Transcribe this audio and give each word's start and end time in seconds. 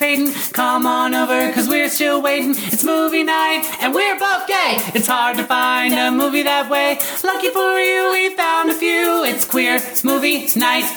Name's 0.00 0.32
Peyton. 0.32 0.52
Come 0.52 0.86
on 0.86 1.14
over, 1.14 1.52
cause 1.52 1.68
we're 1.68 1.88
still 1.88 2.22
waiting. 2.22 2.50
It's 2.56 2.84
movie 2.84 3.24
night 3.24 3.64
and 3.80 3.94
we're 3.94 4.18
both 4.18 4.46
gay. 4.46 4.80
It's 4.94 5.06
hard 5.06 5.36
to 5.36 5.44
find 5.44 5.92
a 5.94 6.10
movie 6.10 6.42
that 6.42 6.70
way. 6.70 6.98
Lucky 7.24 7.48
for 7.50 7.78
you, 7.78 8.10
we 8.12 8.34
found 8.36 8.70
a 8.70 8.74
few. 8.74 9.24
It's 9.24 9.44
queer 9.44 9.80
movie 10.04 10.48
night. 10.56 10.90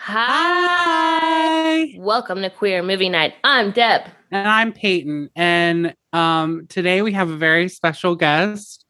Hi. 0.00 1.94
Welcome 1.98 2.42
to 2.42 2.50
Queer 2.50 2.82
Movie 2.84 3.08
Night. 3.08 3.34
I'm 3.42 3.72
Deb. 3.72 4.02
And 4.30 4.46
I'm 4.48 4.72
Peyton. 4.72 5.30
And 5.34 5.94
um, 6.12 6.66
today 6.68 7.02
we 7.02 7.12
have 7.14 7.28
a 7.30 7.36
very 7.36 7.68
special 7.68 8.14
guest. 8.14 8.84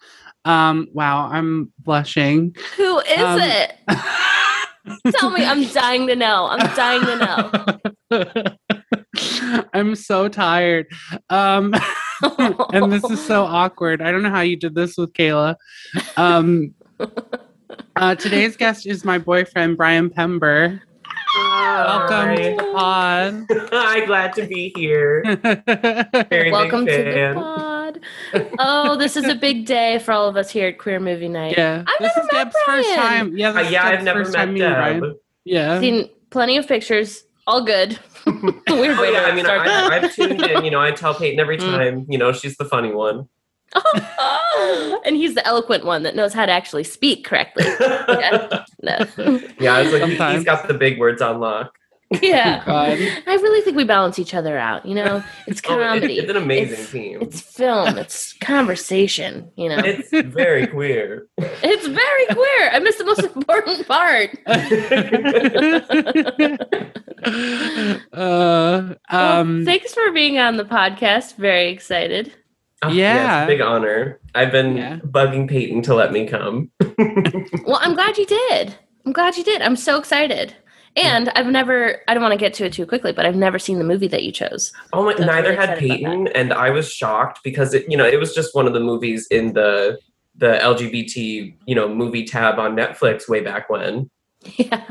Um, 0.44 0.88
wow, 0.92 1.28
I'm 1.32 1.72
blushing. 1.78 2.54
Who 2.76 2.98
is 3.00 3.18
Um, 3.18 3.40
it? 3.40 3.72
Tell 5.12 5.30
me. 5.30 5.44
I'm 5.44 5.64
dying 5.68 6.06
to 6.08 6.16
know. 6.16 6.48
I'm 6.50 6.74
dying 6.74 7.02
to 7.02 7.16
know. 8.10 8.56
I'm 9.72 9.94
so 9.94 10.28
tired. 10.28 10.86
Um, 11.30 11.74
and 12.72 12.92
this 12.92 13.04
is 13.04 13.24
so 13.24 13.44
awkward. 13.44 14.02
I 14.02 14.10
don't 14.10 14.22
know 14.22 14.30
how 14.30 14.40
you 14.40 14.56
did 14.56 14.74
this 14.74 14.96
with 14.96 15.12
Kayla. 15.12 15.56
Um, 16.16 16.74
uh, 17.96 18.14
today's 18.14 18.56
guest 18.56 18.86
is 18.86 19.04
my 19.04 19.18
boyfriend, 19.18 19.76
Brian 19.76 20.10
Pember. 20.10 20.80
Welcome 21.36 22.36
to 22.36 22.56
the 22.56 22.72
pod. 22.74 23.46
I'm 23.72 24.06
glad 24.06 24.32
to 24.34 24.46
be 24.46 24.72
here. 24.74 25.22
Very 26.30 26.50
Welcome 26.50 26.86
to 26.86 26.92
big 26.92 27.06
the 27.06 27.12
fan. 27.12 27.75
Pod. 28.32 28.50
Oh, 28.58 28.96
this 28.96 29.16
is 29.16 29.24
a 29.26 29.34
big 29.34 29.66
day 29.66 29.98
for 29.98 30.12
all 30.12 30.28
of 30.28 30.36
us 30.36 30.50
here 30.50 30.68
at 30.68 30.78
Queer 30.78 31.00
Movie 31.00 31.28
Night. 31.28 31.54
yeah, 31.56 31.84
I've 31.86 31.98
this 32.00 32.12
never 32.16 32.26
is 32.26 32.32
met 32.32 32.44
Deb's 32.44 32.56
first 32.66 32.94
time. 32.94 33.36
Yeah, 33.36 33.48
Uh, 33.50 33.52
this 33.54 33.66
is 33.66 33.72
yeah, 33.72 33.84
Deb's 33.90 33.98
I've 33.98 34.04
never 34.04 34.24
first 34.24 34.32
met 34.36 34.44
time 34.46 34.54
Deb. 34.56 34.74
Brian. 35.00 35.14
Yeah. 35.44 35.80
Seen 35.80 36.10
plenty 36.30 36.56
of 36.56 36.66
pictures. 36.68 37.24
All 37.46 37.62
good. 37.64 37.98
Weird 38.26 38.62
Oh 38.68 39.00
way 39.00 39.12
yeah, 39.12 39.20
to 39.22 39.26
I 39.28 39.34
mean, 39.34 39.44
start 39.44 39.60
I, 39.60 39.66
that. 39.68 39.92
I've 40.04 40.14
tuned 40.14 40.42
in. 40.42 40.64
You 40.64 40.70
know, 40.72 40.80
I 40.80 40.90
tell 40.90 41.14
Peyton 41.14 41.38
every 41.38 41.58
Mm. 41.58 41.70
time. 41.70 42.06
You 42.08 42.18
know, 42.18 42.32
she's 42.32 42.56
the 42.56 42.64
funny 42.64 42.92
one. 42.92 43.28
and 45.04 45.16
he's 45.16 45.34
the 45.34 45.46
eloquent 45.46 45.84
one 45.84 46.02
that 46.04 46.14
knows 46.16 46.32
how 46.32 46.46
to 46.46 46.52
actually 46.52 46.84
speak 46.84 47.24
correctly. 47.24 47.64
Yeah. 48.08 48.64
No. 48.82 48.98
Yeah, 49.60 49.74
I 49.74 49.82
was 49.82 49.92
like, 49.92 50.02
he, 50.04 50.10
Sometimes. 50.16 50.34
has 50.36 50.44
got 50.44 50.68
the 50.68 50.74
big 50.74 50.98
words 50.98 51.20
on 51.20 51.40
lock. 51.40 51.72
Yeah. 52.22 52.62
God. 52.66 52.98
I 53.26 53.34
really 53.34 53.60
think 53.62 53.76
we 53.76 53.84
balance 53.84 54.18
each 54.18 54.34
other 54.34 54.58
out. 54.58 54.84
You 54.86 54.94
know, 54.94 55.22
it's 55.46 55.60
Oh, 55.68 55.78
it- 55.80 55.84
comedy. 55.84 56.18
it's 56.18 56.30
an 56.30 56.36
amazing 56.36 56.72
It's- 56.74 56.90
team. 56.90 57.18
It's 57.22 57.40
film. 57.40 57.98
It's 57.98 58.32
conversation. 58.34 59.50
You 59.56 59.70
know, 59.70 59.78
It's 59.78 60.10
very 60.32 60.66
queer. 60.66 61.26
it's 61.38 61.86
very 61.86 62.26
queer. 62.26 62.70
I 62.72 62.78
missed 62.80 62.98
the 62.98 63.04
most 63.04 63.24
important 63.24 63.88
part. 63.88 64.36
uh, 68.12 68.12
Well, 68.12 68.94
um, 69.10 69.64
thanks 69.64 69.94
for 69.94 70.10
being 70.12 70.38
on 70.38 70.56
the 70.56 70.64
podcast. 70.64 71.36
Very 71.36 71.68
excited. 71.70 72.32
Oh, 72.82 72.88
Yeah. 72.90 73.42
it's 73.42 73.44
a 73.44 73.54
big 73.54 73.60
honor. 73.60 74.20
I've 74.34 74.52
been 74.52 74.76
Yeah. 74.76 74.96
bugging 74.98 75.48
Peyton 75.48 75.82
to 75.82 75.94
let 75.94 76.12
me 76.12 76.26
come. 76.26 76.70
Well, 77.66 77.78
I'm 77.80 77.94
glad 77.94 78.18
you 78.18 78.26
did. 78.26 78.74
I'm 79.04 79.12
glad 79.12 79.36
you 79.36 79.44
did. 79.44 79.62
I'm 79.62 79.76
so 79.76 79.98
excited. 79.98 80.54
And 80.96 81.28
I've 81.30 81.46
never. 81.46 82.00
I 82.08 82.14
don't 82.14 82.22
want 82.22 82.32
to 82.32 82.38
get 82.38 82.54
to 82.54 82.64
it 82.64 82.72
too 82.72 82.86
quickly, 82.86 83.12
but 83.12 83.26
I've 83.26 83.36
never 83.36 83.58
seen 83.58 83.78
the 83.78 83.84
movie 83.84 84.08
that 84.08 84.22
you 84.22 84.32
chose. 84.32 84.72
Oh 84.94 85.04
my! 85.04 85.12
That's 85.12 85.26
neither 85.26 85.50
really 85.50 85.66
had 85.66 85.78
Peyton, 85.78 86.28
and 86.28 86.54
I 86.54 86.70
was 86.70 86.90
shocked 86.90 87.40
because 87.44 87.74
it, 87.74 87.84
you 87.90 87.98
know, 87.98 88.06
it 88.06 88.18
was 88.18 88.34
just 88.34 88.54
one 88.54 88.66
of 88.66 88.72
the 88.72 88.80
movies 88.80 89.26
in 89.30 89.52
the 89.52 89.98
the 90.38 90.58
LGBT, 90.62 91.54
you 91.66 91.74
know, 91.74 91.88
movie 91.88 92.24
tab 92.24 92.58
on 92.58 92.74
Netflix 92.76 93.28
way 93.28 93.40
back 93.40 93.68
when. 93.70 94.10
Yeah, 94.56 94.84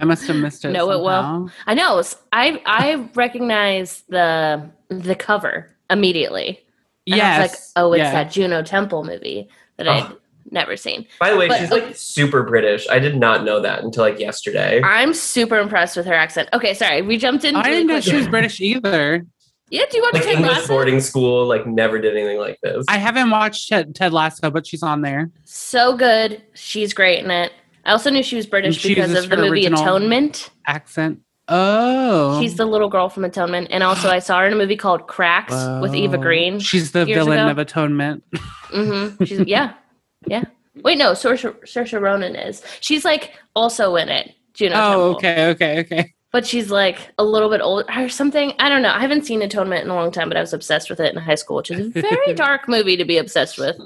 I 0.00 0.04
must 0.06 0.26
have 0.26 0.36
missed 0.36 0.64
it. 0.64 0.70
Know 0.70 0.90
it 0.90 1.02
well. 1.02 1.50
I 1.66 1.74
know. 1.74 2.02
I 2.32 2.62
I 2.64 3.08
recognize 3.14 4.02
the 4.08 4.70
the 4.88 5.14
cover 5.14 5.70
immediately. 5.90 6.64
And 7.06 7.20
I 7.20 7.40
was 7.40 7.50
like, 7.50 7.60
oh, 7.76 7.92
it's 7.92 7.98
yeah. 7.98 8.12
that 8.12 8.32
Juno 8.32 8.62
Temple 8.62 9.04
movie 9.04 9.48
that 9.76 9.86
I'd 9.86 10.04
Oh. 10.04 10.18
Never 10.54 10.76
seen. 10.76 11.06
By 11.20 11.30
the 11.30 11.36
way, 11.36 11.48
But- 11.48 11.58
she's 11.60 11.70
like 11.70 11.94
super 11.94 12.42
British. 12.42 12.88
I 12.88 12.98
did 12.98 13.16
not 13.16 13.44
know 13.44 13.60
that 13.60 13.82
until 13.82 14.02
like 14.04 14.18
yesterday. 14.18 14.80
I'm 14.82 15.12
super 15.12 15.58
impressed 15.58 15.96
with 15.96 16.06
her 16.06 16.14
accent. 16.14 16.48
Okay, 16.54 16.72
sorry, 16.72 17.02
we 17.02 17.18
jumped 17.18 17.44
in. 17.44 17.54
I 17.56 17.64
didn't 17.64 17.88
know 17.88 18.00
she 18.00 18.16
was 18.16 18.26
British 18.28 18.60
either. 18.60 19.26
Yeah, 19.70 19.82
do 19.90 19.96
you 19.96 20.02
want 20.02 20.14
Like 20.14 20.22
to 20.22 20.28
take 20.28 20.38
English 20.38 20.56
Lasso? 20.56 20.68
boarding 20.68 21.00
school, 21.00 21.46
like 21.46 21.66
never 21.66 21.98
did 21.98 22.16
anything 22.16 22.38
like 22.38 22.58
this. 22.62 22.84
I 22.88 22.96
haven't 22.98 23.30
watched 23.30 23.68
Ted, 23.68 23.94
Ted 23.94 24.12
Lasso, 24.12 24.50
but 24.50 24.66
she's 24.66 24.82
on 24.82 25.02
there. 25.02 25.30
So 25.44 25.96
good. 25.96 26.42
She's 26.54 26.94
great 26.94 27.24
in 27.24 27.30
it. 27.30 27.50
I 27.84 27.92
also 27.92 28.10
knew 28.10 28.22
she 28.22 28.36
was 28.36 28.46
British 28.46 28.78
she 28.78 28.94
because 28.94 29.12
of 29.14 29.28
the 29.30 29.36
movie 29.36 29.66
Atonement. 29.66 30.50
Accent. 30.66 31.20
Oh. 31.48 32.40
She's 32.40 32.56
the 32.56 32.64
little 32.66 32.88
girl 32.88 33.08
from 33.10 33.24
Atonement, 33.24 33.68
and 33.70 33.82
also 33.82 34.08
I 34.08 34.18
saw 34.20 34.40
her 34.40 34.46
in 34.46 34.52
a 34.52 34.56
movie 34.56 34.76
called 34.76 35.06
Cracks 35.06 35.52
with 35.82 35.94
Eva 35.94 36.16
Green. 36.18 36.58
She's 36.60 36.92
the 36.92 37.04
villain 37.04 37.38
ago. 37.40 37.50
of 37.50 37.58
Atonement. 37.58 38.22
Mm 38.70 39.16
hmm 39.18 39.24
She's 39.24 39.40
yeah, 39.40 39.74
yeah. 40.26 40.44
Wait, 40.82 40.98
no, 40.98 41.12
Saoirse, 41.12 41.54
Saoirse 41.64 42.00
Ronan 42.00 42.34
is. 42.36 42.62
She's 42.80 43.04
like 43.04 43.32
also 43.54 43.96
in 43.96 44.08
it. 44.08 44.34
Juno. 44.54 44.74
oh, 44.76 44.80
Temple. 44.80 45.16
okay, 45.16 45.46
okay, 45.50 45.80
okay. 45.80 46.14
But 46.32 46.46
she's 46.46 46.70
like 46.70 46.98
a 47.18 47.24
little 47.24 47.48
bit 47.48 47.60
old 47.60 47.84
or 47.96 48.08
something. 48.08 48.52
I 48.58 48.68
don't 48.68 48.82
know. 48.82 48.90
I 48.92 48.98
haven't 49.00 49.24
seen 49.24 49.40
Atonement 49.42 49.84
in 49.84 49.90
a 49.90 49.94
long 49.94 50.10
time, 50.10 50.28
but 50.28 50.36
I 50.36 50.40
was 50.40 50.52
obsessed 50.52 50.90
with 50.90 50.98
it 51.00 51.14
in 51.14 51.20
high 51.20 51.36
school, 51.36 51.56
which 51.56 51.70
is 51.70 51.86
a 51.86 51.90
very 51.90 52.34
dark 52.36 52.68
movie 52.68 52.96
to 52.96 53.04
be 53.04 53.18
obsessed 53.18 53.56
with. 53.58 53.76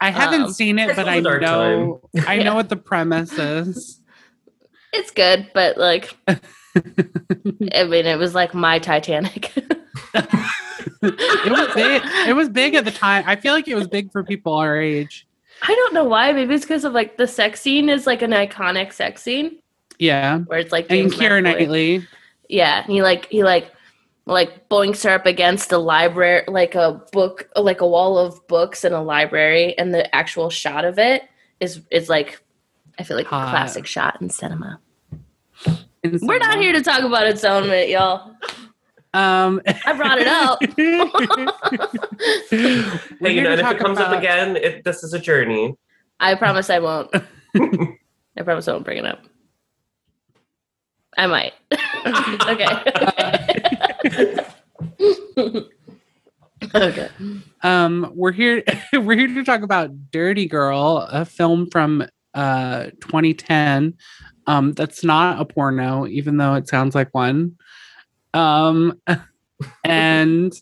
I 0.00 0.10
haven't 0.10 0.42
Um, 0.42 0.50
seen 0.52 0.78
it, 0.78 0.94
but 0.94 1.08
I 1.08 1.20
dark 1.20 1.42
know 1.42 2.00
I 2.26 2.34
Yeah. 2.34 2.44
know 2.44 2.54
what 2.54 2.68
the 2.68 2.76
premise 2.76 3.32
is. 3.38 4.00
It's 4.92 5.10
good, 5.10 5.48
but 5.52 5.78
like, 5.78 6.16
I 6.28 6.38
mean, 7.84 8.06
it 8.06 8.18
was 8.18 8.34
like 8.34 8.54
my 8.54 8.78
Titanic. 8.78 9.52
It 11.02 11.50
was 11.52 11.74
big. 11.74 12.02
It 12.28 12.34
was 12.34 12.48
big 12.48 12.74
at 12.74 12.84
the 12.84 12.90
time. 12.90 13.24
I 13.26 13.36
feel 13.36 13.52
like 13.52 13.68
it 13.68 13.74
was 13.74 13.86
big 13.86 14.10
for 14.12 14.24
people 14.24 14.54
our 14.54 14.80
age. 14.80 15.26
I 15.62 15.74
don't 15.74 15.94
know 15.94 16.04
why. 16.04 16.32
Maybe 16.32 16.54
it's 16.54 16.64
because 16.64 16.84
of 16.84 16.92
like 16.92 17.16
the 17.16 17.26
sex 17.26 17.60
scene 17.60 17.88
is 17.88 18.06
like 18.06 18.22
an 18.22 18.30
iconic 18.32 18.92
sex 18.92 19.22
scene 19.22 19.58
Yeah. 19.98 20.38
where 20.40 20.58
it's 20.58 20.72
like 20.72 20.86
And 20.90 21.10
James 21.10 21.14
Keira 21.14 21.40
McAvoy. 21.40 21.42
Knightley. 21.42 22.06
Yeah, 22.48 22.84
he 22.84 23.02
like 23.02 23.26
he 23.26 23.42
like 23.42 23.72
like 24.26 24.68
boinks 24.68 25.04
her 25.04 25.10
up 25.10 25.26
against 25.26 25.72
a 25.72 25.78
library, 25.78 26.42
like 26.48 26.74
a 26.74 27.00
book, 27.12 27.48
like 27.56 27.80
a 27.80 27.86
wall 27.86 28.18
of 28.18 28.46
books 28.48 28.84
in 28.84 28.92
a 28.92 29.02
library, 29.02 29.76
and 29.78 29.94
the 29.94 30.12
actual 30.14 30.50
shot 30.50 30.84
of 30.84 30.98
it 30.98 31.22
is 31.60 31.80
is 31.90 32.08
like 32.08 32.42
I 32.98 33.02
feel 33.02 33.16
like 33.16 33.26
Hot. 33.26 33.48
a 33.48 33.50
classic 33.50 33.86
shot 33.86 34.20
in 34.20 34.30
cinema. 34.30 34.80
in 36.02 36.18
We're 36.22 36.38
not 36.38 36.58
here 36.60 36.72
to 36.72 36.82
talk 36.82 37.02
about 37.02 37.26
atonement, 37.26 37.88
y'all. 37.88 38.34
Um, 39.16 39.62
I 39.86 39.94
brought 39.94 40.18
it 40.18 40.26
up. 40.26 40.58
Hey, 42.50 43.34
you 43.34 43.42
know, 43.42 43.52
and 43.52 43.60
if 43.60 43.66
it 43.66 43.78
comes 43.78 43.98
up 43.98 44.16
again, 44.16 44.56
it, 44.56 44.84
this 44.84 45.02
is 45.02 45.14
a 45.14 45.18
journey. 45.18 45.74
I 46.20 46.34
promise 46.34 46.68
I 46.70 46.78
won't. 46.78 47.10
I 47.56 48.42
promise 48.44 48.68
I 48.68 48.72
won't 48.72 48.84
bring 48.84 48.98
it 48.98 49.06
up. 49.06 49.20
I 51.16 51.26
might. 51.26 51.54
okay. 52.46 52.68
okay. 56.74 57.08
um, 57.62 58.12
we're 58.14 58.32
here. 58.32 58.62
We're 58.92 59.16
here 59.16 59.28
to 59.28 59.44
talk 59.44 59.62
about 59.62 60.10
Dirty 60.10 60.46
Girl, 60.46 61.08
a 61.10 61.24
film 61.24 61.70
from 61.70 62.06
uh 62.34 62.84
2010. 63.00 63.94
Um, 64.46 64.72
that's 64.72 65.02
not 65.02 65.40
a 65.40 65.44
porno, 65.46 66.06
even 66.06 66.36
though 66.36 66.54
it 66.54 66.68
sounds 66.68 66.94
like 66.94 67.14
one. 67.14 67.56
Um, 68.36 69.00
and 69.84 70.52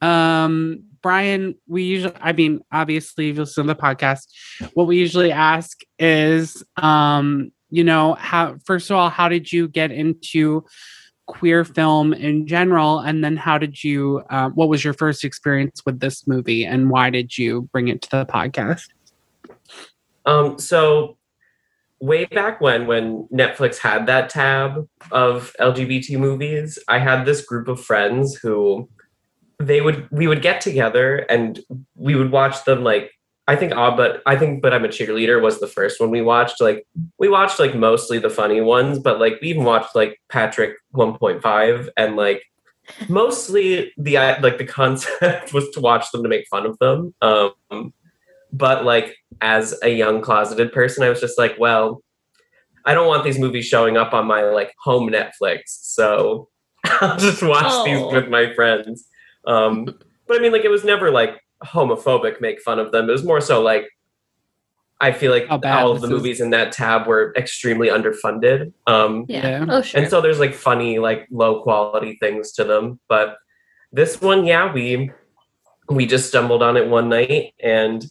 um, 0.00 0.84
Brian, 1.02 1.56
we 1.66 1.82
usually, 1.82 2.14
I 2.20 2.32
mean, 2.32 2.60
obviously, 2.70 3.30
if 3.30 3.36
you 3.36 3.42
listen 3.42 3.66
to 3.66 3.74
the 3.74 3.80
podcast, 3.80 4.28
what 4.74 4.86
we 4.86 4.96
usually 4.96 5.32
ask 5.32 5.80
is, 5.98 6.62
um, 6.76 7.50
you 7.70 7.84
know, 7.84 8.14
how, 8.14 8.56
first 8.64 8.90
of 8.90 8.96
all, 8.96 9.10
how 9.10 9.28
did 9.28 9.52
you 9.52 9.66
get 9.68 9.90
into 9.90 10.64
queer 11.26 11.64
film 11.64 12.12
in 12.12 12.46
general? 12.46 13.00
And 13.00 13.24
then 13.24 13.36
how 13.36 13.58
did 13.58 13.82
you, 13.82 14.22
uh, 14.30 14.50
what 14.50 14.68
was 14.68 14.84
your 14.84 14.94
first 14.94 15.24
experience 15.24 15.82
with 15.84 16.00
this 16.00 16.26
movie 16.26 16.64
and 16.64 16.90
why 16.90 17.10
did 17.10 17.36
you 17.36 17.62
bring 17.72 17.88
it 17.88 18.02
to 18.02 18.10
the 18.10 18.26
podcast? 18.26 18.88
Um, 20.26 20.58
so 20.58 21.16
way 22.00 22.24
back 22.24 22.60
when, 22.60 22.86
when 22.86 23.28
Netflix 23.32 23.78
had 23.78 24.06
that 24.06 24.30
tab 24.30 24.88
of 25.12 25.54
LGBT 25.60 26.18
movies, 26.18 26.78
I 26.88 26.98
had 26.98 27.24
this 27.24 27.44
group 27.44 27.68
of 27.68 27.82
friends 27.82 28.34
who 28.36 28.88
they 29.58 29.82
would 29.82 30.08
we 30.10 30.26
would 30.26 30.40
get 30.40 30.62
together 30.62 31.18
and 31.28 31.60
we 31.94 32.14
would 32.14 32.32
watch 32.32 32.64
them 32.64 32.82
like 32.82 33.12
I 33.46 33.56
think 33.56 33.76
ah 33.76 33.94
but 33.94 34.22
I 34.24 34.36
think 34.36 34.62
but 34.62 34.72
I'm 34.72 34.86
a 34.86 34.88
cheerleader 34.88 35.42
was 35.42 35.60
the 35.60 35.66
first 35.66 36.00
one 36.00 36.10
we 36.10 36.22
watched. 36.22 36.60
Like 36.60 36.86
we 37.18 37.28
watched 37.28 37.58
like 37.58 37.74
mostly 37.74 38.18
the 38.18 38.30
funny 38.30 38.62
ones 38.62 38.98
but 38.98 39.20
like 39.20 39.38
we 39.42 39.48
even 39.48 39.64
watched 39.64 39.94
like 39.94 40.18
Patrick 40.30 40.76
1.5 40.94 41.88
and 41.96 42.16
like 42.16 42.42
mostly 43.08 43.92
the 43.98 44.14
like 44.40 44.56
the 44.56 44.64
concept 44.64 45.52
was 45.52 45.68
to 45.70 45.80
watch 45.80 46.10
them 46.10 46.22
to 46.22 46.28
make 46.28 46.46
fun 46.48 46.64
of 46.64 46.78
them. 46.78 47.14
Um 47.20 47.92
but 48.52 48.84
like 48.84 49.16
as 49.40 49.78
a 49.82 49.88
young 49.88 50.20
closeted 50.20 50.72
person 50.72 51.02
I 51.04 51.08
was 51.08 51.20
just 51.20 51.38
like 51.38 51.54
well 51.58 52.02
I 52.84 52.94
don't 52.94 53.06
want 53.08 53.24
these 53.24 53.38
movies 53.38 53.66
showing 53.66 53.96
up 53.96 54.12
on 54.12 54.26
my 54.26 54.42
like 54.42 54.72
home 54.82 55.10
Netflix 55.10 55.60
so 55.66 56.48
I'll 56.84 57.18
just 57.18 57.42
watch 57.42 57.64
Oh. 57.68 57.84
these 57.84 58.12
with 58.12 58.28
my 58.28 58.52
friends 58.54 59.06
um 59.46 59.84
but 60.26 60.36
I 60.36 60.40
mean 60.40 60.52
like 60.52 60.64
it 60.64 60.70
was 60.70 60.84
never 60.84 61.10
like 61.10 61.40
homophobic 61.64 62.40
make 62.40 62.60
fun 62.62 62.78
of 62.78 62.90
them 62.92 63.08
it 63.08 63.12
was 63.12 63.24
more 63.24 63.40
so 63.40 63.60
like 63.62 63.86
I 65.02 65.12
feel 65.12 65.32
like 65.32 65.46
all 65.48 65.92
of 65.92 66.00
the 66.02 66.08
is. 66.08 66.10
movies 66.10 66.40
in 66.42 66.50
that 66.50 66.72
tab 66.72 67.06
were 67.06 67.32
extremely 67.36 67.88
underfunded 67.88 68.72
um 68.86 69.26
Yeah. 69.28 69.48
Yeah. 69.60 69.66
Oh, 69.68 69.82
sure. 69.82 70.00
and 70.00 70.10
so 70.10 70.20
there's 70.20 70.38
like 70.40 70.54
funny 70.54 70.98
like 70.98 71.26
low 71.30 71.62
quality 71.62 72.16
things 72.20 72.52
to 72.52 72.64
them 72.64 72.98
but 73.08 73.36
this 73.92 74.20
one 74.20 74.44
yeah 74.44 74.72
we 74.72 75.10
we 75.88 76.06
just 76.06 76.28
stumbled 76.28 76.62
on 76.62 76.76
it 76.76 76.88
one 76.88 77.08
night 77.08 77.52
and 77.60 78.06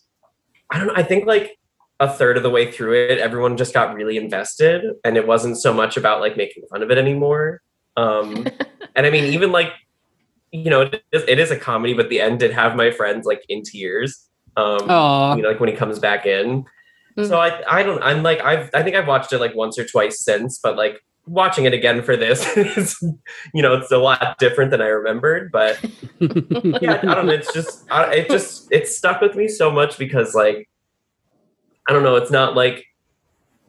i 0.71 0.77
don't 0.77 0.87
know 0.87 0.93
i 0.95 1.03
think 1.03 1.25
like 1.25 1.57
a 1.99 2.09
third 2.09 2.37
of 2.37 2.43
the 2.43 2.49
way 2.49 2.71
through 2.71 2.93
it 2.93 3.19
everyone 3.19 3.57
just 3.57 3.73
got 3.73 3.93
really 3.93 4.15
invested 4.17 4.85
and 5.03 5.17
it 5.17 5.27
wasn't 5.27 5.57
so 5.57 5.73
much 5.73 5.97
about 5.97 6.21
like 6.21 6.37
making 6.37 6.63
fun 6.69 6.81
of 6.81 6.89
it 6.89 6.97
anymore. 6.97 7.61
Um 7.97 8.47
and 8.95 9.05
i 9.05 9.09
mean 9.09 9.25
even 9.25 9.51
like 9.51 9.73
you 10.51 10.69
know 10.69 10.81
it 10.81 11.03
is, 11.11 11.23
it 11.27 11.39
is 11.39 11.51
a 11.51 11.57
comedy 11.57 11.93
but 11.93 12.09
the 12.09 12.21
end 12.21 12.39
did 12.39 12.51
have 12.51 12.75
my 12.75 12.91
friends 12.91 13.25
like 13.25 13.43
in 13.49 13.63
tears 13.63 14.29
um 14.55 14.79
Oh, 14.89 15.35
you 15.35 15.41
know 15.41 15.49
like 15.49 15.59
when 15.59 15.69
he 15.69 15.75
comes 15.75 15.99
back 15.99 16.25
in. 16.25 16.65
So 17.25 17.37
I 17.37 17.61
I 17.67 17.83
don't 17.83 18.01
I'm 18.01 18.23
like 18.23 18.39
I've 18.39 18.69
I 18.73 18.81
think 18.81 18.95
I've 18.95 19.07
watched 19.07 19.33
it 19.33 19.39
like 19.39 19.53
once 19.53 19.77
or 19.77 19.85
twice 19.85 20.23
since, 20.23 20.57
but 20.57 20.77
like 20.77 21.01
watching 21.29 21.65
it 21.65 21.73
again 21.73 22.01
for 22.01 22.17
this 22.17 22.45
is 22.57 22.97
you 23.53 23.61
know 23.61 23.75
it's 23.75 23.91
a 23.91 23.97
lot 23.97 24.37
different 24.39 24.71
than 24.71 24.81
I 24.81 24.87
remembered. 24.87 25.51
But 25.51 25.79
yeah, 26.19 26.99
I 27.03 27.15
don't 27.15 27.27
know. 27.27 27.33
It's 27.33 27.53
just 27.53 27.89
I, 27.91 28.13
it 28.13 28.29
just 28.29 28.71
it 28.71 28.87
stuck 28.87 29.21
with 29.21 29.35
me 29.35 29.47
so 29.47 29.71
much 29.71 29.97
because 29.97 30.33
like 30.33 30.69
I 31.87 31.93
don't 31.93 32.03
know. 32.03 32.15
It's 32.15 32.31
not 32.31 32.55
like 32.55 32.85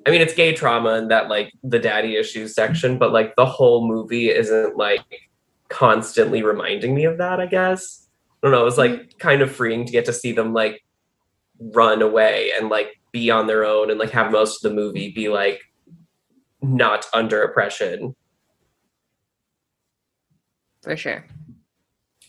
I 0.06 0.10
mean 0.10 0.20
it's 0.20 0.34
gay 0.34 0.54
trauma 0.54 0.94
and 0.94 1.10
that 1.10 1.28
like 1.28 1.52
the 1.62 1.78
daddy 1.78 2.16
issues 2.16 2.54
section, 2.54 2.98
but 2.98 3.12
like 3.12 3.36
the 3.36 3.46
whole 3.46 3.86
movie 3.86 4.30
isn't 4.30 4.76
like 4.76 5.04
constantly 5.68 6.42
reminding 6.42 6.94
me 6.94 7.04
of 7.04 7.18
that. 7.18 7.40
I 7.40 7.46
guess 7.46 8.08
I 8.42 8.46
don't 8.46 8.52
know. 8.52 8.62
It 8.62 8.64
was 8.64 8.78
like 8.78 8.92
mm-hmm. 8.92 9.18
kind 9.18 9.42
of 9.42 9.54
freeing 9.54 9.84
to 9.84 9.92
get 9.92 10.06
to 10.06 10.12
see 10.12 10.32
them 10.32 10.52
like 10.52 10.82
run 11.58 12.00
away 12.00 12.52
and 12.56 12.70
like 12.70 12.98
be 13.12 13.30
on 13.30 13.46
their 13.46 13.64
own 13.64 13.90
and 13.90 13.98
like 13.98 14.10
have 14.10 14.32
most 14.32 14.64
of 14.64 14.70
the 14.70 14.74
movie 14.74 15.12
be 15.12 15.28
like 15.28 15.60
not 16.62 17.06
under 17.12 17.42
oppression. 17.42 18.14
For 20.82 20.96
sure. 20.96 21.26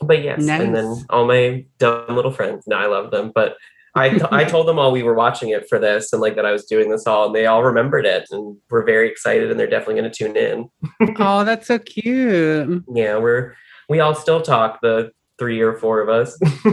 But 0.02 0.24
yes, 0.24 0.48
and 0.48 0.76
then 0.76 1.06
all 1.10 1.26
my 1.26 1.66
dumb 1.78 2.16
little 2.16 2.32
friends. 2.32 2.66
No, 2.66 2.76
I 2.76 2.88
love 2.88 3.12
them, 3.12 3.32
but 3.34 3.56
I 3.96 4.20
I 4.32 4.46
told 4.46 4.68
them 4.68 4.80
all 4.80 4.92
we 4.92 5.04
were 5.04 5.14
watching 5.14 5.50
it 5.50 5.70
for 5.70 5.78
this 5.78 6.12
and 6.12 6.22
like 6.22 6.36
that 6.36 6.46
I 6.46 6.52
was 6.52 6.66
doing 6.66 6.90
this 6.90 7.06
all, 7.06 7.28
and 7.28 7.36
they 7.36 7.46
all 7.46 7.64
remembered 7.64 8.06
it 8.06 8.28
and 8.32 8.58
were 8.70 8.84
very 8.84 9.10
excited, 9.10 9.52
and 9.52 9.60
they're 9.60 9.70
definitely 9.70 10.02
going 10.02 10.12
to 10.12 10.18
tune 10.18 10.36
in. 10.36 10.70
oh, 11.20 11.44
that's 11.44 11.68
so 11.68 11.78
cute. 11.78 12.84
Yeah, 12.94 13.18
we're 13.18 13.56
we 13.90 14.00
all 14.00 14.16
still 14.16 14.42
talk 14.42 14.80
the 14.82 15.12
three 15.38 15.60
or 15.60 15.74
four 15.76 16.02
of 16.02 16.10
us. 16.10 16.38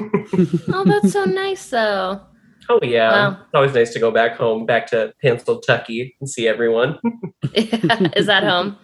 Oh, 0.71 0.85
that's 0.85 1.13
so 1.13 1.25
nice, 1.25 1.71
though. 1.71 2.21
Oh 2.69 2.79
yeah, 2.83 3.11
Wow. 3.31 3.31
it's 3.43 3.55
always 3.55 3.75
nice 3.75 3.93
to 3.95 3.99
go 4.01 4.11
back 4.11 4.37
home, 4.37 4.67
back 4.67 4.87
to 4.89 5.13
Pennsylvania 5.23 6.07
and 6.21 6.29
see 6.29 6.47
everyone. 6.49 6.99
Is 7.55 8.27
that 8.27 8.43
home? 8.45 8.77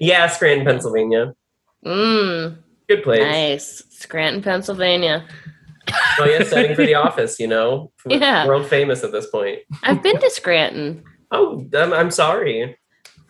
yeah, 0.00 0.26
Scranton, 0.26 0.66
Pennsylvania, 0.66 1.34
Mm, 1.84 2.58
good 2.88 3.02
place. 3.02 3.20
nice. 3.22 3.82
Scranton, 3.90 4.42
Pennsylvania. 4.42 5.26
Oh 6.18 6.24
yeah, 6.24 6.42
setting 6.44 6.74
for 6.76 6.84
the 6.84 6.94
office. 6.94 7.38
You 7.40 7.46
know, 7.48 7.92
Yeah. 8.06 8.46
world 8.46 8.66
famous 8.66 9.02
at 9.04 9.12
this 9.12 9.28
point. 9.30 9.60
I've 9.82 10.02
been 10.02 10.18
to 10.20 10.30
Scranton. 10.30 11.02
Oh, 11.30 11.66
I'm, 11.74 11.92
I'm 11.92 12.10
sorry. 12.10 12.76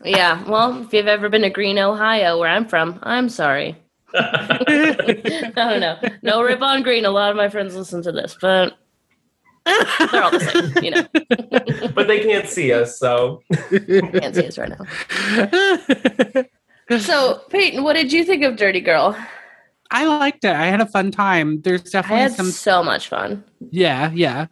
Yeah, 0.04 0.42
well, 0.48 0.82
if 0.82 0.92
you've 0.94 1.06
ever 1.06 1.28
been 1.28 1.42
to 1.42 1.50
Green, 1.50 1.78
Ohio, 1.78 2.38
where 2.38 2.48
I'm 2.48 2.66
from, 2.66 2.98
I'm 3.02 3.28
sorry. 3.28 3.76
I 4.14 5.52
don't 5.54 5.80
know. 5.80 5.98
No 6.22 6.42
rip 6.42 6.62
on 6.62 6.82
Green. 6.82 7.04
A 7.04 7.10
lot 7.10 7.30
of 7.30 7.36
my 7.36 7.48
friends 7.48 7.76
listen 7.76 8.02
to 8.02 8.12
this, 8.12 8.36
but 8.40 8.74
they're 9.66 10.22
all 10.22 10.30
the 10.30 10.72
same, 10.74 10.84
you 10.84 10.90
know. 10.90 11.88
but 11.94 12.08
they 12.08 12.20
can't 12.20 12.48
see 12.48 12.72
us, 12.72 12.98
so 12.98 13.42
Can't 13.52 14.34
see 14.34 14.46
us 14.46 14.58
right 14.58 14.70
now. 14.70 16.46
So, 16.98 17.42
Peyton, 17.50 17.84
what 17.84 17.92
did 17.92 18.12
you 18.12 18.24
think 18.24 18.42
of 18.42 18.56
Dirty 18.56 18.80
Girl? 18.80 19.16
I 19.92 20.06
liked 20.06 20.44
it. 20.44 20.52
I 20.52 20.66
had 20.66 20.80
a 20.80 20.86
fun 20.86 21.10
time. 21.10 21.60
There's 21.62 21.82
I 21.94 22.00
definitely 22.00 22.22
had 22.22 22.32
some 22.32 22.50
so 22.50 22.82
much 22.82 23.08
fun. 23.08 23.44
Yeah, 23.70 24.10
yeah. 24.12 24.46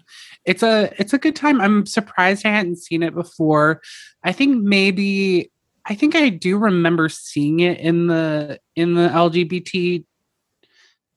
It's 0.44 0.62
a 0.62 0.92
it's 0.98 1.12
a 1.12 1.18
good 1.18 1.34
time. 1.34 1.60
I'm 1.60 1.84
surprised 1.86 2.46
I 2.46 2.50
hadn't 2.50 2.78
seen 2.78 3.02
it 3.02 3.14
before. 3.14 3.80
I 4.22 4.32
think 4.32 4.62
maybe 4.62 5.50
I 5.84 5.94
think 5.94 6.14
I 6.14 6.28
do 6.28 6.58
remember 6.58 7.08
seeing 7.08 7.60
it 7.60 7.78
in 7.78 8.06
the 8.06 8.60
in 8.76 8.94
the 8.94 9.08
LGBT 9.08 10.04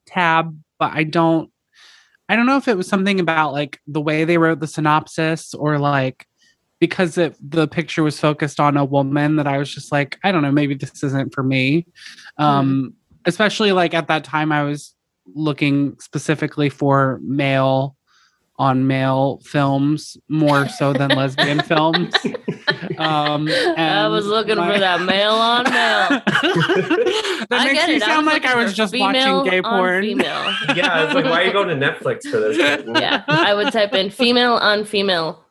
tab, 0.06 0.56
but 0.78 0.92
I 0.92 1.04
don't 1.04 1.51
I 2.28 2.36
don't 2.36 2.46
know 2.46 2.56
if 2.56 2.68
it 2.68 2.76
was 2.76 2.88
something 2.88 3.20
about 3.20 3.52
like 3.52 3.80
the 3.86 4.00
way 4.00 4.24
they 4.24 4.38
wrote 4.38 4.60
the 4.60 4.66
synopsis 4.66 5.54
or 5.54 5.78
like 5.78 6.26
because 6.80 7.16
it, 7.16 7.36
the 7.40 7.68
picture 7.68 8.02
was 8.02 8.18
focused 8.18 8.58
on 8.58 8.76
a 8.76 8.84
woman 8.84 9.36
that 9.36 9.46
I 9.46 9.58
was 9.58 9.72
just 9.72 9.92
like, 9.92 10.18
I 10.24 10.32
don't 10.32 10.42
know, 10.42 10.50
maybe 10.50 10.74
this 10.74 11.04
isn't 11.04 11.32
for 11.32 11.44
me. 11.44 11.86
Um, 12.38 12.94
especially 13.24 13.70
like 13.70 13.94
at 13.94 14.08
that 14.08 14.24
time 14.24 14.50
I 14.50 14.64
was 14.64 14.94
looking 15.32 15.96
specifically 16.00 16.68
for 16.68 17.20
male 17.22 17.96
on 18.56 18.86
male 18.86 19.40
films 19.44 20.16
more 20.28 20.68
so 20.68 20.92
than 20.92 21.10
lesbian 21.10 21.60
films. 21.64 22.14
Um, 22.98 23.48
I 23.48 24.06
was 24.08 24.26
looking 24.26 24.56
my- 24.56 24.72
for 24.74 24.78
that 24.78 25.00
male 25.00 25.32
on 25.32 25.64
male. 25.64 26.08
that 26.20 27.46
I 27.50 27.64
makes 27.64 27.72
get 27.80 27.88
me 27.88 27.96
it. 27.96 28.02
sound 28.02 28.26
was 28.26 28.32
like 28.34 28.44
I 28.44 28.54
was 28.62 28.74
just 28.74 28.94
watching 28.96 29.44
gay 29.50 29.62
porn. 29.62 30.02
Female. 30.02 30.26
yeah, 30.76 31.04
it's 31.06 31.14
like 31.14 31.24
why 31.24 31.42
are 31.42 31.44
you 31.46 31.52
going 31.52 31.68
to 31.68 31.74
Netflix 31.86 32.22
for 32.30 32.38
this? 32.38 32.56
Yeah, 32.58 33.24
I 33.26 33.54
would 33.54 33.72
type 33.72 33.94
in 33.94 34.10
female 34.10 34.52
on 34.54 34.84
female 34.84 35.44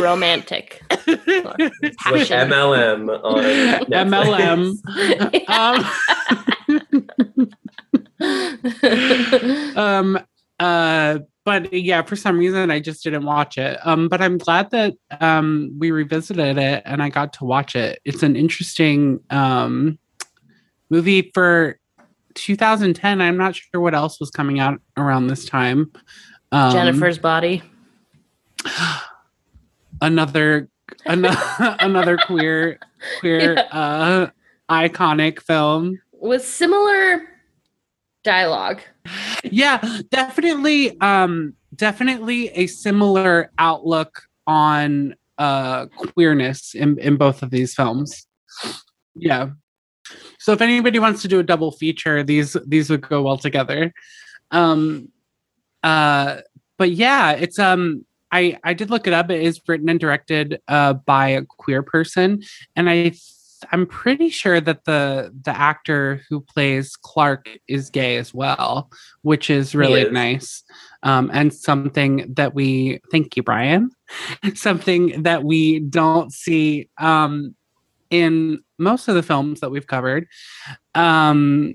romantic. 0.00 0.80
With 1.06 1.20
MLM 1.26 3.08
on 3.22 3.42
Netflix. 3.90 4.74
MLM. 8.20 9.76
um 9.76 10.18
uh 10.60 11.18
but 11.44 11.72
yeah 11.72 12.02
for 12.02 12.16
some 12.16 12.38
reason 12.38 12.70
i 12.70 12.80
just 12.80 13.02
didn't 13.04 13.24
watch 13.24 13.58
it. 13.58 13.78
Um 13.84 14.08
but 14.08 14.20
i'm 14.20 14.38
glad 14.38 14.70
that 14.70 14.94
um 15.20 15.70
we 15.78 15.90
revisited 15.90 16.58
it 16.58 16.82
and 16.84 17.02
i 17.02 17.08
got 17.08 17.32
to 17.34 17.44
watch 17.44 17.76
it. 17.76 18.00
It's 18.04 18.22
an 18.22 18.36
interesting 18.36 19.20
um 19.30 19.98
movie 20.90 21.30
for 21.34 21.78
2010 22.34 23.20
i'm 23.20 23.36
not 23.36 23.54
sure 23.54 23.80
what 23.80 23.94
else 23.94 24.18
was 24.18 24.30
coming 24.30 24.58
out 24.58 24.80
around 24.96 25.28
this 25.28 25.44
time. 25.44 25.92
Um 26.52 26.72
Jennifer's 26.72 27.18
body. 27.18 27.62
another 30.00 30.68
another 31.06 31.38
another 31.80 32.16
queer 32.16 32.78
queer 33.20 33.56
uh 33.72 34.28
iconic 34.70 35.40
film. 35.40 36.00
With 36.12 36.44
similar 36.44 37.22
dialogue. 38.22 38.80
Yeah 39.50 40.00
definitely 40.10 40.98
um 41.00 41.54
definitely 41.74 42.48
a 42.50 42.66
similar 42.66 43.50
outlook 43.58 44.22
on 44.46 45.14
uh 45.38 45.86
queerness 45.86 46.74
in 46.74 46.98
in 46.98 47.16
both 47.16 47.42
of 47.42 47.50
these 47.50 47.74
films. 47.74 48.26
Yeah. 49.14 49.50
So 50.38 50.52
if 50.52 50.60
anybody 50.60 50.98
wants 50.98 51.22
to 51.22 51.28
do 51.28 51.40
a 51.40 51.42
double 51.42 51.72
feature 51.72 52.22
these 52.22 52.56
these 52.66 52.90
would 52.90 53.08
go 53.08 53.22
well 53.22 53.38
together. 53.38 53.92
Um 54.50 55.08
uh 55.82 56.40
but 56.78 56.90
yeah 56.90 57.32
it's 57.32 57.58
um 57.58 58.04
i 58.32 58.58
i 58.64 58.74
did 58.74 58.90
look 58.90 59.06
it 59.06 59.12
up. 59.12 59.30
It 59.30 59.42
is 59.42 59.60
written 59.66 59.88
and 59.88 59.98
directed 59.98 60.60
uh 60.68 60.94
by 60.94 61.28
a 61.28 61.42
queer 61.42 61.82
person 61.82 62.42
and 62.76 62.88
i 62.88 63.12
i'm 63.72 63.86
pretty 63.86 64.28
sure 64.28 64.60
that 64.60 64.84
the 64.84 65.32
the 65.42 65.50
actor 65.50 66.20
who 66.28 66.40
plays 66.40 66.96
clark 66.96 67.48
is 67.68 67.90
gay 67.90 68.16
as 68.16 68.32
well 68.34 68.90
which 69.22 69.50
is 69.50 69.74
really 69.74 70.02
is. 70.02 70.12
nice 70.12 70.62
um 71.02 71.30
and 71.32 71.52
something 71.52 72.32
that 72.34 72.54
we 72.54 73.00
thank 73.10 73.36
you 73.36 73.42
brian 73.42 73.90
something 74.54 75.22
that 75.22 75.44
we 75.44 75.80
don't 75.80 76.32
see 76.32 76.88
um 76.98 77.54
in 78.10 78.62
most 78.78 79.08
of 79.08 79.14
the 79.14 79.22
films 79.22 79.60
that 79.60 79.70
we've 79.70 79.86
covered 79.86 80.26
um 80.94 81.74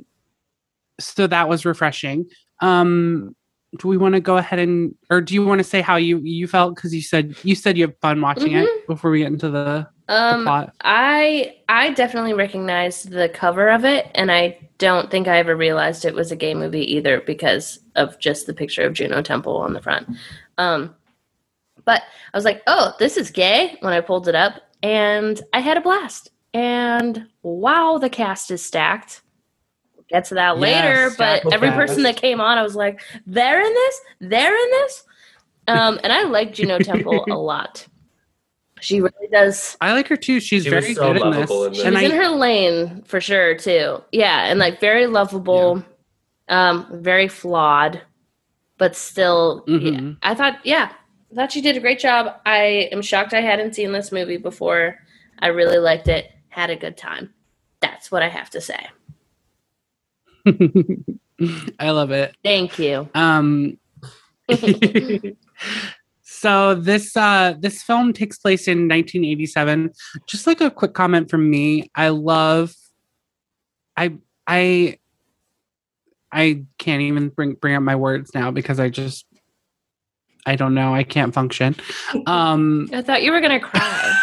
so 0.99 1.27
that 1.27 1.47
was 1.49 1.65
refreshing 1.65 2.25
Um, 2.61 3.35
do 3.77 3.87
we 3.87 3.97
want 3.97 4.15
to 4.15 4.19
go 4.19 4.37
ahead 4.37 4.59
and, 4.59 4.95
or 5.09 5.21
do 5.21 5.33
you 5.33 5.45
want 5.45 5.59
to 5.59 5.63
say 5.63 5.81
how 5.81 5.95
you 5.95 6.19
you 6.19 6.47
felt? 6.47 6.75
Because 6.75 6.93
you 6.93 7.01
said 7.01 7.35
you 7.43 7.55
said 7.55 7.77
you 7.77 7.85
had 7.85 7.95
fun 8.01 8.19
watching 8.19 8.53
it 8.53 8.87
before 8.87 9.11
we 9.11 9.19
get 9.19 9.27
into 9.27 9.49
the 9.49 9.87
Um. 10.09 10.71
I 10.81 11.55
I 11.69 11.91
definitely 11.91 12.33
recognized 12.33 13.11
the 13.11 13.29
cover 13.29 13.69
of 13.69 13.85
it, 13.85 14.09
and 14.15 14.31
I 14.31 14.57
don't 14.79 15.11
think 15.11 15.27
I 15.27 15.37
ever 15.37 15.55
realized 15.55 16.03
it 16.03 16.15
was 16.15 16.31
a 16.31 16.35
gay 16.35 16.55
movie 16.55 16.95
either 16.95 17.21
because 17.21 17.79
of 17.95 18.17
just 18.19 18.47
the 18.47 18.53
picture 18.53 18.81
of 18.81 18.93
Juno 18.93 19.21
Temple 19.21 19.57
on 19.57 19.73
the 19.73 19.81
front. 19.81 20.09
Um, 20.57 20.95
but 21.85 22.01
I 22.33 22.37
was 22.37 22.43
like, 22.43 22.63
"Oh, 22.65 22.95
this 22.97 23.17
is 23.17 23.29
gay" 23.29 23.77
when 23.81 23.93
I 23.93 24.01
pulled 24.01 24.27
it 24.27 24.35
up, 24.35 24.61
and 24.81 25.39
I 25.53 25.59
had 25.59 25.77
a 25.77 25.81
blast. 25.81 26.31
And 26.55 27.27
wow, 27.43 27.99
the 27.99 28.09
cast 28.09 28.49
is 28.49 28.65
stacked. 28.65 29.21
We'll 29.95 30.05
get 30.09 30.25
to 30.25 30.35
that 30.35 30.57
later, 30.57 31.11
but 31.19 31.53
every 31.53 31.69
cast. 31.69 31.77
person 31.77 32.03
that 32.03 32.17
came 32.17 32.41
on, 32.41 32.57
I 32.57 32.63
was 32.63 32.75
like, 32.75 33.01
"They're 33.27 33.61
in 33.61 33.73
this. 33.73 34.01
They're 34.21 34.55
in 34.55 34.71
this." 34.71 35.03
Um, 35.67 35.99
and 36.03 36.11
I 36.11 36.23
like 36.23 36.51
Juno 36.51 36.79
Temple 36.79 37.25
a 37.29 37.37
lot. 37.37 37.85
She 38.81 39.01
really 39.01 39.27
does 39.31 39.77
I 39.81 39.93
like 39.93 40.07
her 40.07 40.15
too. 40.17 40.39
She's 40.39 40.63
She 40.63 40.69
very 40.69 40.93
so 40.93 41.13
good 41.13 41.21
in 41.21 41.31
this. 41.31 41.49
lovable 41.49 41.65
in 41.65 41.73
this. 41.73 41.83
And 41.83 41.95
She's 41.97 42.05
in 42.05 42.11
I, 42.11 42.15
her 42.23 42.29
lane 42.29 43.03
for 43.03 43.19
sure 43.21 43.55
too. 43.55 44.03
Yeah, 44.11 44.45
and 44.45 44.59
like 44.59 44.79
very 44.79 45.07
lovable, 45.07 45.83
um, 46.47 46.87
very 47.01 47.27
flawed, 47.27 48.01
but 48.77 48.95
still. 48.95 49.63
Yeah, 49.67 49.77
Mhm. 49.77 50.17
I 50.23 50.33
thought, 50.35 50.59
yeah, 50.65 50.91
I 51.31 51.35
thought 51.35 51.51
she 51.51 51.61
did 51.61 51.77
a 51.77 51.79
great 51.79 51.99
job. 51.99 52.33
I 52.45 52.89
am 52.91 53.01
shocked 53.01 53.33
I 53.33 53.41
hadn't 53.41 53.75
seen 53.75 53.91
this 53.91 54.11
movie 54.11 54.37
before. 54.37 54.97
I 55.39 55.47
really 55.47 55.77
liked 55.77 56.07
it. 56.07 56.31
Had 56.49 56.69
a 56.69 56.75
good 56.75 56.97
time. 56.97 57.33
That's 57.81 58.11
what 58.11 58.23
I 58.23 58.29
have 58.29 58.49
to 58.51 58.61
say. 58.61 58.87
I 61.79 61.91
love 61.91 62.11
it. 62.11 62.35
Thank 62.43 62.79
you. 62.79 63.07
Um, 63.13 63.77
so 66.39 66.73
this 66.73 67.17
uh, 67.17 67.55
this 67.59 67.83
film 67.83 68.13
takes 68.13 68.37
place 68.37 68.69
in 68.69 68.87
1987. 68.87 69.91
Just 70.25 70.47
like 70.47 70.61
a 70.61 70.71
quick 70.71 70.93
comment 70.93 71.29
from 71.29 71.49
me, 71.49 71.91
I 71.95 72.09
love. 72.09 72.73
I 73.97 74.13
I 74.47 74.99
I 76.31 76.63
can't 76.77 77.01
even 77.01 77.27
bring 77.27 77.55
bring 77.55 77.75
up 77.75 77.83
my 77.83 77.97
words 77.97 78.31
now 78.33 78.51
because 78.51 78.79
I 78.79 78.87
just 78.87 79.25
I 80.45 80.55
don't 80.55 80.73
know. 80.73 80.95
I 80.95 81.03
can't 81.03 81.33
function. 81.33 81.75
Um, 82.25 82.89
I 82.93 83.01
thought 83.01 83.21
you 83.21 83.33
were 83.33 83.41
gonna 83.41 83.59
cry. 83.59 84.18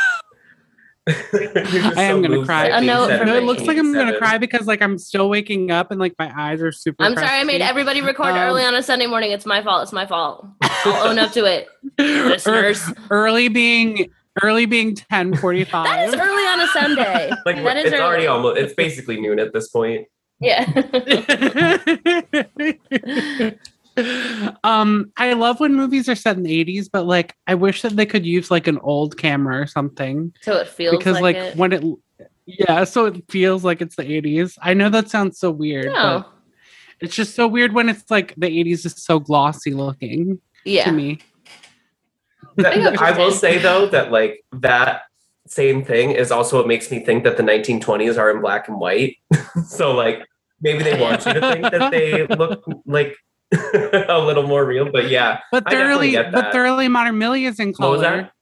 I 1.08 2.02
am 2.02 2.20
gonna 2.20 2.44
cry. 2.44 2.66
A 2.66 2.80
note 2.80 3.16
from 3.16 3.28
no, 3.28 3.36
it 3.36 3.44
looks 3.44 3.62
like 3.62 3.78
I'm 3.78 3.92
gonna 3.94 4.18
cry 4.18 4.38
because 4.38 4.66
like 4.66 4.82
I'm 4.82 4.98
still 4.98 5.28
waking 5.28 5.70
up 5.70 5.92
and 5.92 6.00
like 6.00 6.14
my 6.18 6.32
eyes 6.36 6.60
are 6.60 6.72
super. 6.72 7.04
I'm 7.04 7.14
sorry 7.14 7.38
I 7.40 7.44
made 7.44 7.60
everybody 7.62 8.00
record 8.00 8.30
Um, 8.30 8.38
early 8.38 8.64
on 8.64 8.74
a 8.74 8.82
Sunday 8.82 9.06
morning. 9.06 9.30
It's 9.30 9.46
my 9.46 9.62
fault. 9.62 9.84
It's 9.84 9.92
my 9.92 10.04
fault. 10.06 10.46
I'll 10.62 11.08
own 11.08 11.18
up 11.18 11.32
to 11.32 11.44
it. 11.44 11.68
Listeners. 11.98 12.82
early 13.10 13.48
being 13.48 14.10
early 14.42 14.66
being 14.66 14.96
10:45. 14.96 15.70
That 15.70 16.08
is 16.08 16.14
early 16.14 16.42
on 16.42 16.60
a 16.60 16.66
Sunday. 16.68 17.30
Like 17.46 17.62
that 17.62 17.76
is 17.76 17.92
it's 17.92 18.00
already 18.02 18.26
almost. 18.26 18.58
It's 18.58 18.74
basically 18.74 19.20
noon 19.20 19.38
at 19.38 19.52
this 19.52 19.68
point. 19.68 20.08
Yeah. 20.40 20.64
Um 24.64 25.10
I 25.16 25.32
love 25.32 25.60
when 25.60 25.74
movies 25.74 26.08
are 26.08 26.14
set 26.14 26.36
in 26.36 26.42
the 26.42 26.64
80s 26.64 26.88
but 26.92 27.06
like 27.06 27.34
I 27.46 27.54
wish 27.54 27.82
that 27.82 27.96
they 27.96 28.06
could 28.06 28.26
use 28.26 28.50
like 28.50 28.66
an 28.66 28.78
old 28.82 29.16
camera 29.16 29.60
or 29.60 29.66
something 29.66 30.32
so 30.42 30.54
it 30.56 30.68
feels 30.68 30.96
because 30.96 31.20
like, 31.20 31.36
like, 31.36 31.36
it. 31.36 31.56
when 31.56 31.72
it 31.72 31.84
yeah 32.46 32.84
so 32.84 33.06
it 33.06 33.24
feels 33.30 33.64
like 33.64 33.80
it's 33.80 33.96
the 33.96 34.02
80s. 34.04 34.58
I 34.60 34.74
know 34.74 34.90
that 34.90 35.08
sounds 35.08 35.38
so 35.38 35.50
weird 35.50 35.86
no. 35.86 36.24
but 36.24 36.32
it's 37.00 37.14
just 37.14 37.34
so 37.34 37.46
weird 37.46 37.72
when 37.72 37.88
it's 37.88 38.10
like 38.10 38.34
the 38.36 38.46
80s 38.48 38.86
is 38.86 38.94
so 39.02 39.18
glossy 39.18 39.72
looking 39.72 40.40
yeah. 40.64 40.84
to 40.84 40.90
Yeah. 40.90 40.96
me. 40.96 41.18
That- 42.56 42.72
I 42.74 42.76
know 42.76 42.90
what 42.90 43.00
I 43.00 43.08
you're 43.10 43.18
will 43.18 43.32
say 43.32 43.58
though 43.58 43.86
that 43.86 44.10
like 44.12 44.44
that 44.52 45.02
same 45.46 45.84
thing 45.84 46.10
is 46.10 46.30
also 46.30 46.58
what 46.58 46.66
makes 46.66 46.90
me 46.90 47.04
think 47.04 47.24
that 47.24 47.36
the 47.36 47.42
1920s 47.42 48.18
are 48.18 48.30
in 48.30 48.40
black 48.40 48.68
and 48.68 48.78
white. 48.78 49.16
so 49.66 49.92
like 49.92 50.24
maybe 50.60 50.82
they 50.82 51.00
want 51.00 51.24
you 51.26 51.34
to 51.34 51.40
think 51.40 51.62
that 51.70 51.90
they 51.90 52.26
look 52.26 52.64
like 52.86 53.16
a 54.08 54.18
little 54.24 54.42
more 54.46 54.64
real. 54.64 54.90
But 54.90 55.08
yeah, 55.08 55.40
But 55.52 55.68
thoroughly 55.70 56.14
but 56.16 56.52
thoroughly 56.52 56.88
modern 56.88 57.18
Millie 57.18 57.44
is 57.46 57.58
in 57.60 57.68
What 57.68 57.76
color. 57.78 57.90
was 57.92 58.00
that? 58.02 58.32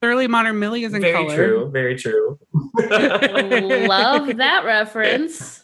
Thoroughly 0.00 0.26
modern 0.28 0.58
Millie 0.58 0.84
is 0.84 0.92
in 0.94 1.00
very 1.00 1.14
color. 1.14 1.34
true. 1.34 1.70
Very 1.72 1.96
true. 1.96 2.38
Love 2.74 4.36
that 4.36 4.62
reference. 4.64 5.63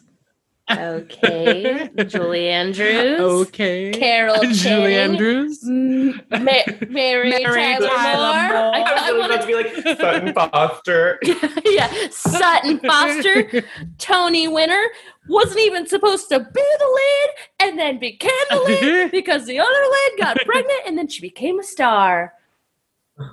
Okay. 0.69 1.89
Julie 2.07 2.47
Andrews. 2.49 3.19
Okay. 3.19 3.91
Carol 3.91 4.41
Julie 4.41 4.55
Channing. 4.55 4.95
Andrews. 4.95 5.63
M- 5.67 6.21
Ma- 6.29 6.51
Mary, 6.89 7.29
Mary 7.29 7.43
Tyler, 7.43 7.87
Tyler 7.87 8.49
Moore. 8.49 8.61
Moore. 8.61 8.75
I, 8.75 8.81
I 8.81 9.07
I 9.07 9.11
was 9.11 9.19
wanted 9.21 9.35
about 9.35 9.41
to 9.41 9.47
be 9.47 9.55
like 9.55 9.97
Sutton 9.99 10.33
Foster. 10.33 11.19
yeah, 11.65 11.91
Sutton 12.09 12.79
Foster, 12.79 13.63
Tony 13.97 14.47
Winner 14.47 14.81
wasn't 15.27 15.59
even 15.59 15.87
supposed 15.87 16.29
to 16.29 16.39
be 16.39 16.45
the 16.79 16.85
lead, 16.95 17.29
and 17.69 17.79
then 17.79 17.99
became 17.99 18.31
the 18.49 18.59
lead 18.59 19.11
because 19.11 19.45
the 19.45 19.59
other 19.59 19.69
lead 19.69 20.19
got 20.19 20.37
pregnant, 20.45 20.81
and 20.85 20.97
then 20.97 21.07
she 21.07 21.21
became 21.21 21.59
a 21.59 21.63
star. 21.63 22.33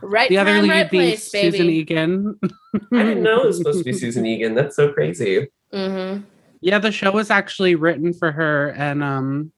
Right 0.03 0.29
the 0.29 0.39
other 0.39 0.61
lead 0.61 0.71
right 0.71 0.91
being 0.91 1.11
place, 1.13 1.31
baby. 1.31 1.51
Susan 1.53 1.71
Egan. 1.71 2.39
I 2.93 3.03
didn't 3.05 3.23
know 3.23 3.43
it 3.43 3.47
was 3.47 3.59
supposed 3.59 3.79
to 3.79 3.85
be 3.85 3.93
Susan 3.93 4.27
Egan. 4.27 4.55
That's 4.55 4.77
so 4.77 4.93
crazy. 4.93 5.49
hmm 5.73 6.19
Yeah, 6.61 6.79
the 6.79 6.93
show 6.93 7.11
was 7.13 7.31
actually 7.31 7.75
written 7.75 8.13
for 8.13 8.33
her, 8.33 8.71
and 8.71 9.03
um, 9.03 9.53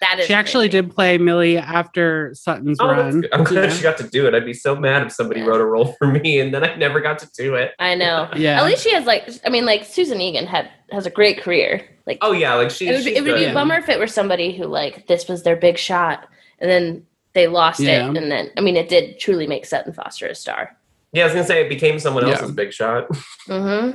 That 0.00 0.18
is 0.18 0.26
she 0.26 0.34
actually 0.34 0.68
crazy. 0.68 0.82
did 0.82 0.94
play 0.94 1.18
Millie 1.18 1.58
after 1.58 2.32
Sutton's 2.34 2.78
Oh, 2.80 2.86
run. 2.88 3.24
I'm 3.32 3.44
glad 3.44 3.64
Yeah. 3.64 3.70
she 3.76 3.82
got 3.82 3.98
to 3.98 4.08
do 4.08 4.26
it. 4.26 4.34
I'd 4.34 4.44
be 4.46 4.54
so 4.54 4.74
mad 4.74 5.06
if 5.06 5.12
somebody 5.12 5.40
Yeah. 5.40 5.46
wrote 5.46 5.60
a 5.60 5.64
role 5.66 5.92
for 5.98 6.06
me 6.06 6.40
and 6.40 6.52
then 6.54 6.64
I 6.64 6.74
never 6.76 7.00
got 7.00 7.18
to 7.20 7.28
do 7.36 7.54
it. 7.54 7.72
I 7.78 7.94
know. 7.94 8.28
Yeah. 8.36 8.58
At 8.60 8.64
least 8.64 8.82
she 8.82 8.92
has 8.94 9.04
like, 9.04 9.28
I 9.44 9.50
mean, 9.50 9.64
like 9.66 9.84
Susan 9.84 10.20
Egan 10.20 10.46
had 10.46 10.70
has 10.90 11.06
a 11.06 11.10
great 11.10 11.42
career. 11.42 11.84
Like, 12.06 12.18
Oh 12.22 12.32
yeah, 12.32 12.54
like 12.54 12.70
she. 12.70 12.88
it 12.88 12.92
would, 12.92 13.04
be, 13.04 13.10
she's 13.10 13.18
it 13.18 13.22
would 13.24 13.34
be 13.36 13.44
a 13.44 13.52
bummer 13.54 13.76
if 13.76 13.88
it 13.88 13.98
were 13.98 14.06
somebody 14.06 14.56
who 14.56 14.64
like 14.64 15.06
this 15.06 15.28
was 15.28 15.42
their 15.44 15.54
big 15.56 15.76
shot, 15.78 16.26
and 16.58 16.68
then 16.70 17.06
they 17.34 17.46
lost 17.46 17.78
Yeah. 17.80 18.08
it, 18.10 18.16
and 18.16 18.32
then 18.32 18.50
I 18.56 18.60
mean, 18.62 18.76
it 18.76 18.88
did 18.88 19.20
truly 19.20 19.46
make 19.46 19.64
Sutton 19.66 19.92
Foster 19.92 20.26
a 20.26 20.34
star. 20.34 20.76
Yeah, 21.12 21.22
I 21.22 21.26
was 21.26 21.34
gonna 21.34 21.46
say 21.46 21.60
it 21.64 21.68
became 21.68 21.98
someone 22.00 22.26
Yeah. 22.26 22.32
else's 22.34 22.50
big 22.52 22.72
shot. 22.72 23.06
hmm 23.46 23.90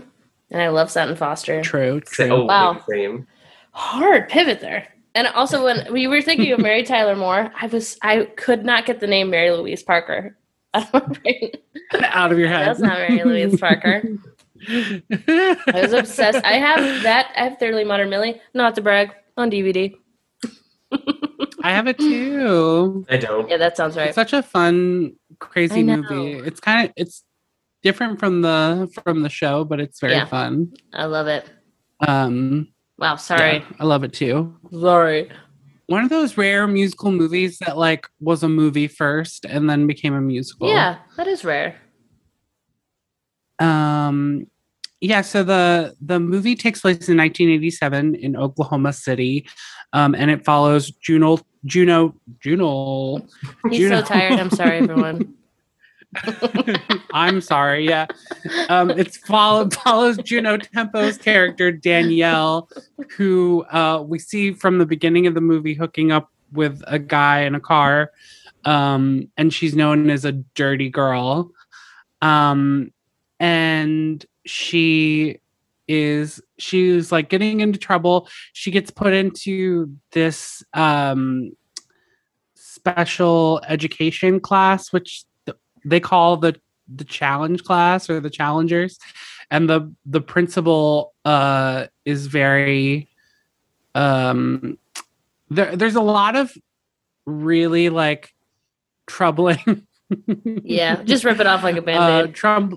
And 0.52 0.62
I 0.62 0.70
love 0.70 0.92
Sutton 0.92 1.16
Foster. 1.16 1.62
True, 1.62 2.00
true. 2.02 2.30
Oh, 2.32 2.46
Wow. 2.46 2.82
same. 2.90 3.28
Hard 3.72 4.30
pivot 4.30 4.62
there. 4.62 4.88
And 5.16 5.28
also, 5.28 5.64
when 5.64 5.92
we 5.94 6.08
were 6.08 6.22
thinking 6.22 6.52
of 6.52 6.60
Mary 6.60 6.84
Tyler 6.84 7.16
Moore, 7.16 7.52
I 7.60 7.68
was 7.68 7.98
I 8.02 8.26
could 8.36 8.66
not 8.66 8.86
get 8.86 9.00
the 9.00 9.08
name 9.08 9.30
Mary 9.30 9.50
Louise 9.52 9.82
Parker. 9.84 10.38
I 10.74 10.88
don't 10.92 11.26
know. 11.26 12.00
Out 12.04 12.32
of 12.34 12.38
your 12.40 12.50
head. 12.50 12.68
That's 12.68 12.80
not 12.80 12.98
Mary 12.98 13.24
Louise 13.24 13.60
Parker. 13.60 14.04
I 14.68 15.62
was 15.74 15.94
obsessed. 15.94 16.44
I 16.44 16.54
have 16.54 17.04
that. 17.04 17.32
I 17.38 17.46
have 17.46 17.58
Thoroughly 17.60 17.84
Modern 17.86 18.10
Millie. 18.10 18.42
Not 18.54 18.76
to 18.76 18.82
brag 18.82 19.12
on 19.38 19.50
DVD. 19.52 19.96
I 21.64 21.72
have 21.72 21.88
it 21.88 21.98
too. 21.98 23.06
I 23.10 23.18
don't. 23.18 23.50
Yeah, 23.50 23.58
that 23.58 23.76
sounds 23.78 23.98
right. 23.98 24.08
It's 24.08 24.16
such 24.16 24.34
a 24.34 24.44
fun, 24.44 25.16
crazy 25.40 25.84
movie. 25.84 26.34
It's 26.46 26.60
kind 26.60 26.88
of 26.90 26.94
it's 26.96 27.24
different 27.86 28.20
from 28.20 28.42
the 28.42 28.90
from 29.04 29.22
the 29.22 29.30
show, 29.30 29.64
but 29.64 29.80
it's 29.80 30.00
very 30.02 30.14
Yeah. 30.14 30.26
fun. 30.26 30.74
I 30.94 31.06
love 31.06 31.28
it. 31.28 31.46
Um, 32.06 32.68
Wow. 32.98 33.16
Sorry. 33.18 33.58
yeah, 33.58 33.66
I 33.80 33.84
love 33.86 34.04
it 34.04 34.12
too. 34.14 34.56
Sorry. 34.72 35.30
One 35.88 36.04
of 36.04 36.10
those 36.10 36.36
rare 36.38 36.66
musical 36.68 37.12
movies 37.12 37.60
that 37.60 37.78
like 37.78 38.08
was 38.20 38.42
a 38.44 38.50
movie 38.50 38.88
first 38.88 39.46
and 39.46 39.70
then 39.70 39.86
became 39.86 40.14
a 40.16 40.22
musical. 40.22 40.68
Yeah, 40.68 40.98
that 41.16 41.28
is 41.28 41.46
rare. 41.46 41.76
Um, 43.60 44.48
yeah. 45.02 45.22
So 45.22 45.44
the 45.44 45.96
the 46.02 46.20
movie 46.20 46.56
takes 46.56 46.82
place 46.82 47.08
in 47.08 47.18
1987 47.18 48.16
in 48.16 48.36
Oklahoma 48.36 48.94
City, 48.94 49.48
um, 49.94 50.16
and 50.16 50.32
it 50.32 50.44
follows 50.44 50.90
Juno 50.92 51.38
Juno 51.66 52.16
Juno. 52.42 53.20
He's 53.70 53.80
Juno. 53.80 54.02
so 54.02 54.06
tired. 54.08 54.40
I'm 54.40 54.50
sorry, 54.50 54.80
everyone. 54.80 55.36
I'm 57.14 57.42
sorry. 57.42 57.88
Yeah. 57.88 58.08
Um, 58.70 58.90
it's 58.92 59.18
follow, 59.18 59.70
follows 59.70 60.18
Juno 60.18 60.58
Temple's 60.58 61.18
character 61.18 61.72
Danielle, 61.72 62.70
who 63.18 63.64
uh, 63.72 64.04
we 64.06 64.20
see 64.20 64.54
from 64.54 64.78
the 64.78 64.86
beginning 64.86 65.28
of 65.28 65.34
the 65.34 65.42
movie 65.42 65.74
hooking 65.74 66.12
up 66.12 66.32
with 66.52 66.82
a 66.88 67.00
guy 67.00 67.42
in 67.42 67.56
a 67.56 67.60
car, 67.60 68.12
um, 68.64 69.30
and 69.38 69.54
she's 69.54 69.76
known 69.76 70.10
as 70.10 70.26
a 70.26 70.32
dirty 70.32 70.90
girl, 70.90 71.52
um, 72.22 72.92
and 73.40 74.26
she 74.46 75.40
is 75.88 76.42
she's 76.58 77.12
like 77.12 77.30
getting 77.30 77.60
into 77.60 77.78
trouble. 77.78 78.28
She 78.54 78.72
gets 78.72 78.90
put 78.90 79.14
into 79.14 79.96
this 80.12 80.64
um, 80.74 81.52
special 82.56 83.62
education 83.68 84.40
class, 84.40 84.92
which 84.92 85.26
they 85.86 86.00
call 86.00 86.38
the 86.38 86.60
the 86.94 87.04
challenge 87.04 87.64
class 87.64 88.10
or 88.10 88.20
the 88.20 88.30
challengers 88.30 89.00
and 89.50 89.70
the 89.70 89.92
the 90.06 90.22
principal 90.22 91.14
uh 91.26 91.86
is 92.06 92.28
very 92.28 93.08
um 93.96 94.78
there, 95.50 95.76
there's 95.76 95.96
a 95.96 96.02
lot 96.02 96.36
of 96.36 96.56
really 97.26 97.90
like 97.90 98.34
troubling 99.08 99.86
Yeah, 100.64 101.02
just 101.04 101.24
rip 101.24 101.40
it 101.40 101.48
off 101.48 101.64
like 101.64 101.76
a 101.76 101.80
uh, 101.82 101.82
band-aid. 101.82 102.36
troub- 102.36 102.76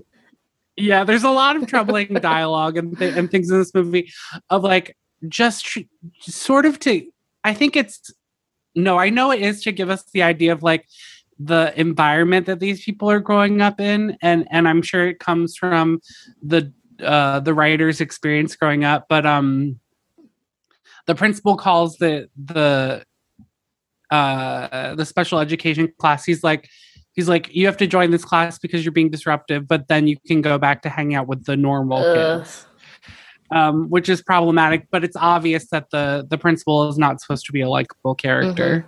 yeah 0.76 1.04
there's 1.04 1.24
a 1.24 1.30
lot 1.30 1.56
of 1.56 1.66
troubling 1.66 2.08
dialogue 2.22 2.76
and, 2.76 2.96
th- 2.98 3.16
and 3.16 3.30
things 3.30 3.50
in 3.50 3.58
this 3.58 3.74
movie 3.74 4.10
of 4.48 4.62
like 4.62 4.96
just 5.28 5.64
tr- 5.64 5.80
sort 6.20 6.64
of 6.64 6.78
to 6.78 7.04
i 7.44 7.52
think 7.52 7.74
it's 7.76 8.12
no 8.74 8.96
i 8.98 9.10
know 9.10 9.30
it 9.32 9.42
is 9.42 9.62
to 9.62 9.72
give 9.72 9.90
us 9.90 10.04
the 10.12 10.22
idea 10.22 10.52
of 10.52 10.62
like 10.62 10.86
the 11.38 11.72
environment 11.78 12.46
that 12.46 12.58
these 12.60 12.84
people 12.84 13.08
are 13.10 13.20
growing 13.20 13.60
up 13.62 13.80
in 13.80 14.16
and 14.22 14.46
and 14.50 14.66
i'm 14.68 14.82
sure 14.82 15.06
it 15.08 15.20
comes 15.20 15.56
from 15.56 16.00
the 16.42 16.72
uh 17.02 17.38
the 17.40 17.54
writer's 17.54 18.00
experience 18.00 18.56
growing 18.56 18.82
up 18.84 19.06
but 19.08 19.24
um 19.24 19.78
the 21.06 21.14
principal 21.14 21.56
calls 21.56 21.96
the 21.98 22.28
the 22.36 23.04
uh 24.10 24.94
the 24.94 25.04
special 25.04 25.38
education 25.38 25.92
class 25.98 26.24
he's 26.24 26.42
like 26.42 26.68
he's 27.12 27.28
like 27.28 27.54
you 27.54 27.66
have 27.66 27.76
to 27.76 27.86
join 27.86 28.10
this 28.10 28.24
class 28.24 28.58
because 28.58 28.84
you're 28.84 28.92
being 28.92 29.10
disruptive 29.10 29.68
but 29.68 29.86
then 29.88 30.06
you 30.08 30.16
can 30.26 30.40
go 30.40 30.58
back 30.58 30.82
to 30.82 30.88
hang 30.88 31.14
out 31.14 31.26
with 31.28 31.44
the 31.44 31.56
normal 31.56 32.02
Ugh. 32.02 32.40
kids 32.40 32.66
um 33.52 33.88
which 33.90 34.08
is 34.08 34.22
problematic 34.22 34.88
but 34.90 35.04
it's 35.04 35.16
obvious 35.16 35.68
that 35.68 35.90
the 35.90 36.26
the 36.28 36.36
principal 36.38 36.88
is 36.88 36.98
not 36.98 37.20
supposed 37.20 37.46
to 37.46 37.52
be 37.52 37.60
a 37.60 37.68
likable 37.68 38.14
character 38.14 38.84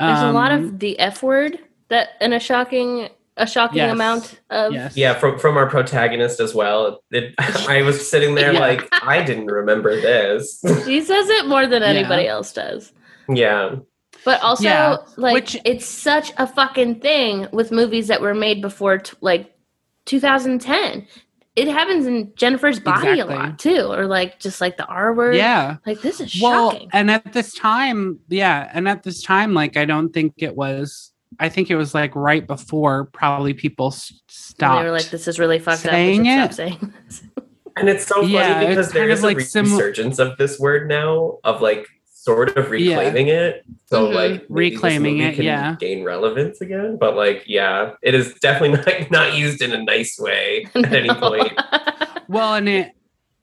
Mm-hmm. 0.00 0.06
There's 0.06 0.22
a 0.22 0.32
lot 0.32 0.50
Um, 0.50 0.64
of 0.64 0.78
the 0.78 0.98
F 0.98 1.22
word 1.22 1.58
that 1.90 2.10
in 2.20 2.32
a 2.32 2.40
shocking 2.40 3.08
a 3.36 3.46
shocking 3.46 3.78
Yes. 3.78 3.92
amount 3.92 4.40
of 4.50 4.72
yes 4.72 4.96
Yeah, 4.96 5.14
from 5.14 5.38
from 5.38 5.56
our 5.56 5.68
protagonist 5.68 6.40
as 6.40 6.54
well. 6.54 7.00
It, 7.10 7.34
I 7.38 7.82
was 7.82 8.08
sitting 8.10 8.34
there 8.34 8.52
Yeah. 8.52 8.60
like 8.60 8.88
I 9.04 9.22
didn't 9.22 9.46
remember 9.46 9.98
this. 10.00 10.60
she 10.86 11.00
says 11.00 11.28
it 11.28 11.46
more 11.46 11.66
than 11.66 11.82
Yeah. 11.82 11.88
anybody 11.88 12.26
else 12.26 12.52
does. 12.52 12.92
yeah, 13.28 13.76
But 14.24 14.42
also, 14.42 14.64
Yeah, 14.64 14.96
like, 15.16 15.34
which- 15.34 15.56
it's 15.64 15.86
such 15.86 16.32
a 16.36 16.46
fucking 16.46 17.00
thing 17.00 17.46
with 17.52 17.70
movies 17.72 18.08
that 18.08 18.20
were 18.20 18.34
made 18.34 18.60
before, 18.60 18.98
t- 18.98 19.16
like, 19.22 19.54
2010. 20.04 21.06
It 21.56 21.68
happens 21.68 22.06
in 22.06 22.32
Jennifer's 22.36 22.80
body 22.80 23.08
Exactly. 23.10 23.34
a 23.34 23.38
lot 23.38 23.58
too, 23.58 23.82
or 23.92 24.06
like 24.06 24.38
just 24.40 24.60
like 24.60 24.76
the 24.76 24.86
R 24.86 25.14
word. 25.14 25.36
yeah 25.36 25.76
like 25.86 26.00
this 26.00 26.20
is 26.20 26.40
well 26.42 26.72
shocking. 26.72 26.88
and 26.92 27.10
at 27.10 27.32
this 27.32 27.54
time 27.54 28.18
yeah 28.28 28.70
and 28.72 28.88
at 28.88 29.02
this 29.02 29.22
time 29.22 29.52
like 29.54 29.76
i 29.76 29.84
don't 29.84 30.10
think 30.10 30.34
it 30.38 30.54
was 30.56 31.12
i 31.38 31.48
think 31.48 31.70
it 31.70 31.76
was 31.76 31.94
like 31.94 32.14
right 32.16 32.46
before 32.46 33.04
probably 33.06 33.54
people 33.54 33.88
s- 33.88 34.10
And 34.10 34.20
stopped 34.28 34.80
they 34.82 34.84
were 34.90 34.96
like, 34.96 35.10
"This 35.10 35.28
is 35.28 35.38
really 35.38 35.58
fucked 35.58 35.86
up. 35.86 35.92
Saying 35.92 36.24
should 36.24 36.50
it. 36.50 36.54
saying 36.54 36.94
this." 37.06 37.22
and 37.76 37.88
it's 37.88 38.06
so 38.06 38.16
funny 38.16 38.32
Yeah, 38.32 38.66
because 38.68 38.90
there 38.92 39.08
is 39.08 39.10
kind 39.10 39.12
is 39.12 39.18
of 39.20 39.24
a 39.24 39.26
like 39.28 39.36
re- 39.36 39.62
resurgence 39.62 40.18
of 40.18 40.36
this 40.38 40.58
word 40.58 40.88
now 40.88 41.38
of 41.44 41.62
like 41.62 41.86
sort 42.12 42.54
of 42.58 42.66
Yeah. 42.74 42.96
reclaiming 42.98 43.28
it. 43.28 43.62
So 43.86 44.08
Mhm. 44.08 44.14
like 44.14 44.30
maybe 44.30 44.40
this 44.40 44.50
Reclaiming 44.82 45.14
movie 45.18 45.28
it, 45.30 45.34
can 45.36 45.44
yeah. 45.44 45.76
gain 45.80 46.04
relevance 46.04 46.60
again. 46.60 46.98
But 47.00 47.16
like, 47.16 47.44
yeah, 47.46 47.92
it 48.02 48.14
is 48.14 48.34
definitely 48.34 48.76
not 49.10 49.10
not 49.10 49.34
used 49.38 49.62
in 49.62 49.72
a 49.72 49.82
nice 49.82 50.18
way 50.18 50.66
at 50.74 50.92
any 50.92 51.08
point. 51.14 51.52
well 52.28 52.54
and 52.54 52.68
it 52.68 52.92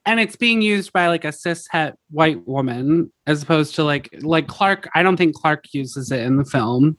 and 0.08 0.20
it's 0.22 0.36
being 0.38 0.62
used 0.62 0.92
by 0.94 1.08
like 1.08 1.26
a 1.26 1.32
cis 1.32 1.68
het 1.70 1.96
white 2.10 2.48
woman 2.48 3.12
as 3.28 3.44
opposed 3.44 3.76
to 3.76 3.84
like 3.84 4.10
like 4.22 4.48
clark 4.48 4.90
i 4.96 5.04
don't 5.04 5.18
think 5.18 5.36
clark 5.36 5.66
uses 5.74 6.12
it 6.12 6.22
in 6.22 6.38
the 6.38 6.46
film 6.46 6.98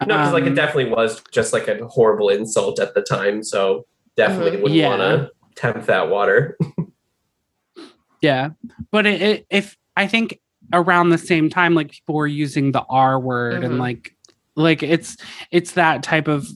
No, 0.00 0.06
because 0.18 0.32
like 0.34 0.44
it 0.44 0.48
Um, 0.48 0.54
definitely 0.56 0.90
was 0.92 1.22
just 1.32 1.52
like 1.54 1.68
a 1.68 1.86
horrible 1.86 2.28
insult 2.28 2.78
at 2.80 2.94
the 2.94 3.02
time. 3.02 3.42
So 3.42 3.86
definitely 4.16 4.58
Mhm. 4.58 4.62
wouldn't 4.62 4.80
Yeah. 4.80 4.88
want 4.88 5.00
to 5.00 5.30
tempt 5.54 5.86
that 5.86 6.10
water. 6.10 6.58
yeah 8.22 8.50
but 8.90 9.06
it, 9.06 9.22
it 9.22 9.46
if 9.50 9.76
i 9.96 10.06
think 10.06 10.38
around 10.74 11.08
the 11.08 11.18
same 11.18 11.48
time 11.48 11.74
like 11.74 11.90
people 11.90 12.14
were 12.14 12.26
using 12.26 12.72
the 12.72 12.82
r 12.90 13.18
word 13.18 13.64
and 13.64 13.74
Mhm. 13.74 13.78
like 13.80 14.14
like 14.56 14.82
it's 14.82 15.16
it's 15.50 15.72
that 15.72 16.02
type 16.02 16.28
of 16.28 16.46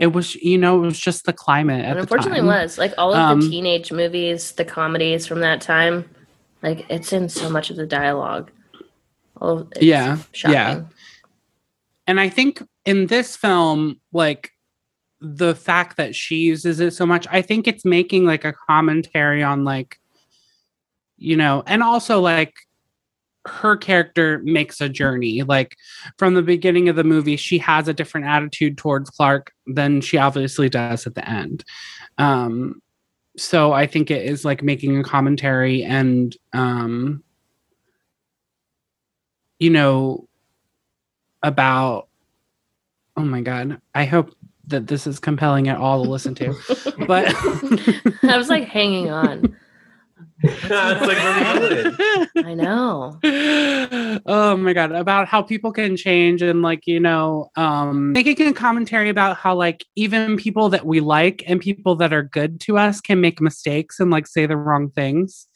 it 0.00 0.08
was 0.08 0.34
you 0.36 0.58
know 0.58 0.82
it 0.82 0.86
was 0.86 0.98
just 0.98 1.24
the 1.24 1.32
climate 1.32 1.84
at 1.84 1.94
the 1.94 2.00
unfortunately, 2.00 2.40
it 2.40 2.44
was 2.44 2.78
like 2.78 2.92
all 2.98 3.12
of 3.12 3.18
Um, 3.18 3.40
the 3.40 3.48
teenage 3.48 3.92
movies, 3.92 4.52
the 4.52 4.64
comedies 4.64 5.26
from 5.26 5.40
that 5.40 5.60
time. 5.60 6.08
Like 6.62 6.86
it's 6.88 7.12
in 7.12 7.28
so 7.28 7.48
much 7.50 7.70
of 7.70 7.76
the 7.76 7.86
dialogue. 7.86 8.50
All 9.40 9.58
of, 9.60 9.72
Yeah, 9.80 10.18
shocking. 10.32 10.54
yeah. 10.54 10.80
and 12.06 12.18
i 12.20 12.28
think 12.28 12.62
in 12.84 13.06
this 13.06 13.36
film 13.36 14.00
like 14.12 14.50
the 15.20 15.54
fact 15.54 15.96
that 15.96 16.14
she 16.14 16.36
uses 16.36 16.80
it 16.80 16.92
so 16.92 17.06
much 17.06 17.26
i 17.30 17.40
think 17.42 17.66
it's 17.66 17.84
making 17.84 18.24
like 18.26 18.44
a 18.44 18.52
commentary 18.52 19.42
on 19.42 19.64
like 19.64 19.98
you 21.16 21.36
know 21.36 21.62
and 21.66 21.82
also 21.82 22.20
like 22.20 22.52
her 23.46 23.76
character 23.76 24.40
makes 24.44 24.80
a 24.80 24.88
journey 24.88 25.42
like 25.42 25.76
from 26.16 26.34
the 26.34 26.42
beginning 26.42 26.88
of 26.88 26.96
the 26.96 27.04
movie 27.04 27.36
she 27.36 27.58
has 27.58 27.88
a 27.88 27.94
different 27.94 28.26
attitude 28.26 28.78
towards 28.78 29.10
clark 29.10 29.52
than 29.66 30.00
she 30.00 30.16
obviously 30.16 30.68
does 30.68 31.06
at 31.06 31.14
the 31.14 31.28
end 31.28 31.64
um 32.18 32.80
so 33.36 33.72
i 33.72 33.86
think 33.86 34.10
it 34.10 34.24
is 34.24 34.44
like 34.44 34.62
making 34.62 34.98
a 34.98 35.04
commentary 35.04 35.82
and 35.82 36.36
um 36.52 37.22
you 39.58 39.70
know 39.70 40.26
about 41.42 42.08
oh 43.16 43.24
my 43.24 43.42
god 43.42 43.80
i 43.94 44.04
hope 44.04 44.34
that 44.66 44.86
this 44.86 45.06
is 45.06 45.18
compelling 45.18 45.68
at 45.68 45.76
all 45.76 46.02
to 46.02 46.10
listen 46.10 46.34
to 46.34 46.54
but 47.06 47.26
I 48.22 48.36
was 48.38 48.48
like 48.48 48.64
hanging 48.64 49.10
on. 49.10 49.56
It's 50.44 50.70
like 50.70 52.34
we 52.34 52.42
going? 52.42 52.46
I 52.46 52.54
know. 52.54 53.18
oh 54.26 54.56
my 54.56 54.72
god 54.72 54.92
about 54.92 55.28
how 55.28 55.42
people 55.42 55.72
can 55.72 55.96
change 55.96 56.42
and 56.42 56.62
like 56.62 56.86
you 56.86 57.00
know 57.00 57.50
um 57.56 58.12
making 58.12 58.46
a 58.46 58.52
commentary 58.52 59.08
about 59.08 59.36
how 59.36 59.54
like 59.54 59.84
even 59.96 60.36
people 60.36 60.68
that 60.68 60.86
we 60.86 61.00
like 61.00 61.42
and 61.46 61.60
people 61.60 61.96
that 61.96 62.12
are 62.12 62.22
good 62.22 62.60
to 62.60 62.78
us 62.78 63.00
can 63.00 63.20
make 63.20 63.40
mistakes 63.40 64.00
and 64.00 64.10
like 64.10 64.26
say 64.26 64.46
the 64.46 64.56
wrong 64.56 64.90
things 64.90 65.46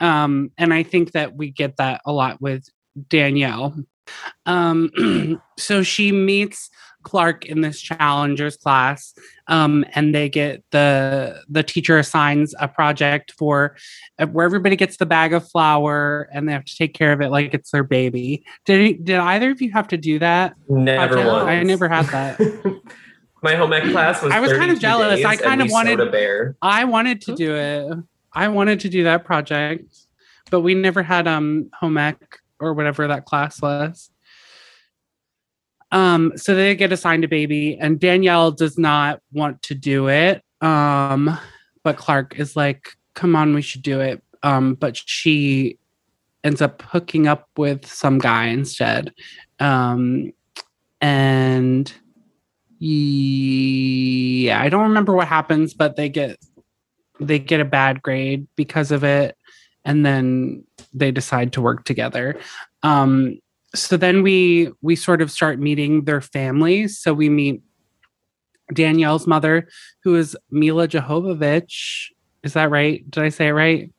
um 0.00 0.50
and 0.58 0.74
i 0.74 0.82
think 0.82 1.12
that 1.12 1.36
we 1.36 1.50
get 1.50 1.76
that 1.76 2.00
a 2.04 2.12
lot 2.12 2.40
with 2.40 2.68
danielle 3.08 3.74
um 4.46 5.40
so 5.58 5.82
she 5.82 6.12
meets 6.12 6.70
clark 7.06 7.46
in 7.46 7.60
this 7.60 7.80
challengers 7.80 8.56
class 8.56 9.14
um 9.46 9.84
and 9.94 10.12
they 10.12 10.28
get 10.28 10.64
the 10.72 11.40
the 11.48 11.62
teacher 11.62 11.98
assigns 11.98 12.52
a 12.58 12.66
project 12.66 13.32
for 13.38 13.76
uh, 14.18 14.26
where 14.26 14.44
everybody 14.44 14.74
gets 14.74 14.96
the 14.96 15.06
bag 15.06 15.32
of 15.32 15.48
flour 15.48 16.28
and 16.32 16.48
they 16.48 16.52
have 16.52 16.64
to 16.64 16.76
take 16.76 16.94
care 16.94 17.12
of 17.12 17.20
it 17.20 17.28
like 17.30 17.54
it's 17.54 17.70
their 17.70 17.84
baby. 17.84 18.44
Did 18.64 19.04
did 19.04 19.18
either 19.18 19.52
of 19.52 19.62
you 19.62 19.70
have 19.70 19.86
to 19.88 19.96
do 19.96 20.18
that? 20.18 20.54
Never. 20.68 21.20
I 21.20 21.62
never 21.62 21.88
had 21.88 22.06
that. 22.06 22.40
My 23.42 23.54
home 23.54 23.72
ec 23.72 23.84
class 23.92 24.20
was. 24.20 24.32
I 24.32 24.40
was 24.40 24.52
kind 24.52 24.72
of 24.72 24.80
jealous. 24.80 25.24
I 25.24 25.36
kind 25.36 25.62
of 25.62 25.70
wanted- 25.70 25.98
sewed 26.00 26.08
a 26.08 26.10
bear. 26.10 26.56
I 26.60 26.84
wanted 26.84 27.20
to 27.22 27.36
do 27.36 27.54
it. 27.54 27.96
I 28.32 28.48
wanted 28.48 28.80
to 28.80 28.88
do 28.88 29.04
that 29.04 29.24
project, 29.24 29.94
but 30.50 30.62
we 30.62 30.74
never 30.74 31.04
had 31.04 31.28
um 31.28 31.70
home 31.78 31.98
ec 31.98 32.18
or 32.58 32.74
whatever 32.74 33.06
that 33.06 33.26
class 33.26 33.62
was. 33.62 34.10
Um, 35.92 36.32
so 36.36 36.54
they 36.54 36.74
get 36.74 36.92
assigned 36.92 37.24
a 37.24 37.28
baby, 37.28 37.78
and 37.80 38.00
Danielle 38.00 38.50
does 38.50 38.78
not 38.78 39.20
want 39.32 39.62
to 39.62 39.74
do 39.74 40.08
it. 40.08 40.42
Um, 40.60 41.38
but 41.84 41.96
Clark 41.96 42.38
is 42.38 42.56
like, 42.56 42.96
"Come 43.14 43.36
on, 43.36 43.54
we 43.54 43.62
should 43.62 43.82
do 43.82 44.00
it." 44.00 44.22
Um, 44.42 44.74
but 44.74 44.96
she 44.96 45.78
ends 46.44 46.62
up 46.62 46.82
hooking 46.82 47.26
up 47.26 47.48
with 47.56 47.86
some 47.86 48.18
guy 48.18 48.46
instead. 48.46 49.12
Um, 49.58 50.32
and 51.00 51.92
yeah, 52.78 54.60
I 54.60 54.68
don't 54.68 54.82
remember 54.88 55.14
what 55.14 55.28
happens, 55.28 55.74
but 55.74 55.96
they 55.96 56.08
get 56.08 56.38
they 57.20 57.38
get 57.38 57.60
a 57.60 57.64
bad 57.64 58.02
grade 58.02 58.46
because 58.56 58.90
of 58.90 59.04
it, 59.04 59.36
and 59.84 60.04
then 60.04 60.64
they 60.92 61.10
decide 61.10 61.52
to 61.54 61.62
work 61.62 61.84
together. 61.84 62.38
Um, 62.82 63.38
so 63.74 63.96
then 63.96 64.22
we 64.22 64.70
we 64.82 64.96
sort 64.96 65.22
of 65.22 65.30
start 65.30 65.58
meeting 65.58 66.04
their 66.04 66.20
families. 66.20 66.98
So 66.98 67.14
we 67.14 67.28
meet 67.28 67.62
Danielle's 68.72 69.26
mother, 69.26 69.68
who 70.02 70.16
is 70.16 70.36
Milla 70.50 70.88
Jovovich. 70.88 72.08
Is 72.42 72.54
that 72.54 72.70
right? 72.70 73.08
Did 73.10 73.22
I 73.24 73.28
say 73.28 73.48
it 73.48 73.52
right? 73.52 73.92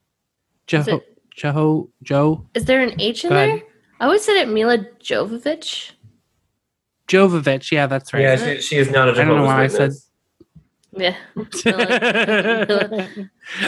Is, 0.71 0.85
Jeho- 0.85 0.97
it, 0.97 1.17
Jeho 1.37 1.89
Joe 2.03 2.45
is 2.53 2.65
there 2.65 2.81
an 2.81 2.99
H 2.99 3.23
in 3.23 3.29
there? 3.31 3.61
I 3.99 4.05
always 4.05 4.23
said 4.23 4.35
it 4.37 4.49
Milla 4.49 4.79
Jovovich. 4.99 5.91
Jovovich. 7.07 7.71
Yeah, 7.71 7.87
that's 7.87 8.13
right. 8.13 8.21
Yeah, 8.23 8.35
she, 8.35 8.61
she 8.61 8.75
is 8.77 8.89
not 8.91 9.09
a 9.09 9.11
I 9.11 9.15
don't 9.25 9.27
know 9.27 9.45
Jehovah's 9.45 9.47
why 9.47 9.63
I 9.63 9.67
said- 9.67 9.93
Yeah. 10.97 11.15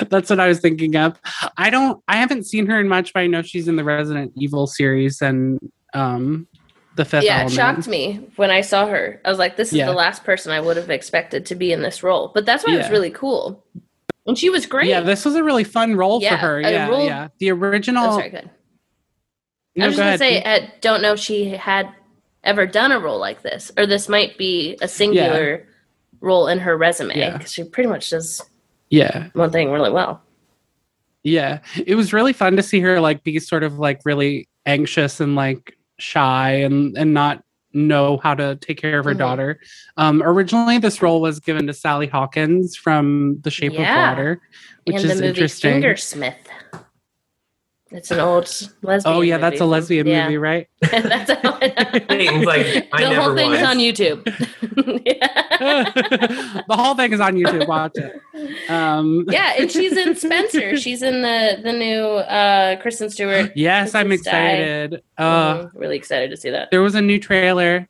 That's 0.10 0.30
what 0.30 0.40
I 0.40 0.48
was 0.48 0.60
thinking 0.60 0.96
of. 0.96 1.20
I 1.58 1.70
don't 1.70 2.02
I 2.08 2.18
haven't 2.18 2.46
seen 2.46 2.66
her 2.68 2.80
in 2.80 2.88
much, 2.88 3.14
but 3.14 3.22
I 3.22 3.28
know 3.28 3.42
she's 3.42 3.68
in 3.68 3.76
the 3.76 3.84
Resident 3.84 4.34
Evil 4.36 4.68
series 4.68 5.22
and 5.22 5.60
um 5.94 6.48
the 6.96 7.06
fifth 7.06 7.24
yeah, 7.24 7.46
it 7.46 7.52
shocked 7.52 7.88
me 7.88 8.20
when 8.36 8.52
I 8.52 8.60
saw 8.62 8.86
her. 8.88 9.22
I 9.24 9.30
was 9.30 9.40
like, 9.40 9.56
this 9.56 9.70
is 9.70 9.76
Yeah. 9.78 9.86
the 9.86 9.94
last 9.94 10.24
person 10.26 10.52
I 10.52 10.60
would 10.60 10.76
have 10.76 10.90
expected 10.90 11.46
to 11.46 11.56
be 11.56 11.72
in 11.72 11.82
this 11.82 12.04
role. 12.04 12.32
But 12.34 12.46
that's 12.46 12.66
why 12.68 12.74
it 12.74 12.78
was 12.80 12.90
really 12.90 13.12
cool. 13.12 13.64
And 14.28 14.38
she 14.38 14.50
was 14.50 14.66
great. 14.66 14.88
Yeah, 14.90 15.00
this 15.02 15.24
was 15.24 15.36
a 15.36 15.44
really 15.44 15.64
fun 15.64 15.96
role 15.96 16.22
Yeah, 16.22 16.32
for 16.32 16.36
her. 16.48 16.62
Yeah, 16.62 16.90
role- 16.90 17.06
yeah. 17.06 17.30
The 17.40 17.52
Oh, 17.52 17.56
original 17.56 18.12
sorry, 18.14 18.30
good. 18.30 18.50
No, 19.78 19.86
I 19.86 19.88
was 19.88 19.96
go 19.98 20.04
just 20.04 20.20
gonna 20.20 20.34
ahead. 20.34 20.44
say, 20.44 20.68
I 20.68 20.74
don't 20.82 21.02
know 21.02 21.14
if 21.14 21.20
she 21.20 21.50
had 21.52 21.90
ever 22.44 22.66
done 22.68 22.92
a 22.92 23.00
role 23.00 23.20
like 23.20 23.44
this, 23.44 23.72
or 23.78 23.86
this 23.86 24.10
might 24.10 24.38
be 24.38 24.78
a 24.82 24.88
singular 24.88 25.68
role 26.20 26.48
in 26.50 26.60
her 26.60 26.76
resume 26.78 27.18
Yeah. 27.18 27.38
because 27.38 27.54
she 27.54 27.64
pretty 27.64 27.88
much 27.88 28.10
does 28.10 28.42
yeah. 28.90 29.28
one 29.34 29.52
thing 29.52 29.72
really 29.72 29.92
well. 29.92 30.22
Yeah. 31.24 31.60
It 31.86 31.96
was 31.96 32.12
really 32.12 32.34
fun 32.34 32.58
to 32.58 32.64
see 32.64 32.82
her 32.82 33.00
like 33.00 33.24
be 33.24 33.40
sort 33.40 33.64
of 33.64 33.80
like 33.80 34.02
really 34.04 34.50
anxious 34.66 35.20
and 35.22 35.36
like 35.36 35.78
shy 36.02 36.52
and 36.52 36.98
and 36.98 37.14
not 37.14 37.44
know 37.74 38.18
how 38.24 38.34
to 38.34 38.56
take 38.56 38.82
care 38.82 38.98
of 39.00 39.06
her 39.06 39.14
Mhm. 39.14 39.20
daughter. 39.20 39.60
Um 39.98 40.24
originally 40.24 40.80
this 40.80 41.02
role 41.02 41.22
was 41.22 41.40
given 41.40 41.68
to 41.68 41.74
Sally 41.74 42.08
Hawkins 42.08 42.76
from 42.76 43.38
The 43.42 43.52
Shape 43.52 43.74
Yeah. 43.74 44.12
of 44.12 44.18
Water, 44.18 44.42
which 44.86 44.96
and 44.96 45.06
is 45.06 45.10
the 45.12 45.16
movie 45.16 45.28
interesting. 45.28 45.82
Fingersmith. 45.82 46.34
It's 47.92 48.12
an 48.12 48.20
old 48.20 48.44
lesbian. 48.84 49.16
Oh 49.16 49.22
yeah, 49.22 49.38
that's 49.40 49.60
a 49.62 49.66
lesbian 49.66 50.06
Yeah. 50.06 50.26
movie, 50.26 50.38
right? 50.38 50.68
that's 50.92 51.32
how 51.42 51.58
Peyton's 51.58 52.46
like, 52.46 52.88
I 52.94 53.04
the 53.04 53.10
never 53.10 53.22
whole 53.22 53.36
thing's 53.36 53.60
was. 53.60 53.64
on 53.64 53.78
YouTube. 53.78 54.24
the 56.68 56.76
whole 56.76 56.94
thing 56.96 57.14
is 57.14 57.20
on 57.20 57.34
YouTube. 57.36 57.68
Watch 57.68 57.94
it. 57.96 58.70
Um, 58.70 59.26
yeah, 59.30 59.54
and 59.58 59.72
she's 59.72 59.98
in 59.98 60.16
Spencer. 60.16 60.78
She's 60.78 61.02
in 61.02 61.22
the 61.24 61.60
the 61.64 61.74
new 61.74 62.04
uh 62.06 62.76
Kristen 62.82 63.10
Stewart. 63.10 63.52
yes, 63.56 63.96
I'm 63.96 64.12
excited. 64.12 65.02
Uh, 65.18 65.64
Mhm, 65.64 65.72
really 65.74 65.98
excited 65.98 66.30
to 66.30 66.38
see 66.38 66.52
that. 66.52 66.70
there 66.72 66.82
was 66.82 66.94
a 66.96 67.02
new 67.02 67.20
trailer 67.20 67.88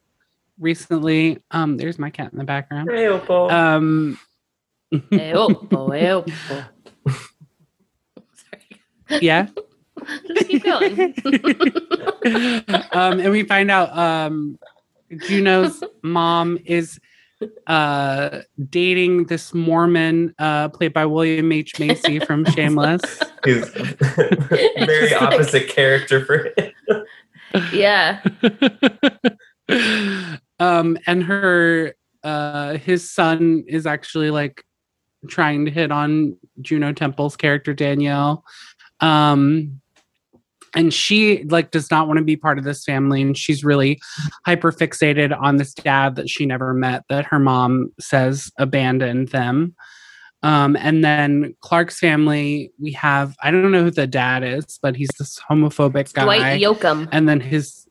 recently. 0.59 1.37
Um, 1.51 1.75
there's 1.77 1.99
my 1.99 2.09
cat 2.09 2.31
in 2.31 2.37
the 2.39 2.45
background. 2.45 2.89
Hey, 2.91 3.07
Opal. 3.07 3.51
Um, 3.51 4.17
Hey, 5.11 5.33
oh, 5.35 5.67
oh, 5.71 5.91
hey, 5.91 6.09
oh, 6.11 6.25
oh. 6.49 6.65
Sorry. 8.33 9.21
yeah. 9.21 9.47
Just 10.27 10.47
keep 10.49 10.63
going. 10.63 11.13
um, 12.93 13.19
and 13.19 13.31
we 13.31 13.43
find 13.43 13.71
out 13.71 13.95
um, 13.97 14.57
Juno's 15.27 15.83
mom 16.01 16.59
is 16.65 16.99
uh, 17.67 18.41
dating 18.69 19.25
this 19.25 19.53
Mormon 19.53 20.33
uh, 20.39 20.69
played 20.69 20.93
by 20.93 21.05
William 21.05 21.51
H. 21.51 21.79
Macy 21.79 22.19
from 22.19 22.45
Shameless. 22.45 23.01
He's 23.45 23.67
very 23.69 25.11
like- 25.11 25.21
opposite 25.21 25.69
character 25.69 26.25
for 26.25 26.51
him. 26.57 27.05
yeah. 27.73 28.21
um, 30.59 30.97
and 31.07 31.23
her 31.23 31.93
uh, 32.23 32.77
his 32.77 33.09
son 33.09 33.63
is 33.67 33.85
actually 33.85 34.31
like 34.31 34.65
trying 35.27 35.65
to 35.65 35.71
hit 35.71 35.91
on 35.91 36.37
Juno 36.61 36.93
Temple's 36.93 37.35
character 37.35 37.73
Danielle. 37.73 38.43
Um, 38.99 39.81
and 40.75 40.93
she 40.93 41.43
like 41.45 41.71
does 41.71 41.89
not 41.89 42.07
want 42.07 42.17
to 42.17 42.23
be 42.23 42.35
part 42.35 42.57
of 42.57 42.63
this 42.63 42.83
family 42.83 43.21
and 43.21 43.37
she's 43.37 43.63
really 43.63 43.99
hyper 44.45 44.71
fixated 44.71 45.37
on 45.39 45.57
this 45.57 45.73
dad 45.73 46.15
that 46.15 46.29
she 46.29 46.45
never 46.45 46.73
met 46.73 47.03
that 47.09 47.25
her 47.25 47.39
mom 47.39 47.91
says 47.99 48.51
abandoned 48.57 49.29
them 49.29 49.75
um, 50.43 50.75
and 50.77 51.03
then 51.03 51.55
clark's 51.61 51.99
family 51.99 52.71
we 52.79 52.91
have 52.91 53.35
i 53.41 53.51
don't 53.51 53.71
know 53.71 53.83
who 53.83 53.91
the 53.91 54.07
dad 54.07 54.43
is 54.43 54.79
but 54.81 54.95
he's 54.95 55.09
this 55.17 55.39
homophobic 55.49 56.13
guy 56.13 56.23
Dwight 56.23 56.61
Yoakam. 56.61 57.07
and 57.11 57.27
then 57.27 57.39
his 57.39 57.87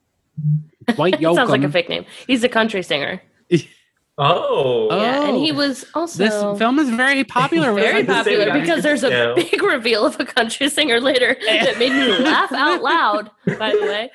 Dwight 0.95 1.15
Yoakam. 1.15 1.35
Sounds 1.37 1.51
like 1.51 1.65
a 1.65 1.71
fake 1.71 1.89
name. 1.89 2.05
He's 2.27 2.45
a 2.45 2.49
country 2.49 2.83
singer. 2.83 3.21
Oh. 4.21 4.89
Yeah, 4.91 5.29
and 5.29 5.37
he 5.37 5.53
Oh. 5.53 5.55
was 5.55 5.87
also 5.95 6.19
this 6.19 6.59
film 6.59 6.81
is 6.81 6.91
very 6.91 7.23
popular. 7.39 7.73
very 7.73 8.05
popular 8.05 8.53
because 8.53 8.83
there's 8.83 9.05
a 9.05 9.11
Yeah. 9.11 9.33
big 9.37 9.63
reveal 9.63 10.05
of 10.05 10.19
a 10.19 10.25
country 10.25 10.69
singer 10.69 11.01
later 11.01 11.37
that 11.47 11.79
made 11.79 11.93
me 11.93 12.19
laugh 12.19 12.51
out 12.53 12.83
loud. 12.93 13.31
By 13.59 13.71
the 13.71 13.81
way, 13.83 14.11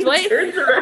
Dwight. 0.00 0.30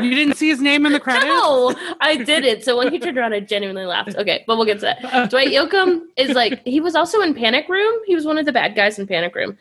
You 0.03 0.15
didn't 0.15 0.37
see 0.37 0.49
his 0.49 0.61
name 0.63 0.87
in 0.87 0.93
the 0.93 1.01
credits? 1.01 1.27
No, 1.27 1.75
I 2.01 2.17
didn't. 2.17 2.63
So 2.65 2.77
when 2.79 2.91
he 2.91 2.99
turned 2.99 3.19
around, 3.19 3.35
I 3.35 3.41
genuinely 3.41 3.85
laughed. 3.85 4.17
Okay, 4.17 4.43
but 4.47 4.57
we'll 4.57 4.67
get 4.67 4.81
to 4.81 4.97
that. 5.03 5.31
Dwight 5.31 5.49
Yoakam 5.49 6.07
is 6.17 6.31
like 6.35 6.63
he 6.65 6.81
was 6.81 6.95
also 6.95 7.21
in 7.21 7.35
Panic 7.35 7.69
Room. 7.69 8.01
He 8.07 8.15
was 8.15 8.25
one 8.25 8.39
of 8.39 8.47
the 8.47 8.53
bad 8.53 8.75
guys 8.75 8.99
in 8.99 9.07
Panic 9.07 9.35
Room. 9.35 9.59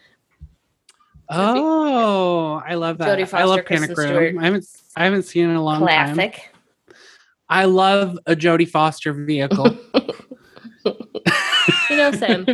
Oh, 1.29 2.61
I 2.65 2.75
love 2.75 2.97
that. 2.97 3.07
Jodie 3.07 3.21
I 3.21 3.25
Foster, 3.25 3.47
love 3.47 3.65
Panic 3.65 3.89
Room. 3.97 4.07
Stewart. 4.07 4.35
I 4.39 4.43
haven't 4.45 4.65
I 4.95 5.03
haven't 5.05 5.23
seen 5.23 5.45
it 5.45 5.49
in 5.51 5.55
a 5.55 5.63
long 5.63 5.85
time. 5.85 6.13
Classic. 6.15 6.49
I 7.51 7.65
love 7.65 8.17
a 8.25 8.35
Jodie 8.35 8.67
Foster 8.67 9.13
vehicle. 9.13 9.77
You 11.91 11.97
know, 11.97 12.11
Sam. 12.11 12.45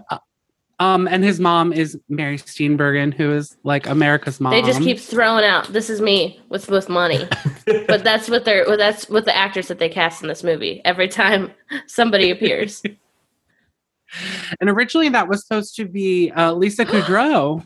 um, 0.80 1.08
and 1.08 1.22
his 1.22 1.38
mom 1.40 1.72
is 1.72 1.98
Mary 2.08 2.36
Steenburgen, 2.36 3.14
who 3.14 3.32
is 3.32 3.56
like 3.62 3.86
America's 3.86 4.40
mom. 4.40 4.50
They 4.52 4.62
just 4.62 4.82
keep 4.82 4.98
throwing 4.98 5.44
out, 5.44 5.72
"This 5.72 5.88
is 5.88 6.00
me 6.00 6.42
with 6.48 6.68
with 6.68 6.88
money," 6.88 7.28
but 7.86 8.02
that's 8.02 8.28
what 8.28 8.44
they're. 8.44 8.64
Well, 8.66 8.76
that's 8.76 9.08
what 9.08 9.24
the 9.24 9.36
actors 9.36 9.68
that 9.68 9.78
they 9.78 9.88
cast 9.88 10.20
in 10.20 10.28
this 10.28 10.42
movie. 10.42 10.82
Every 10.84 11.08
time 11.08 11.52
somebody 11.86 12.30
appears, 12.30 12.82
And 14.60 14.68
originally 14.68 15.08
that 15.10 15.28
was 15.28 15.46
supposed 15.46 15.76
to 15.76 15.86
be 15.86 16.30
uh, 16.32 16.52
Lisa 16.52 16.84
Kudrow. 16.86 17.64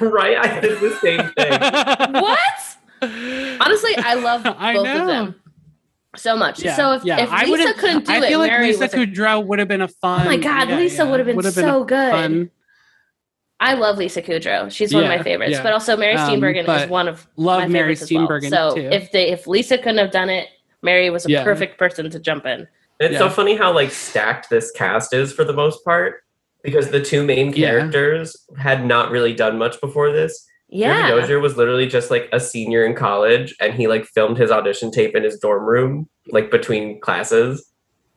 right? 0.00 0.36
I 0.38 0.60
did 0.60 0.80
the 0.80 0.96
same 1.00 1.30
thing. 1.36 2.12
what? 2.12 3.60
Honestly, 3.60 3.96
I 3.98 4.14
love 4.14 4.44
both 4.44 4.56
I 4.58 4.72
of 4.74 5.06
them 5.06 5.34
so 6.18 6.36
much. 6.36 6.62
Yeah, 6.62 6.76
so 6.76 6.92
if, 6.92 7.04
yeah. 7.04 7.20
if 7.20 7.30
I 7.30 7.44
Lisa 7.44 7.50
would've- 7.50 7.76
couldn't 7.80 8.06
do 8.06 8.12
it, 8.12 8.14
I 8.22 8.24
it, 8.24 8.28
feel 8.28 8.38
like 8.38 8.50
Mary 8.50 8.66
Lisa 8.68 8.80
was 8.80 8.90
Kudrow 8.92 9.44
would 9.46 9.58
have 9.58 9.68
been 9.68 9.82
a 9.82 9.88
fun. 9.88 10.22
Oh 10.22 10.30
my 10.30 10.36
God, 10.36 10.68
yeah, 10.68 10.76
Lisa 10.76 11.04
yeah. 11.04 11.10
would 11.10 11.20
have 11.20 11.26
been 11.26 11.36
Would've 11.36 11.52
so 11.54 11.82
a 11.82 11.86
good. 11.86 12.10
fun- 12.12 12.50
I 13.58 13.72
love 13.74 13.96
Lisa 13.96 14.20
Kudrow. 14.20 14.70
She's 14.70 14.92
one 14.92 15.04
of 15.04 15.08
my 15.08 15.22
favorites. 15.22 15.52
yeah. 15.52 15.62
But 15.62 15.72
also 15.72 15.96
Mary 15.96 16.14
Um, 16.14 16.28
Steenburgen 16.28 16.66
but 16.66 16.84
is 16.84 16.90
one 16.90 17.08
of 17.08 17.26
love 17.36 17.60
my 17.62 17.68
Mary 17.68 17.94
favorites 17.94 18.42
as 18.44 18.50
well. 18.52 18.70
So 18.72 18.76
too. 18.76 18.88
if 18.92 19.10
they 19.12 19.28
if 19.28 19.46
Lisa 19.46 19.78
couldn't 19.78 19.98
have 19.98 20.10
done 20.10 20.28
it, 20.28 20.48
Mary 20.82 21.08
was 21.08 21.24
a 21.24 21.30
Yeah. 21.30 21.42
perfect 21.44 21.78
person 21.78 22.10
to 22.10 22.18
jump 22.20 22.44
in. 22.44 22.68
It's 23.00 23.12
Yeah. 23.14 23.18
so 23.18 23.30
funny 23.30 23.56
how 23.56 23.72
like 23.72 23.90
stacked 23.92 24.50
this 24.50 24.70
cast 24.72 25.14
is 25.14 25.32
for 25.32 25.44
the 25.44 25.54
most 25.54 25.82
part 25.86 26.22
because 26.62 26.90
the 26.90 27.00
two 27.00 27.22
main 27.24 27.50
Yeah. 27.54 27.70
characters 27.70 28.36
had 28.58 28.84
not 28.84 29.10
really 29.10 29.32
done 29.32 29.56
much 29.58 29.80
before 29.80 30.12
this. 30.12 30.46
Yeah. 30.76 31.06
Jeremy 31.08 31.20
Dozier 31.22 31.40
was 31.40 31.56
literally 31.56 31.86
just 31.86 32.10
like 32.10 32.28
a 32.32 32.40
senior 32.40 32.84
in 32.84 32.94
college 32.94 33.54
and 33.60 33.72
he 33.74 33.86
like 33.88 34.04
filmed 34.04 34.36
his 34.38 34.50
audition 34.50 34.90
tape 34.90 35.14
in 35.16 35.22
his 35.24 35.38
dorm 35.38 35.64
room 35.64 36.08
like 36.28 36.50
between 36.50 37.00
classes. 37.00 37.72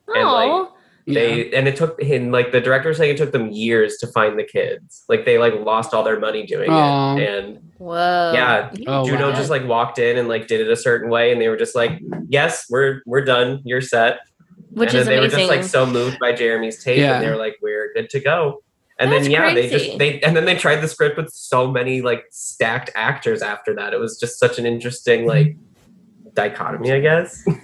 and, 0.08 0.28
like, 0.28 0.50
Oh, 0.50 0.72
They 1.08 1.52
and 1.54 1.68
it 1.68 1.76
took 1.76 2.00
him 2.02 2.32
like 2.32 2.52
the 2.52 2.62
director 2.62 2.94
saying 2.94 3.12
it 3.12 3.18
took 3.18 3.32
them 3.32 3.50
years 3.52 3.98
to 3.98 4.08
find 4.08 4.38
the 4.38 4.44
kids. 4.44 5.04
Like 5.10 5.26
they 5.26 5.38
like 5.38 5.54
lost 5.56 5.94
all 5.94 6.04
their 6.04 6.20
money 6.20 6.46
doing 6.46 6.70
Aw. 6.70 7.16
it. 7.18 7.28
And 7.30 7.60
whoa. 7.78 8.32
Yeah. 8.34 8.72
Oh, 8.88 9.06
Juno 9.06 9.30
wow. 9.30 9.36
just 9.36 9.50
like 9.50 9.66
walked 9.66 9.98
in 10.00 10.18
and 10.18 10.28
like 10.28 10.48
did 10.48 10.62
it 10.62 10.70
a 10.70 10.76
certain 10.76 11.10
way 11.10 11.32
and 11.32 11.40
they 11.42 11.48
were 11.50 11.58
just 11.58 11.76
like, 11.76 12.00
Yes, 12.28 12.66
we're 12.70 13.02
we're 13.06 13.24
done. 13.26 13.62
You're 13.64 13.82
set. 13.82 14.20
which 14.72 14.90
and 14.92 15.00
is 15.00 15.06
then 15.08 15.14
they 15.16 15.20
amazing. 15.20 15.40
were 15.40 15.48
just 15.48 15.58
like 15.58 15.64
so 15.64 15.86
moved 15.86 16.20
by 16.20 16.32
Jeremy's 16.34 16.84
tape, 16.84 17.00
Yeah. 17.00 17.16
and 17.16 17.26
they 17.26 17.30
were 17.32 17.38
like, 17.38 17.56
"We're 17.62 17.92
good 17.96 18.08
to 18.12 18.20
go." 18.20 18.62
And 19.00 19.12
That's 19.12 19.24
then 19.24 19.32
yeah, 19.32 19.54
they 19.54 19.70
just 19.70 19.98
they 19.98 20.20
and 20.22 20.36
then 20.36 20.44
they 20.44 20.56
tried 20.56 20.82
the 20.82 20.88
script 20.88 21.18
with 21.18 21.32
so 21.32 21.72
many 21.72 22.02
like 22.02 22.26
stacked 22.32 22.90
actors 22.96 23.42
after 23.42 23.74
that. 23.76 23.94
It 23.94 24.00
was 24.00 24.20
just 24.20 24.38
such 24.38 24.60
an 24.60 24.66
interesting 24.66 25.26
like 25.26 25.56
dichotomy, 26.34 26.92
I 26.92 27.00
guess. 27.00 27.44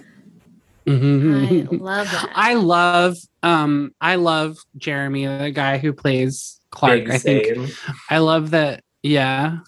Mhm. 0.86 1.48
I 1.48 1.76
love 1.76 2.10
that. 2.12 2.30
I 2.36 2.54
love 2.54 3.16
um 3.42 3.92
I 4.00 4.14
love 4.14 4.56
Jeremy, 4.76 5.26
the 5.26 5.50
guy 5.50 5.78
who 5.78 5.92
plays 5.92 6.60
Clark. 6.70 7.00
Big 7.00 7.10
I 7.10 7.18
think 7.18 7.46
same. 7.46 7.68
I 8.08 8.18
love 8.18 8.50
that. 8.52 8.84
Yeah. 9.02 9.58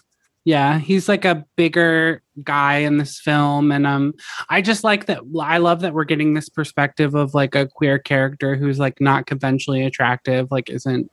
Yeah, 0.45 0.79
he's 0.79 1.09
like 1.09 1.25
a 1.25 1.45
bigger 1.57 2.23
guy 2.41 2.77
in 2.77 2.99
this 2.99 3.19
film 3.19 3.69
and 3.69 3.85
um 3.85 4.13
I 4.49 4.61
just 4.61 4.85
like 4.85 5.07
that 5.07 5.19
I 5.41 5.57
love 5.57 5.81
that 5.81 5.93
we're 5.93 6.05
getting 6.05 6.35
this 6.35 6.47
perspective 6.47 7.15
of 7.15 7.33
like 7.33 7.53
a 7.53 7.67
queer 7.67 7.99
character 7.99 8.55
who's 8.55 8.79
like 8.79 9.01
not 9.01 9.25
conventionally 9.25 9.83
attractive, 9.83 10.49
like 10.51 10.69
isn't 10.69 11.11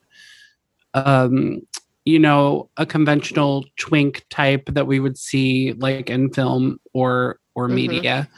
um 0.96 1.60
you 2.04 2.20
know, 2.20 2.70
a 2.76 2.86
conventional 2.86 3.64
twink 3.76 4.24
type 4.30 4.66
that 4.68 4.86
we 4.86 5.00
would 5.00 5.18
see 5.18 5.72
like 5.78 6.08
in 6.08 6.32
film 6.32 6.78
or 6.94 7.38
or 7.56 7.68
Mhm. 7.68 7.74
media. 7.74 8.28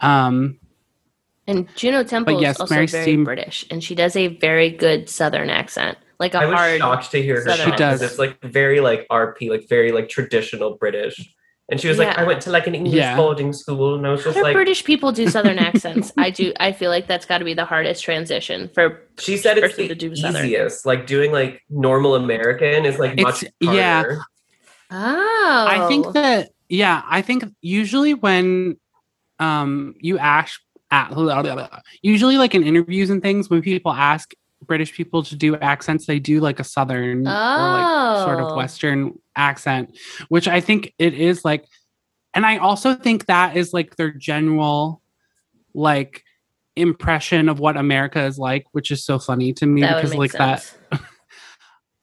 Um 0.00 0.58
and 1.46 1.68
Juno 1.76 2.02
Temple 2.04 2.40
yes, 2.40 2.56
is 2.56 2.60
also 2.62 2.74
Mary 2.74 2.86
very 2.86 3.02
Steen- 3.02 3.24
British, 3.24 3.66
and 3.70 3.82
she 3.82 3.94
does 3.94 4.14
a 4.16 4.28
very 4.28 4.70
good 4.70 5.08
Southern 5.08 5.50
accent, 5.50 5.98
like 6.20 6.34
a 6.34 6.38
I 6.38 6.46
was 6.46 6.54
hard. 6.54 6.78
shocked 6.78 7.10
to 7.10 7.22
hear 7.22 7.36
her. 7.36 7.42
Southern 7.42 7.70
talk, 7.70 7.78
'cause 7.78 8.00
does. 8.00 8.02
It's 8.02 8.18
like 8.18 8.40
very 8.42 8.80
like 8.80 9.06
RP, 9.10 9.50
like 9.50 9.68
very 9.68 9.90
like 9.92 10.08
traditional 10.08 10.76
British. 10.78 11.34
And 11.70 11.80
she 11.80 11.86
was 11.88 11.98
like, 11.98 12.18
"I 12.18 12.24
went 12.24 12.40
to 12.42 12.50
like 12.50 12.66
an 12.66 12.74
English 12.74 12.94
Yeah. 12.94 13.16
boarding 13.16 13.52
school," 13.52 13.94
and 13.94 14.04
I 14.06 14.10
was 14.10 14.24
just 14.24 14.36
do 14.36 14.42
like, 14.42 14.54
British 14.54 14.84
people 14.84 15.12
do 15.12 15.28
Southern 15.36 15.58
accents? 15.58 16.12
I 16.18 16.30
do. 16.30 16.52
I 16.58 16.72
feel 16.72 16.90
like 16.90 17.06
that's 17.06 17.26
got 17.26 17.38
to 17.38 17.44
be 17.44 17.54
the 17.54 17.64
hardest 17.64 18.02
transition 18.02 18.68
for. 18.74 19.00
She 19.20 19.36
said 19.36 19.56
it's 19.58 19.68
person 19.68 19.84
the 19.84 19.88
to 19.90 19.94
do 19.94 20.16
Southern. 20.16 20.46
easiest. 20.46 20.84
Like 20.84 21.06
doing 21.06 21.30
like 21.32 21.62
normal 21.70 22.16
American 22.16 22.84
is 22.84 22.98
like 22.98 23.18
much 23.20 23.44
It's- 23.44 23.52
yeah. 23.74 24.00
harder. 24.02 24.20
Oh, 24.90 25.66
I 25.68 25.86
think 25.88 26.12
that 26.14 26.50
yeah, 26.68 27.02
I 27.06 27.22
think 27.22 27.44
usually 27.60 28.14
when 28.14 28.76
um 29.38 29.94
you 30.00 30.18
ask 30.18 30.60
at, 30.90 31.12
usually 32.02 32.36
like 32.36 32.54
in 32.56 32.64
interviews 32.64 33.10
and 33.10 33.22
things 33.22 33.48
when 33.48 33.62
people 33.62 33.92
ask 33.92 34.32
British 34.64 34.92
people 34.92 35.22
to 35.24 35.36
do 35.36 35.56
accents, 35.56 36.06
they 36.06 36.18
do 36.18 36.40
like 36.40 36.60
a 36.60 36.64
southern 36.64 37.26
or 37.26 37.30
like 37.30 38.24
sort 38.24 38.40
of 38.40 38.52
Oh. 38.52 38.56
western 38.56 39.18
accent, 39.36 39.96
which 40.28 40.46
I 40.48 40.60
think 40.60 40.92
it 40.98 41.14
is 41.14 41.44
like, 41.44 41.64
and 42.34 42.44
I 42.46 42.58
also 42.58 42.94
think 42.94 43.26
that 43.26 43.56
is 43.56 43.72
like 43.72 43.96
their 43.96 44.10
general 44.12 45.02
like 45.74 46.24
impression 46.76 47.48
of 47.48 47.58
what 47.58 47.76
America 47.76 48.22
is 48.24 48.38
like, 48.38 48.64
which 48.72 48.90
is 48.90 49.04
so 49.04 49.18
funny 49.18 49.52
to 49.54 49.66
me 49.66 49.80
That 49.80 49.96
because 49.96 50.14
like 50.14 50.32
that 50.32 50.72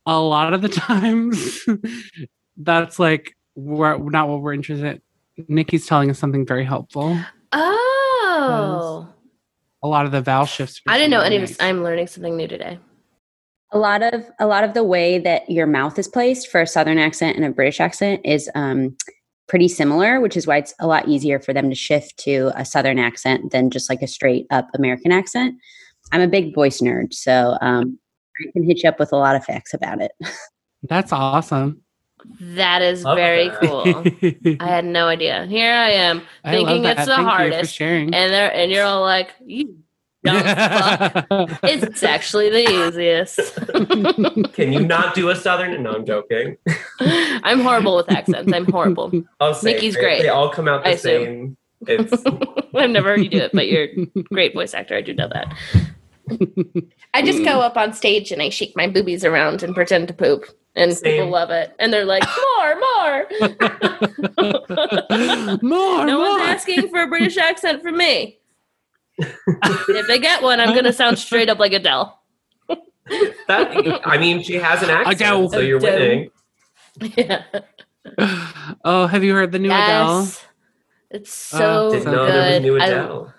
a 0.06 0.20
lot 0.20 0.54
of 0.54 0.62
the 0.62 0.70
times 0.70 1.66
that's 2.58 2.98
like 3.00 3.36
we're 3.56 3.98
not 3.98 4.28
what 4.30 4.42
we're 4.42 4.54
interested 4.54 5.02
in. 5.38 5.46
Nikki's 5.48 5.86
telling 5.86 6.10
us 6.10 6.18
something 6.18 6.46
very 6.46 6.66
helpful. 6.66 7.20
Oh. 7.54 9.08
A 9.84 9.88
lot 9.88 10.06
of 10.06 10.12
the 10.12 10.22
vowel 10.22 10.46
shifts. 10.46 10.82
I 10.88 10.98
didn't 10.98 11.12
know 11.12 11.22
any 11.22 11.36
of 11.36 11.42
nice. 11.44 11.58
I'm 11.60 11.84
learning 11.84 12.08
something 12.08 12.36
new 12.36 12.48
today. 12.48 12.80
A 13.72 13.78
lot 13.78 14.02
of 14.02 14.30
a 14.40 14.48
lot 14.48 14.64
of 14.64 14.74
the 14.74 14.84
way 14.84 15.20
that 15.20 15.50
your 15.50 15.68
mouth 15.68 16.00
is 16.00 16.08
placed 16.08 16.50
for 16.50 16.62
a 16.62 16.68
southern 16.68 16.98
accent 16.98 17.36
and 17.36 17.46
a 17.46 17.52
British 17.52 17.80
accent 17.80 18.22
is 18.24 18.50
um, 18.56 18.96
pretty 19.48 19.68
similar, 19.68 20.20
which 20.20 20.38
is 20.38 20.48
why 20.48 20.58
it's 20.58 20.74
a 20.80 20.88
lot 20.88 21.08
easier 21.08 21.40
for 21.40 21.54
them 21.54 21.70
to 21.70 21.76
shift 21.76 22.18
to 22.20 22.52
a 22.56 22.66
southern 22.66 23.00
accent 23.00 23.52
than 23.52 23.70
just 23.70 23.90
like 23.90 24.02
a 24.02 24.08
straight 24.08 24.48
up 24.52 24.68
American 24.76 25.12
accent. 25.12 25.56
I'm 26.12 26.22
a 26.22 26.28
big 26.28 26.56
voice 26.56 26.82
nerd, 26.82 27.14
so 27.14 27.58
um, 27.62 28.00
I 28.40 28.52
can 28.52 28.64
hit 28.64 28.84
you 28.84 28.90
up 28.90 29.00
with 29.00 29.12
a 29.12 29.18
lot 29.18 29.36
of 29.36 29.44
facts 29.44 29.74
about 29.74 30.02
it. 30.02 30.12
That's 30.84 31.12
awesome. 31.12 31.82
That 32.40 32.82
is 32.82 33.04
Love 33.04 33.18
very 33.18 33.50
that. 33.50 33.60
cool. 33.60 34.58
I 34.66 34.68
had 34.68 34.86
no 34.86 35.08
idea. 35.08 35.46
Here 35.46 35.74
I 35.74 35.92
am 35.92 36.22
thinking 36.44 36.84
that. 36.84 36.98
it's 36.98 37.08
the 37.08 37.16
Thank 37.16 37.20
you 37.20 37.24
for 37.26 37.30
hardest, 37.30 37.74
sharing. 37.76 38.14
and 38.14 38.34
there 38.34 38.54
and 38.54 38.72
you're 38.72 38.86
all 38.86 39.02
like, 39.02 39.34
you 39.46 39.78
dumb 40.24 40.44
fuck. 40.44 41.60
It's 41.64 42.04
actually 42.04 42.50
the 42.50 42.88
easiest. 42.88 43.56
Can 44.54 44.74
you 44.74 44.80
not 44.82 45.14
do 45.16 45.30
a 45.30 45.36
southern? 45.36 45.82
No, 45.84 45.92
I'm 45.94 46.06
joking. 46.06 46.58
I'm 47.00 47.62
horrible 47.62 47.96
with 47.96 48.12
accents. 48.12 48.52
I'm 48.52 48.66
horrible. 48.66 49.12
I'll 49.40 49.54
say 49.54 49.74
Nikki's 49.74 49.96
they, 49.96 50.02
great. 50.02 50.22
They 50.22 50.30
all 50.30 50.50
come 50.50 50.68
out 50.68 50.84
the 50.84 50.90
I 50.90 50.94
assume. 50.94 51.24
same. 51.24 51.58
It's 51.88 52.24
I've 52.76 52.90
never 52.90 53.10
heard 53.10 53.24
you 53.24 53.30
do 53.30 53.38
it, 53.38 53.52
but 53.54 53.68
you're 53.68 53.84
a 53.84 54.24
great 54.34 54.54
voice 54.54 54.74
actor. 54.74 54.96
I 54.96 55.02
do 55.02 55.14
know 55.14 55.30
that. 55.30 55.54
I 57.14 57.22
just 57.22 57.44
go 57.44 57.62
up 57.62 57.78
on 57.78 57.94
stage 57.94 58.32
and 58.32 58.42
I 58.42 58.50
shake 58.50 58.76
my 58.76 58.88
boobies 58.88 59.24
around 59.24 59.64
and 59.64 59.74
pretend 59.74 60.08
to 60.10 60.14
poop, 60.14 60.46
and 60.78 60.96
people 61.04 61.30
love 61.30 61.50
it. 61.50 61.74
And 61.80 61.92
they're 61.92 62.06
like, 62.06 62.24
"More, 62.26 62.80
more." 62.80 63.28
more, 65.62 66.06
no 66.06 66.18
more. 66.18 66.40
one's 66.40 66.50
asking 66.50 66.90
for 66.90 67.02
a 67.02 67.08
British 67.08 67.38
accent 67.38 67.82
from 67.82 67.98
me. 67.98 68.40
if 69.18 70.08
they 70.08 70.20
get 70.20 70.42
one, 70.44 70.60
I'm 70.60 70.76
gonna 70.76 70.94
sound 70.94 71.18
straight 71.20 71.50
up 71.50 71.60
like 71.60 71.74
Adele. 71.74 72.20
that. 73.48 74.02
I 74.06 74.18
mean, 74.18 74.44
she 74.44 74.56
has 74.56 74.84
an 74.84 74.90
accent, 74.90 75.16
Adele. 75.22 75.50
so 75.50 75.60
you're 75.60 75.78
Adele. 75.78 76.00
winning. 76.00 76.30
Yeah. 77.18 77.44
Oh, 78.86 79.08
have 79.08 79.24
you 79.24 79.34
heard 79.34 79.52
the 79.52 79.60
new 79.60 79.70
Adele? 79.70 80.22
Yes. 80.22 80.46
It's 81.10 81.54
oh, 81.54 81.58
so 81.58 81.88
Oh, 81.88 81.92
Didn't 81.92 82.04
so 82.06 82.12
know 82.12 82.26
there 82.26 82.42
was 82.44 82.54
good. 82.54 82.62
new 82.64 82.80
I- 82.80 82.86
Adele. 82.86 83.34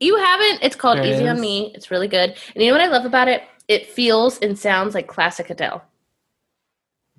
you 0.00 0.16
haven't? 0.16 0.60
It's 0.62 0.76
called 0.76 0.98
There 0.98 1.06
Easy 1.06 1.26
on. 1.28 1.40
Me. 1.40 1.72
It's 1.74 1.90
really 1.90 2.08
good. 2.08 2.34
And 2.54 2.62
you 2.62 2.70
know 2.70 2.78
what 2.78 2.82
I 2.82 2.88
love 2.88 3.04
about 3.04 3.28
it? 3.28 3.42
It 3.66 3.86
feels 3.86 4.38
and 4.38 4.58
sounds 4.58 4.94
like 4.94 5.08
classic 5.08 5.50
Adele. 5.50 5.82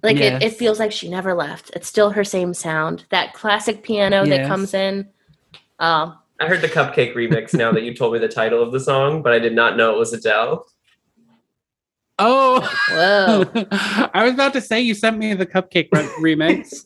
Like 0.01 0.17
it, 0.17 0.41
it 0.41 0.53
feels 0.53 0.79
like 0.79 0.91
she 0.91 1.09
never 1.09 1.33
left. 1.33 1.71
It's 1.75 1.87
still 1.87 2.11
her 2.11 2.23
same 2.23 2.53
sound. 2.53 3.05
That 3.09 3.33
classic 3.33 3.83
piano 3.83 4.25
that 4.25 4.47
comes 4.47 4.73
in. 4.73 5.09
Um, 5.79 6.17
I 6.39 6.47
heard 6.47 6.61
the 6.61 6.69
Cupcake 6.69 7.13
remix 7.15 7.53
now 7.53 7.71
that 7.73 7.83
you 7.83 7.93
told 7.93 8.13
me 8.13 8.19
the 8.19 8.29
title 8.29 8.61
of 8.63 8.71
the 8.71 8.79
song, 8.79 9.21
but 9.21 9.33
I 9.33 9.39
did 9.39 9.53
not 9.53 9.75
know 9.75 9.93
it 9.93 9.97
was 9.97 10.13
Adele. 10.13 10.65
Oh, 12.17 12.59
whoa. 12.91 14.09
I 14.13 14.23
was 14.25 14.33
about 14.33 14.53
to 14.53 14.61
say 14.61 14.81
you 14.81 14.93
sent 14.93 15.17
me 15.17 15.33
the 15.33 15.45
cupcake 15.45 15.87
re- 15.93 16.35
remix. 16.35 16.83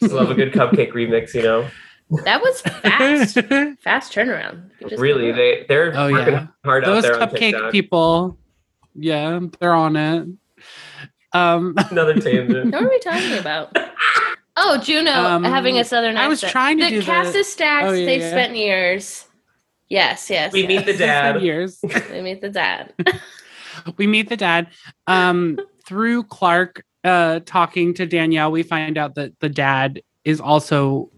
Just 0.00 0.12
love 0.14 0.30
a 0.30 0.34
good 0.34 0.52
Cupcake 0.52 0.92
remix, 0.92 1.34
you 1.34 1.42
know. 1.42 1.68
that 2.24 2.40
was 2.40 2.60
fast. 2.62 3.34
fast 3.82 4.12
turnaround. 4.12 4.70
Really, 4.98 5.30
they 5.32 5.66
they're 5.68 5.92
Oh, 5.94 6.10
working 6.10 6.34
yeah. 6.34 6.46
hard 6.64 6.84
out 6.84 6.94
Those 6.94 7.02
there 7.04 7.20
on 7.20 7.28
cupcake 7.28 7.38
TikTok. 7.52 7.72
people, 7.72 8.38
yeah, 8.94 9.40
they're 9.60 9.74
on 9.74 9.96
it. 9.96 10.28
Um, 11.34 11.74
Another 11.90 12.14
tangent. 12.20 12.72
What 12.72 12.82
are 12.82 12.88
we 12.88 12.98
talking 13.00 13.38
about? 13.38 13.76
Oh, 14.56 14.78
Juno 14.78 15.10
Um, 15.12 15.44
having 15.44 15.78
a 15.78 15.84
southern 15.84 16.16
accent. 16.16 16.24
I 16.24 16.28
was 16.28 16.40
trying 16.42 16.78
to 16.78 16.84
the 16.84 16.90
do 16.90 17.02
cast 17.02 17.32
the- 17.32 17.38
is 17.40 17.52
stacked. 17.52 17.86
Oh, 17.86 17.92
yeah, 17.92 18.06
They've 18.06 18.20
yeah. 18.20 18.30
spent 18.30 18.56
years. 18.56 19.26
Yes, 19.88 20.30
yes. 20.30 20.52
We 20.52 20.66
meet 20.66 20.86
the 20.86 20.92
yes. 20.92 20.94
it's 20.94 20.98
been 20.98 21.08
dad. 21.08 21.42
years. 21.42 21.78
We 22.12 22.20
meet 22.22 22.40
the 22.40 22.48
dad. 22.50 22.94
we 23.96 24.06
meet 24.06 24.28
the 24.28 24.36
dad 24.36 24.68
um 25.06 25.58
through 25.86 26.22
clark 26.24 26.84
uh 27.04 27.40
talking 27.46 27.94
to 27.94 28.04
danielle 28.04 28.52
we 28.52 28.62
find 28.62 28.98
out 28.98 29.14
that 29.14 29.32
the 29.40 29.48
dad 29.48 30.02
is 30.24 30.40
also 30.40 31.10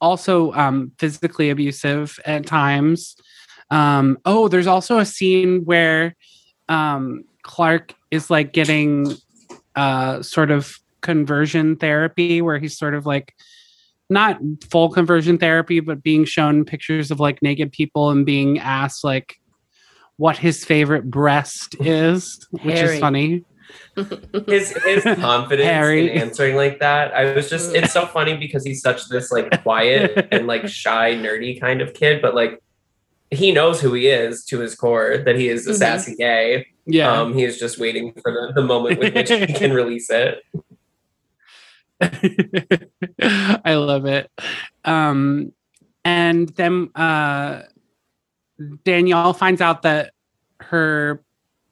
also 0.00 0.52
um 0.52 0.92
physically 0.98 1.50
abusive 1.50 2.18
at 2.24 2.46
times 2.46 3.16
um 3.70 4.16
oh 4.24 4.46
there's 4.46 4.68
also 4.68 4.98
a 4.98 5.04
scene 5.04 5.64
where 5.64 6.14
um 6.68 7.24
clark 7.42 7.92
is 8.10 8.30
like 8.30 8.52
getting 8.52 9.14
uh 9.74 10.22
sort 10.22 10.50
of 10.50 10.78
conversion 11.00 11.76
therapy 11.76 12.40
where 12.42 12.58
he's 12.58 12.76
sort 12.76 12.94
of 12.94 13.06
like 13.06 13.34
not 14.08 14.38
full 14.70 14.88
conversion 14.88 15.36
therapy 15.38 15.80
but 15.80 16.02
being 16.02 16.24
shown 16.24 16.64
pictures 16.64 17.10
of 17.10 17.20
like 17.20 17.42
naked 17.42 17.72
people 17.72 18.10
and 18.10 18.24
being 18.24 18.58
asked 18.58 19.04
like 19.04 19.36
what 20.16 20.38
his 20.38 20.64
favorite 20.64 21.10
breast 21.10 21.76
is, 21.80 22.46
which 22.50 22.78
Harry. 22.78 22.94
is 22.94 23.00
funny. 23.00 23.44
his 24.46 24.70
his 24.84 25.02
confidence 25.18 25.66
Harry. 25.66 26.10
in 26.10 26.18
answering 26.18 26.54
like 26.54 26.78
that 26.78 27.12
i 27.14 27.32
was 27.34 27.50
just 27.50 27.74
it's 27.74 27.92
so 27.92 28.06
funny 28.06 28.36
because 28.36 28.64
he's 28.64 28.80
such 28.80 29.08
this 29.08 29.32
like 29.32 29.60
quiet 29.64 30.28
and 30.30 30.46
like 30.46 30.68
shy 30.68 31.14
nerdy 31.14 31.60
kind 31.60 31.82
of 31.82 31.92
kid 31.92 32.22
but 32.22 32.32
like 32.32 32.62
he 33.36 33.52
knows 33.52 33.80
who 33.80 33.92
he 33.94 34.08
is 34.08 34.44
to 34.46 34.58
his 34.60 34.74
core 34.74 35.18
that 35.18 35.36
he 35.36 35.48
is 35.48 35.66
a 35.66 35.70
Mhm. 35.72 35.74
sassy 35.76 36.14
gay 36.16 36.66
Yeah. 36.86 37.12
um 37.20 37.34
he 37.34 37.44
is 37.44 37.58
just 37.58 37.78
waiting 37.78 38.12
for 38.22 38.32
the, 38.32 38.52
the 38.54 38.62
moment 38.66 38.98
with 38.98 39.14
which 39.14 39.30
he 39.30 39.46
can 39.52 39.72
release 39.82 40.08
it 40.10 40.40
I 43.20 43.74
love 43.74 44.04
it. 44.06 44.30
Um, 44.84 45.52
and 46.04 46.48
then 46.50 46.90
uh, 46.94 47.62
Danielle 48.84 49.32
finds 49.32 49.60
out 49.60 49.82
that 49.82 50.12
her 50.60 51.22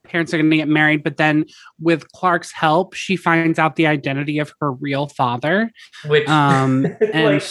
parents 0.04 0.32
are 0.34 0.38
going 0.38 0.50
to 0.50 0.56
get 0.56 0.68
married, 0.68 1.02
but 1.04 1.16
then 1.16 1.44
with 1.80 2.10
Clark's 2.12 2.52
help, 2.52 2.94
she 2.94 3.16
finds 3.16 3.58
out 3.58 3.76
the 3.76 3.86
identity 3.86 4.38
of 4.38 4.52
her 4.60 4.72
real 4.72 5.08
father. 5.08 5.70
which 6.06 6.28
Um, 6.28 6.86
and 7.12 7.24
like, 7.34 7.42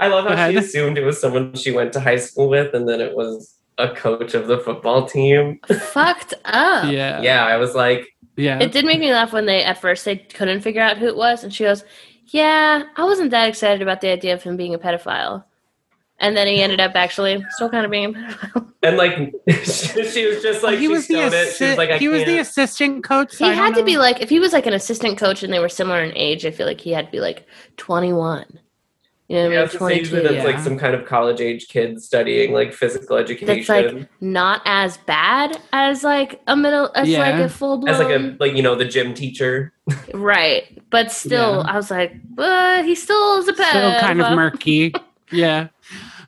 i 0.00 0.08
love 0.08 0.26
how 0.26 0.50
she 0.50 0.56
assumed 0.56 0.98
it 0.98 1.04
was 1.04 1.20
someone 1.20 1.54
she 1.54 1.70
went 1.70 1.92
to 1.92 2.00
high 2.00 2.16
school 2.16 2.48
with 2.48 2.74
and 2.74 2.88
then 2.88 3.00
it 3.00 3.14
was 3.14 3.56
a 3.78 3.88
coach 3.94 4.34
of 4.34 4.46
the 4.46 4.58
football 4.58 5.06
team 5.06 5.58
Fucked 5.92 6.34
up. 6.44 6.90
yeah, 6.90 7.20
yeah 7.22 7.46
i 7.46 7.56
was 7.56 7.74
like 7.74 8.06
yeah. 8.36 8.58
It 8.60 8.72
did 8.72 8.86
make 8.86 9.00
me 9.00 9.12
laugh 9.12 9.32
when 9.34 9.44
they 9.44 9.62
at 9.64 9.80
first 9.80 10.04
they 10.06 10.16
couldn't 10.16 10.62
figure 10.62 10.80
out 10.80 10.96
who 10.96 11.06
it 11.06 11.16
was, 11.16 11.44
and 11.44 11.52
she 11.52 11.64
goes, 11.64 11.84
"Yeah, 12.26 12.84
I 12.96 13.04
wasn't 13.04 13.32
that 13.32 13.48
excited 13.48 13.82
about 13.82 14.00
the 14.00 14.08
idea 14.08 14.32
of 14.32 14.42
him 14.42 14.56
being 14.56 14.72
a 14.72 14.78
pedophile." 14.78 15.44
And 16.18 16.34
then 16.36 16.46
he 16.46 16.62
ended 16.62 16.80
up 16.80 16.92
actually 16.94 17.44
still 17.50 17.68
kind 17.68 17.84
of 17.84 17.90
being 17.90 18.06
a 18.06 18.12
pedophile. 18.12 18.72
and 18.82 18.96
like 18.96 19.12
she 19.64 20.26
was 20.26 20.42
just 20.42 20.62
like 20.62 20.78
he 20.78 20.86
she 20.86 20.88
was 20.88 21.06
the 21.08 21.14
stoned 21.16 21.34
it. 21.34 21.54
She 21.54 21.64
was 21.64 21.76
like 21.76 21.90
I 21.90 21.98
he 21.98 22.08
was 22.08 22.20
the 22.20 22.36
can't. 22.36 22.40
assistant 22.48 23.04
coach. 23.04 23.32
so 23.32 23.44
He 23.44 23.50
I 23.50 23.54
don't 23.54 23.64
had 23.64 23.74
to 23.74 23.84
be 23.84 23.98
like, 23.98 24.22
if 24.22 24.30
he 24.30 24.38
was 24.38 24.54
like 24.54 24.66
an 24.66 24.72
assistant 24.74 25.18
coach 25.18 25.42
and 25.42 25.52
they 25.52 25.58
were 25.58 25.68
similar 25.68 26.02
in 26.02 26.16
age, 26.16 26.46
I 26.46 26.50
feel 26.50 26.66
like 26.66 26.80
he 26.80 26.92
had 26.92 27.06
to 27.06 27.12
be 27.12 27.20
like 27.20 27.46
21. 27.76 28.58
You 29.30 29.36
know 29.36 29.48
Yeah, 29.50 29.58
I 29.58 29.60
I 29.60 29.62
was 29.62 29.72
mean? 29.74 29.78
gonna 29.78 29.90
say, 29.94 29.98
usually 30.00 30.20
22. 30.22 30.34
that's 30.34 30.44
like 30.44 30.56
Yeah. 30.56 30.62
some 30.64 30.76
kind 30.76 30.92
of 30.94 31.06
college 31.06 31.40
age 31.40 31.68
kid 31.68 32.02
studying 32.02 32.52
like 32.52 32.72
physical 32.72 33.16
education 33.16 33.46
That's 33.46 33.68
like 33.68 34.08
not 34.20 34.60
as 34.64 34.96
bad 35.06 35.56
as 35.72 36.02
like 36.02 36.40
a 36.48 36.56
middle, 36.56 36.90
as 36.96 37.06
like 37.08 37.34
Yeah. 37.36 37.38
a 37.38 37.48
full 37.48 37.78
blown. 37.78 37.94
as 37.94 38.00
like 38.00 38.10
a 38.10 38.34
like 38.40 38.54
you 38.56 38.62
know 38.64 38.74
the 38.74 38.84
gym 38.86 39.14
teacher. 39.14 39.72
right. 40.14 40.64
But 40.90 41.12
still, 41.12 41.62
Yeah. 41.64 41.72
I 41.72 41.76
was 41.76 41.92
like, 41.92 42.12
but 42.34 42.84
he 42.84 42.96
still 42.96 43.38
is 43.38 43.46
a 43.46 43.52
pedophile. 43.52 43.68
still 43.68 44.00
kind 44.00 44.20
of 44.20 44.32
murky. 44.34 44.92
yeah. 45.30 45.68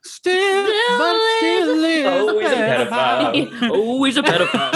Still, 0.04 0.64
but 0.98 1.16
still 1.38 1.84
is 1.84 2.06
Always 2.06 2.46
a 2.52 2.54
pedophile. 2.56 3.70
Always 3.70 4.16
a 4.16 4.22
pedophile. 4.22 4.72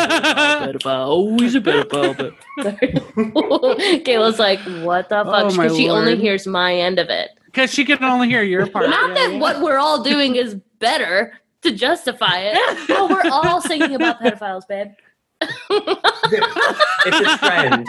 pedophile. 0.72 1.06
Always 1.06 1.54
a 1.54 1.60
pedophile. 1.60 2.34
But 2.56 2.80
Kayla's 4.04 4.38
like, 4.38 4.60
what 4.84 5.08
the 5.08 5.24
fuck? 5.24 5.26
Oh, 5.52 5.54
my 5.56 5.64
Because 5.64 5.76
she 5.76 5.88
only 5.88 6.16
hears 6.16 6.46
my 6.46 6.74
end 6.74 6.98
of 6.98 7.08
it. 7.08 7.30
Because 7.56 7.72
she 7.72 7.86
can 7.86 8.04
only 8.04 8.28
hear 8.28 8.42
your 8.42 8.66
part. 8.66 8.90
Not 8.90 9.08
Yeah, 9.08 9.14
that 9.14 9.32
yeah. 9.32 9.38
what 9.38 9.62
we're 9.62 9.78
all 9.78 10.02
doing 10.02 10.36
is 10.36 10.56
better 10.78 11.32
to 11.62 11.72
justify 11.72 12.40
it. 12.40 12.58
Oh, 12.90 13.06
we're 13.08 13.30
all 13.32 13.62
singing 13.62 13.94
about 13.94 14.20
pedophiles, 14.20 14.68
babe. 14.68 14.88
It's 15.40 17.20
a 17.20 17.38
trend. 17.38 17.88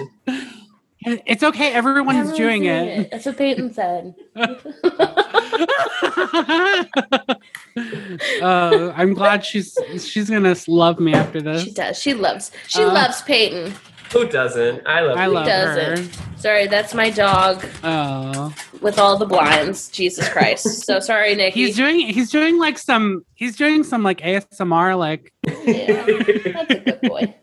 It's 1.01 1.43
okay. 1.43 1.73
Everyone's 1.73 2.17
Everyone's 2.17 2.37
doing 2.37 2.63
it. 2.63 3.11
That's 3.11 3.25
what 3.25 3.37
Peyton 3.37 3.73
said. 3.73 4.15
uh, 8.41 8.93
I'm 8.95 9.13
glad 9.13 9.45
she's 9.45 9.77
she's 9.99 10.29
gonna 10.29 10.55
love 10.69 10.99
me 11.01 11.13
after 11.13 11.41
this. 11.41 11.63
She 11.63 11.71
does. 11.71 11.99
She 12.01 12.13
loves. 12.13 12.51
She 12.67 12.83
Uh, 12.83 12.93
loves 12.93 13.21
Peyton. 13.23 13.73
Who 14.13 14.27
doesn't? 14.27 14.87
I 14.87 15.01
love 15.01 15.17
I 15.17 15.27
Lee. 15.27 15.33
love 15.35 15.45
doesn't? 15.45 16.13
her. 16.15 16.37
Sorry, 16.37 16.67
that's 16.67 16.93
my 16.93 17.09
dog 17.09 17.65
Oh, 17.83 18.53
with 18.81 18.99
all 18.99 19.17
the 19.17 19.25
blinds. 19.25 19.89
Jesus 19.89 20.29
Christ. 20.29 20.85
So 20.85 20.99
sorry, 20.99 21.33
Nikki. 21.35 21.65
he's 21.65 21.75
doing 21.75 21.99
he's 22.07 22.29
doing 22.29 22.57
like 22.59 22.77
some 22.77 23.25
he's 23.33 23.55
doing 23.55 23.83
some 23.83 24.03
like 24.03 24.21
ASMR 24.21 24.97
like 24.97 25.33
yeah, 25.65 26.05
that's 26.05 26.71
a 26.71 26.79
good 26.79 27.01
boy. 27.01 27.35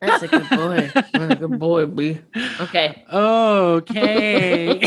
That's 0.00 0.22
a 0.22 0.28
good 0.28 0.48
boy. 0.50 0.90
That's 0.94 1.10
a 1.14 1.34
good 1.36 1.58
boy, 1.58 1.86
B. 1.86 2.18
Okay. 2.60 3.04
okay. 3.12 4.80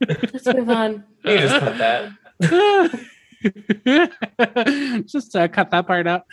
Let's 0.00 0.46
move 0.46 0.70
on. 0.70 1.04
You 1.24 1.38
just 1.38 1.60
cut 1.60 1.78
that. 1.78 2.12
just 5.06 5.34
uh, 5.34 5.48
cut 5.48 5.70
that 5.72 5.86
part 5.88 6.06
out. 6.06 6.24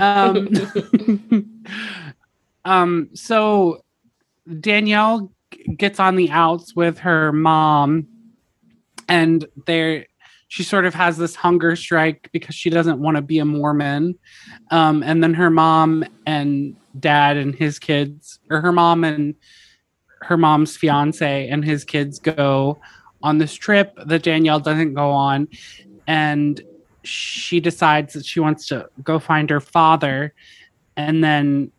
Um, 0.00 0.48
um, 2.64 3.10
so 3.14 3.84
Danielle 4.60 5.30
gets 5.76 6.00
on 6.00 6.16
the 6.16 6.30
outs 6.30 6.74
with 6.74 6.98
her 6.98 7.32
mom, 7.32 8.06
and 9.08 9.46
there 9.66 10.06
she 10.48 10.62
sort 10.62 10.84
of 10.86 10.94
has 10.94 11.16
this 11.16 11.34
hunger 11.34 11.74
strike 11.74 12.28
because 12.32 12.54
she 12.54 12.70
doesn't 12.70 13.00
want 13.00 13.16
to 13.16 13.22
be 13.22 13.40
a 13.40 13.44
Mormon. 13.44 14.16
Um, 14.70 15.02
and 15.02 15.20
then 15.20 15.34
her 15.34 15.50
mom 15.50 16.04
and 16.26 16.76
dad 17.00 17.36
and 17.36 17.54
his 17.54 17.80
kids, 17.80 18.38
or 18.50 18.60
her 18.60 18.70
mom 18.70 19.02
and 19.02 19.34
her 20.22 20.36
mom's 20.36 20.76
fiance 20.76 21.48
and 21.48 21.64
his 21.64 21.84
kids 21.84 22.20
go 22.20 22.78
on 23.22 23.38
this 23.38 23.52
trip 23.52 23.98
that 24.06 24.22
Danielle 24.22 24.60
doesn't 24.60 24.94
go 24.94 25.10
on. 25.10 25.48
And 26.06 26.60
she 27.02 27.58
decides 27.58 28.14
that 28.14 28.24
she 28.24 28.40
wants 28.40 28.68
to 28.68 28.88
go 29.02 29.18
find 29.18 29.50
her 29.50 29.60
father. 29.60 30.34
And 30.96 31.22
then, 31.22 31.72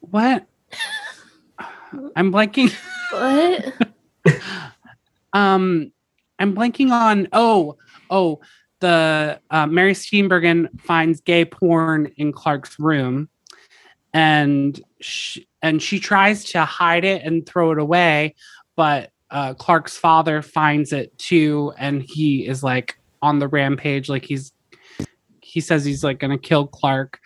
what? 0.00 0.46
I'm 2.16 2.32
blanking. 2.32 2.72
What? 3.12 3.74
Um, 5.34 5.92
I'm 6.38 6.54
blanking 6.54 6.90
on. 6.90 7.28
Oh, 7.32 7.78
oh, 8.10 8.40
the 8.80 9.40
uh, 9.50 9.66
Mary 9.66 9.94
Steenburgen 9.94 10.80
finds 10.80 11.20
gay 11.20 11.44
porn 11.44 12.12
in 12.16 12.32
Clark's 12.32 12.78
room, 12.78 13.28
and 14.12 14.78
she, 15.00 15.48
and 15.62 15.82
she 15.82 16.00
tries 16.00 16.44
to 16.44 16.64
hide 16.64 17.04
it 17.04 17.22
and 17.22 17.46
throw 17.46 17.72
it 17.72 17.78
away, 17.78 18.34
but 18.76 19.10
uh, 19.30 19.54
Clark's 19.54 19.96
father 19.96 20.42
finds 20.42 20.92
it 20.92 21.16
too, 21.16 21.72
and 21.78 22.02
he 22.02 22.46
is 22.46 22.62
like 22.62 22.98
on 23.22 23.38
the 23.38 23.48
rampage, 23.48 24.08
like 24.08 24.24
he's 24.24 24.52
he 25.40 25.60
says 25.60 25.84
he's 25.84 26.04
like 26.04 26.18
gonna 26.18 26.38
kill 26.38 26.66
Clark. 26.66 27.20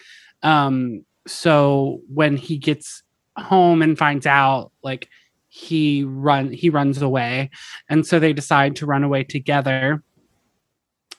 Um, 0.46 1.04
so 1.26 2.00
when 2.08 2.36
he 2.36 2.56
gets 2.56 3.02
home 3.36 3.82
and 3.82 3.98
finds 3.98 4.26
out, 4.26 4.70
like 4.82 5.08
he 5.48 6.04
run 6.04 6.52
he 6.52 6.70
runs 6.70 7.02
away. 7.02 7.50
And 7.88 8.06
so 8.06 8.18
they 8.18 8.32
decide 8.32 8.76
to 8.76 8.86
run 8.86 9.02
away 9.02 9.24
together. 9.24 10.02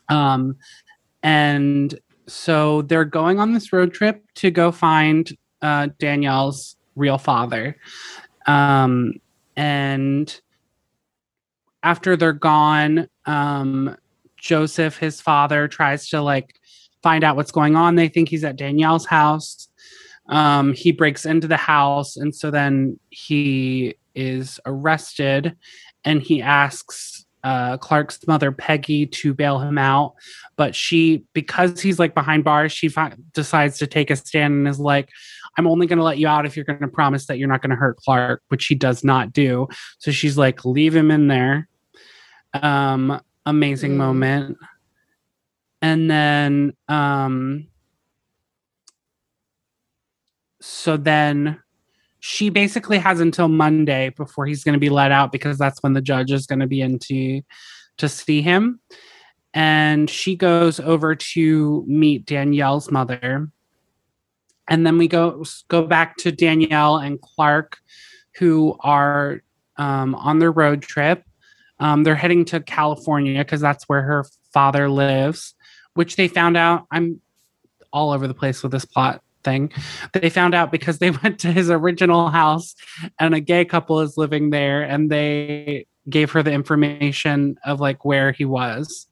Um 0.09 0.55
and 1.23 1.99
so 2.27 2.83
they're 2.83 3.03
going 3.03 3.39
on 3.39 3.53
this 3.53 3.73
road 3.73 3.93
trip 3.93 4.23
to 4.35 4.51
go 4.51 4.71
find 4.71 5.35
uh 5.61 5.89
danielle's 5.99 6.77
real 6.95 7.17
father. 7.17 7.77
Um 8.45 9.13
and 9.55 10.39
after 11.83 12.15
they're 12.15 12.33
gone 12.33 13.09
um 13.25 13.97
joseph 14.37 14.97
his 14.97 15.19
father 15.19 15.67
tries 15.67 16.09
to 16.09 16.21
like 16.21 16.56
find 17.07 17.23
out 17.23 17.35
what's 17.37 17.51
going 17.59 17.75
on 17.75 17.95
they 17.95 18.09
think 18.09 18.27
he's 18.29 18.43
at 18.49 18.57
danielle's 18.63 19.05
house 19.05 19.67
um 20.29 20.73
he 20.73 20.91
breaks 20.91 21.25
into 21.25 21.47
the 21.47 21.61
house 21.75 22.17
and 22.21 22.31
so 22.35 22.51
then 22.51 22.99
he 23.09 23.93
is 24.15 24.59
arrested 24.65 25.55
and 26.03 26.21
he 26.21 26.41
asks 26.41 27.25
uh, 27.43 27.77
Clark's 27.77 28.19
mother, 28.27 28.51
Peggy, 28.51 29.05
to 29.05 29.33
bail 29.33 29.59
him 29.59 29.77
out. 29.77 30.15
But 30.57 30.75
she, 30.75 31.23
because 31.33 31.79
he's 31.79 31.99
like 31.99 32.13
behind 32.13 32.43
bars, 32.43 32.71
she 32.73 32.89
fi- 32.89 33.15
decides 33.33 33.77
to 33.77 33.87
take 33.87 34.09
a 34.11 34.15
stand 34.17 34.53
and 34.53 34.67
is 34.67 34.79
like, 34.79 35.07
I'm 35.57 35.67
only 35.67 35.87
going 35.87 35.99
to 35.99 36.03
let 36.03 36.17
you 36.17 36.27
out 36.27 36.45
if 36.45 36.55
you're 36.57 36.65
going 36.65 36.79
to 36.81 36.87
promise 36.89 37.27
that 37.27 37.37
you're 37.37 37.47
not 37.47 37.61
going 37.61 37.69
to 37.69 37.75
hurt 37.77 37.97
Clark, 37.97 38.41
which 38.49 38.65
he 38.65 38.75
does 38.75 39.03
not 39.03 39.31
do. 39.31 39.67
So 39.99 40.11
she's 40.11 40.37
like, 40.37 40.65
leave 40.65 40.93
him 40.95 41.09
in 41.09 41.27
there. 41.27 41.69
Um, 42.53 43.21
amazing 43.45 43.93
Mm. 43.93 43.97
moment. 43.97 44.57
And 45.81 46.09
then, 46.09 46.73
um, 46.87 47.67
so 50.59 50.97
then 50.97 51.61
she 52.19 52.49
basically 52.49 52.97
has 52.97 53.19
until 53.19 53.47
Monday 53.47 54.09
before 54.09 54.45
he's 54.45 54.63
going 54.63 54.73
to 54.73 54.79
be 54.79 54.89
let 54.89 55.11
out 55.11 55.31
because 55.31 55.57
that's 55.57 55.81
when 55.83 55.93
the 55.93 56.01
judge 56.01 56.31
is 56.31 56.47
going 56.47 56.59
to 56.59 56.67
be 56.67 56.81
in 56.81 56.99
to, 56.99 57.41
to 57.97 58.09
see 58.09 58.41
him. 58.41 58.79
And 59.53 60.09
she 60.09 60.35
goes 60.35 60.79
over 60.79 61.15
to 61.15 61.83
meet 61.87 62.25
Danielle's 62.25 62.91
mother. 62.91 63.49
And 64.67 64.85
then 64.85 64.97
we 64.97 65.07
go 65.07 65.45
go 65.69 65.85
back 65.85 66.17
to 66.17 66.31
Danielle 66.31 66.97
and 66.97 67.21
Clark, 67.21 67.77
who 68.35 68.75
are 68.81 69.41
um, 69.77 70.13
on 70.15 70.39
their 70.39 70.51
road 70.51 70.81
trip. 70.81 71.23
Um, 71.79 72.03
they're 72.03 72.15
heading 72.15 72.43
to 72.45 72.59
California 72.59 73.39
because 73.39 73.61
that's 73.61 73.85
where 73.85 74.01
her 74.01 74.25
father 74.51 74.89
lives, 74.89 75.53
which 75.97 76.15
they 76.15 76.27
found 76.27 76.55
out. 76.55 76.85
I'm 76.91 77.19
all 77.91 78.11
over 78.11 78.27
the 78.27 78.33
place 78.33 78.61
with 78.63 78.71
this 78.71 78.85
plot 78.85 79.21
thing. 79.43 79.71
They 80.13 80.29
found 80.29 80.53
out 80.53 80.71
because 80.71 80.99
they 80.99 81.09
went 81.23 81.39
to 81.39 81.51
his 81.51 81.69
original 81.69 82.29
house 82.29 82.75
and 83.19 83.33
a 83.33 83.39
gay 83.39 83.65
couple 83.65 83.99
is 84.01 84.17
living 84.17 84.51
there 84.51 84.83
and 84.83 85.09
they 85.09 85.87
gave 86.09 86.31
her 86.31 86.43
the 86.43 86.51
information 86.51 87.57
of 87.65 87.79
like 87.79 88.05
where 88.05 88.31
he 88.31 88.45
was. 88.45 89.07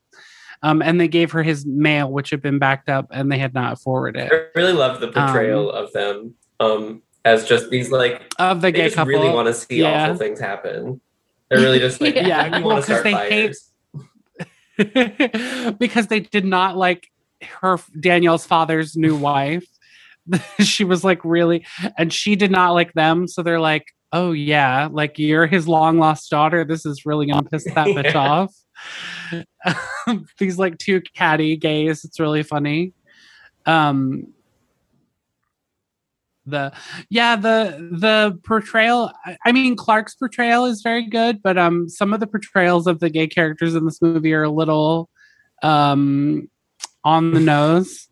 Um, 0.63 0.81
and 0.81 0.99
they 1.01 1.07
gave 1.07 1.31
her 1.31 1.43
his 1.43 1.65
mail, 1.65 2.11
which 2.11 2.29
had 2.29 2.41
been 2.41 2.59
backed 2.59 2.87
up 2.89 3.07
and 3.11 3.31
they 3.31 3.37
had 3.37 3.53
not 3.53 3.79
forwarded 3.81 4.31
I 4.31 4.45
really 4.55 4.73
love 4.73 4.99
the 4.99 5.09
portrayal 5.11 5.69
of 5.71 5.91
them 5.93 6.33
um, 6.59 7.01
as 7.25 7.45
just 7.45 7.69
these 7.69 7.91
like 7.91 8.21
of 8.39 8.61
the 8.61 8.67
they 8.67 8.71
gay 8.71 8.83
just 8.85 8.95
couple. 8.95 9.13
really 9.13 9.29
want 9.33 9.47
to 9.47 9.53
see 9.53 9.81
Yeah. 9.81 10.03
awful 10.05 10.17
things 10.17 10.39
happen. 10.39 11.01
They're 11.49 11.59
really 11.59 11.79
just 11.79 11.99
like 12.01 12.15
Yeah. 12.15 12.27
yeah, 12.27 12.49
Well, 12.49 12.63
want 12.63 12.85
to 12.85 12.91
'cause 12.91 12.99
start 12.99 13.03
they 13.03 13.11
fires. 13.11 13.29
hate- 13.31 13.57
because 15.79 16.07
they 16.07 16.19
did 16.21 16.45
not 16.45 16.77
like 16.77 17.07
her 17.61 17.79
Danielle's 17.99 18.45
father's 18.45 18.95
new 18.95 19.15
wife. 19.15 19.65
she 20.59 20.83
was 20.83 21.03
like 21.03 21.23
really, 21.23 21.65
and 21.97 22.11
she 22.11 22.35
did 22.35 22.51
not 22.51 22.71
like 22.71 22.93
them. 22.93 23.27
So 23.27 23.43
they're 23.43 23.59
like, 23.59 23.85
"Oh 24.11 24.31
yeah, 24.31 24.89
like 24.91 25.19
you're 25.19 25.45
his 25.47 25.67
long 25.67 25.99
lost 25.99 26.29
daughter. 26.29 26.63
This 26.65 26.85
is 26.85 27.05
really 27.05 27.27
gonna 27.27 27.43
piss 27.43 27.65
that 27.65 27.87
bitch 27.87 28.13
Yeah. 28.13 29.43
off." 29.67 30.25
These 30.39 30.57
like 30.57 30.77
two 30.77 31.01
catty 31.13 31.55
gays. 31.57 32.03
It's 32.03 32.19
really 32.19 32.43
funny. 32.43 32.93
Um, 33.65 34.33
the 36.45 36.71
yeah 37.09 37.35
the 37.35 37.89
the 37.91 38.37
portrayal 38.43 39.11
I- 39.25 39.37
i 39.45 39.51
mean 39.51 39.75
clark's 39.75 40.15
portrayal 40.15 40.65
is 40.65 40.81
very 40.81 41.09
good 41.09 41.41
but 41.41 41.57
um 41.57 41.89
some 41.89 42.13
of 42.13 42.19
the 42.19 42.27
portrayals 42.27 42.85
of 42.87 42.99
the 42.99 43.09
gay 43.09 43.27
characters 43.27 43.73
in 43.75 43.85
this 43.85 44.01
movie 44.01 44.33
are 44.33 44.43
a 44.43 44.49
little 44.49 45.09
um 45.63 46.49
on 47.03 47.31
the 47.31 47.39
nose 47.39 48.07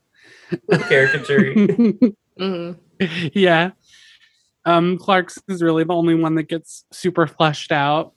Caricature. 0.89 1.53
Mhm. 2.39 2.79
yeah 3.35 3.71
um 4.65 4.97
clark's 4.97 5.37
is 5.47 5.61
really 5.61 5.83
the 5.83 5.93
only 5.93 6.15
one 6.15 6.33
that 6.35 6.47
gets 6.49 6.85
super 6.91 7.27
fleshed 7.27 7.71
out 7.71 8.13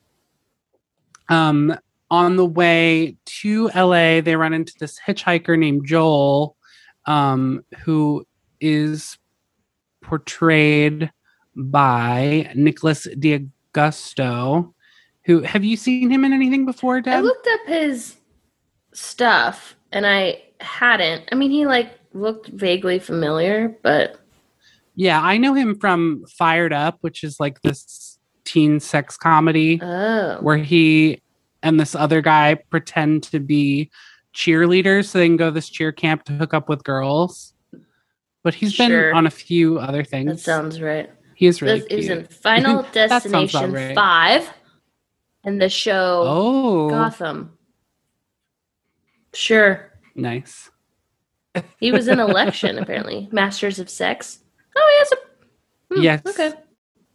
um 1.29 1.77
on 2.11 2.37
the 2.37 2.47
way 2.47 3.17
to 3.27 3.69
la 3.75 4.21
they 4.23 4.37
run 4.37 4.55
into 4.55 4.73
this 4.81 4.99
hitchhiker 5.07 5.59
named 5.59 5.87
joel 5.87 6.57
um 7.07 7.63
who 7.85 8.25
is 8.61 9.19
portrayed 10.07 11.11
by 11.55 12.51
nicholas 12.55 13.07
d'agosto 13.19 14.73
who 15.25 15.41
have 15.41 15.65
you 15.65 15.77
seen 15.77 16.11
him 16.11 16.25
in 16.25 16.33
anything 16.33 16.65
before 16.65 17.01
Deb? 17.01 17.15
I 17.15 17.21
looked 17.21 17.49
up 17.49 17.67
his 17.67 18.15
stuff 18.93 19.75
and 19.91 20.07
I 20.07 20.41
hadn't. 20.61 21.25
I 21.33 21.35
mean, 21.35 21.51
he 21.51 21.67
like 21.67 21.99
looked 22.13 22.47
vaguely 22.47 23.01
familiar, 23.01 23.77
but 23.83 24.21
yeah 24.97 25.21
i 25.21 25.37
know 25.37 25.55
him 25.55 25.79
from 25.79 26.25
fired 26.27 26.73
up 26.73 26.97
which 27.03 27.23
is 27.23 27.39
like 27.39 27.61
this 27.61 28.19
teen 28.45 28.81
sex 28.81 29.17
comedy 29.17 29.79
oh, 29.83 30.39
where 30.41 30.57
he 30.57 31.21
and 31.63 31.79
this 31.79 31.95
other 31.95 32.21
guy 32.21 32.55
pretend 32.71 33.23
to 33.23 33.39
be 33.39 33.91
cheerleaders 34.35 35.07
so 35.07 35.19
they 35.19 35.27
can 35.27 35.37
go 35.37 35.47
to 35.47 35.51
this 35.51 35.69
cheer 35.69 35.93
camp 35.93 36.25
to 36.25 36.33
hook 36.35 36.55
up 36.55 36.69
with 36.69 36.85
girls. 36.85 37.55
But 38.47 38.55
he's 38.55 38.75
Sure. 38.75 39.09
been 39.09 39.17
on 39.17 39.27
a 39.27 39.31
few 39.31 39.81
other 39.81 40.05
things. 40.05 40.31
that 40.31 40.39
sounds 40.39 40.81
right. 40.81 41.11
he 41.35 41.47
is 41.49 41.61
really 41.61 41.81
This 41.81 41.89
is 42.05 42.09
in 42.09 42.27
Final 42.31 42.83
That 42.93 43.11
sounds 43.11 43.27
about 43.27 43.51
Destination 43.51 43.73
right. 43.73 43.95
Five, 43.97 44.49
and 45.43 45.61
the 45.61 45.69
show 45.69 46.23
Oh, 46.25 46.89
Gotham. 46.91 47.59
Sure, 49.35 49.93
nice. 50.15 50.71
he 51.81 51.91
was 51.91 52.07
in 52.07 52.21
Election 52.29 52.79
apparently. 52.79 53.29
Masters 53.33 53.81
of 53.81 53.91
Sex. 53.91 54.39
Oh, 54.77 54.91
he 54.95 54.99
has 55.01 55.13
a 55.13 55.17
Hmm, 55.97 56.03
Yes. 56.03 56.23
Okay. 56.25 56.53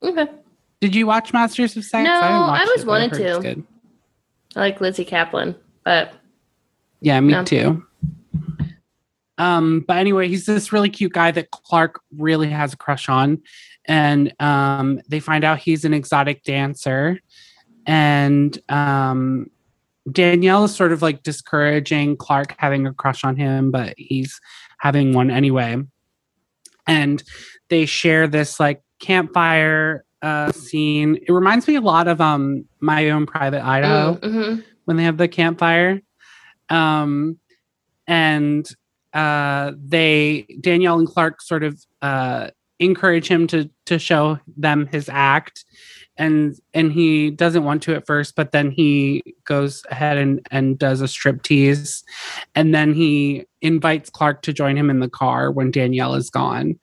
Okay. 0.04 0.32
Did 0.82 0.96
you 0.96 1.08
watch 1.08 1.32
Masters 1.32 1.78
of 1.78 1.86
Sex? 1.86 2.04
No, 2.04 2.12
I 2.12 2.40
watched 2.50 2.72
was 2.74 2.82
it, 2.82 2.88
wanted 2.88 3.14
to. 3.14 3.40
good. 3.42 3.64
I 4.58 4.60
like 4.60 4.82
Lizzy 4.82 5.06
Caplan, 5.06 5.56
but 5.86 6.14
Yeah, 7.00 7.22
me 7.22 7.32
No. 7.32 7.44
too. 7.46 7.86
Um, 9.42 9.84
but 9.88 9.98
anyway, 9.98 10.28
he's 10.28 10.46
this 10.46 10.72
really 10.72 10.90
cute 10.90 11.14
guy 11.14 11.32
that 11.32 11.50
Clark 11.50 12.00
really 12.16 12.50
has 12.50 12.74
a 12.74 12.78
crush 12.78 13.10
on. 13.10 13.42
And 13.86 14.32
um, 14.40 15.02
they 15.08 15.20
find 15.20 15.44
out 15.44 15.58
he's 15.58 15.84
an 15.84 15.96
exotic 15.96 16.44
dancer. 16.44 17.20
And 17.88 18.56
um, 18.70 19.48
Danielle 20.12 20.66
is 20.66 20.76
sort 20.76 20.92
of 20.92 21.02
like 21.02 21.24
discouraging 21.24 22.18
Clark 22.18 22.54
having 22.60 22.86
a 22.86 22.94
crush 22.94 23.24
on 23.24 23.36
him, 23.36 23.72
but 23.72 23.96
he's 23.98 24.40
having 24.78 25.12
one 25.12 25.32
anyway. 25.32 25.78
And 26.86 27.24
they 27.70 27.88
share 27.88 28.28
this 28.28 28.60
like 28.60 28.84
campfire 29.00 30.06
uh, 30.22 30.52
scene. 30.52 31.16
It 31.16 31.32
reminds 31.32 31.68
me 31.68 31.78
a 31.78 31.82
lot 31.82 32.08
of 32.08 32.22
um, 32.22 32.66
My 32.80 33.10
Own 33.10 33.26
Private 33.26 33.66
Idaho 33.66 34.20
Mm, 34.20 34.22
mhm. 34.22 34.64
when 34.86 34.98
they 34.98 35.04
have 35.04 35.18
the 35.18 35.28
campfire. 35.28 36.00
Um, 36.70 37.40
and 38.06 38.70
uh, 39.14 39.74
they 39.78 40.46
Danielle 40.60 41.00
and 41.00 41.08
Clark 41.08 41.42
sort 41.42 41.64
of 41.64 41.84
uh, 42.02 42.50
encourage 42.80 43.28
him 43.28 43.48
to 43.48 43.70
to 43.86 44.00
show 44.00 44.40
them 44.58 44.88
his 44.88 45.10
act, 45.10 45.66
and 46.18 46.56
and 46.74 46.92
he 46.92 47.30
doesn't 47.30 47.64
want 47.64 47.84
to 47.84 47.96
at 47.96 48.08
first, 48.08 48.36
but 48.36 48.52
then 48.52 48.72
he 48.72 49.24
goes 49.46 49.84
ahead 49.92 50.18
and 50.18 50.46
and 50.52 50.80
does 50.80 51.02
a 51.02 51.08
strip 51.08 51.44
tease, 51.44 52.04
and 52.56 52.74
then 52.74 52.94
he 52.94 53.46
invites 53.62 54.10
Clark 54.10 54.42
to 54.44 54.54
join 54.54 54.78
him 54.78 54.90
in 54.90 55.00
the 55.00 55.10
car 55.10 55.52
when 55.52 55.72
Danielle 55.72 56.16
is 56.16 56.30
gone. 56.30 56.80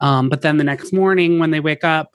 Um, 0.00 0.28
but 0.28 0.42
then 0.42 0.56
the 0.56 0.64
next 0.64 0.92
morning 0.92 1.38
when 1.38 1.50
they 1.50 1.60
wake 1.60 1.84
up, 1.84 2.14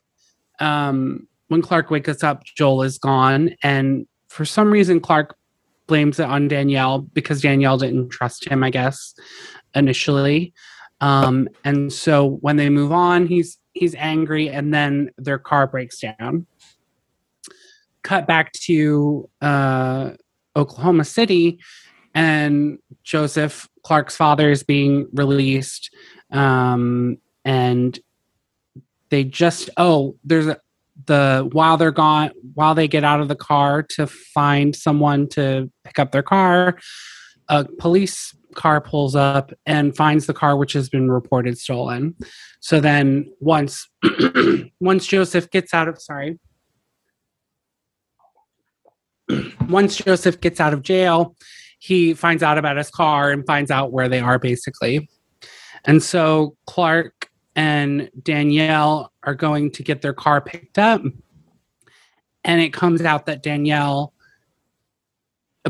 um, 0.60 1.28
when 1.48 1.62
Clark 1.62 1.90
wakes 1.90 2.24
up, 2.24 2.44
Joel 2.44 2.84
is 2.84 2.98
gone, 2.98 3.56
and 3.62 4.08
for 4.30 4.46
some 4.46 4.72
reason 4.72 5.00
Clark 5.00 5.36
blames 5.90 6.20
it 6.20 6.26
on 6.26 6.48
Danielle 6.48 7.00
because 7.00 7.42
Danielle 7.42 7.78
didn't 7.78 8.10
trust 8.10 8.48
him, 8.48 8.64
I 8.64 8.70
guess, 8.70 9.14
initially. 9.76 10.54
Um, 11.02 11.50
and 11.66 11.92
so 11.92 12.38
when 12.42 12.56
they 12.56 12.70
move 12.70 12.94
on, 12.94 13.28
he's 13.28 13.58
he's 13.74 13.96
angry, 13.96 14.50
and 14.50 14.74
then 14.74 15.12
their 15.18 15.40
car 15.40 15.68
breaks 15.68 16.00
down. 16.00 16.46
Cut 18.04 18.28
back 18.28 18.54
to 18.54 19.30
uh, 19.42 20.12
Oklahoma 20.56 21.04
City, 21.04 21.60
and 22.14 22.80
Joseph 23.04 23.68
Clark's 23.84 24.16
father 24.16 24.50
is 24.52 24.64
being 24.64 25.08
released, 25.14 25.94
um, 26.32 27.18
and 27.44 28.00
they 29.10 29.24
just 29.24 29.70
oh, 29.78 30.16
there's 30.24 30.48
a 30.48 30.60
the 31.10 31.50
while 31.52 31.76
they're 31.76 31.92
gone 31.92 32.32
while 32.54 32.76
they 32.76 32.88
get 32.88 33.04
out 33.04 33.20
of 33.20 33.28
the 33.28 33.36
car 33.36 33.84
to 33.84 34.08
find 34.08 34.76
someone 34.76 35.28
to 35.28 35.70
pick 35.84 36.00
up 36.00 36.12
their 36.12 36.24
car 36.24 36.78
a 37.50 37.66
police 37.66 38.36
car 38.56 38.80
pulls 38.80 39.16
up 39.16 39.52
and 39.66 39.96
finds 39.96 40.28
the 40.28 40.34
car 40.34 40.56
which 40.56 40.74
has 40.74 40.90
been 40.90 41.10
reported 41.12 41.58
stolen. 41.58 42.16
So 42.60 42.80
then 42.80 43.32
once 43.40 43.90
once 44.80 45.06
joseph 45.08 45.50
gets 45.50 45.74
out 45.74 45.88
of 45.88 46.02
sorry. 46.02 46.40
Once 49.68 49.98
joseph 49.98 50.42
gets 50.42 50.60
out 50.60 50.74
of 50.74 50.82
jail 50.82 51.36
he 51.78 52.16
finds 52.16 52.42
out 52.42 52.58
about 52.58 52.78
his 52.78 52.90
car 52.90 53.30
and 53.32 53.46
finds 53.46 53.70
out 53.70 53.92
where 53.92 54.10
they 54.10 54.20
are 54.20 54.40
basically. 54.40 55.08
And 55.86 56.02
so 56.02 56.56
clark 56.66 57.19
and 57.60 58.10
Danielle 58.24 59.12
are 59.24 59.36
going 59.36 59.70
to 59.72 59.84
get 59.84 60.02
their 60.02 60.14
car 60.14 60.40
picked 60.40 60.80
up. 60.80 61.02
And 62.46 62.62
it 62.62 62.72
comes 62.72 63.02
out 63.02 63.26
that 63.26 63.44
Danielle, 63.44 64.14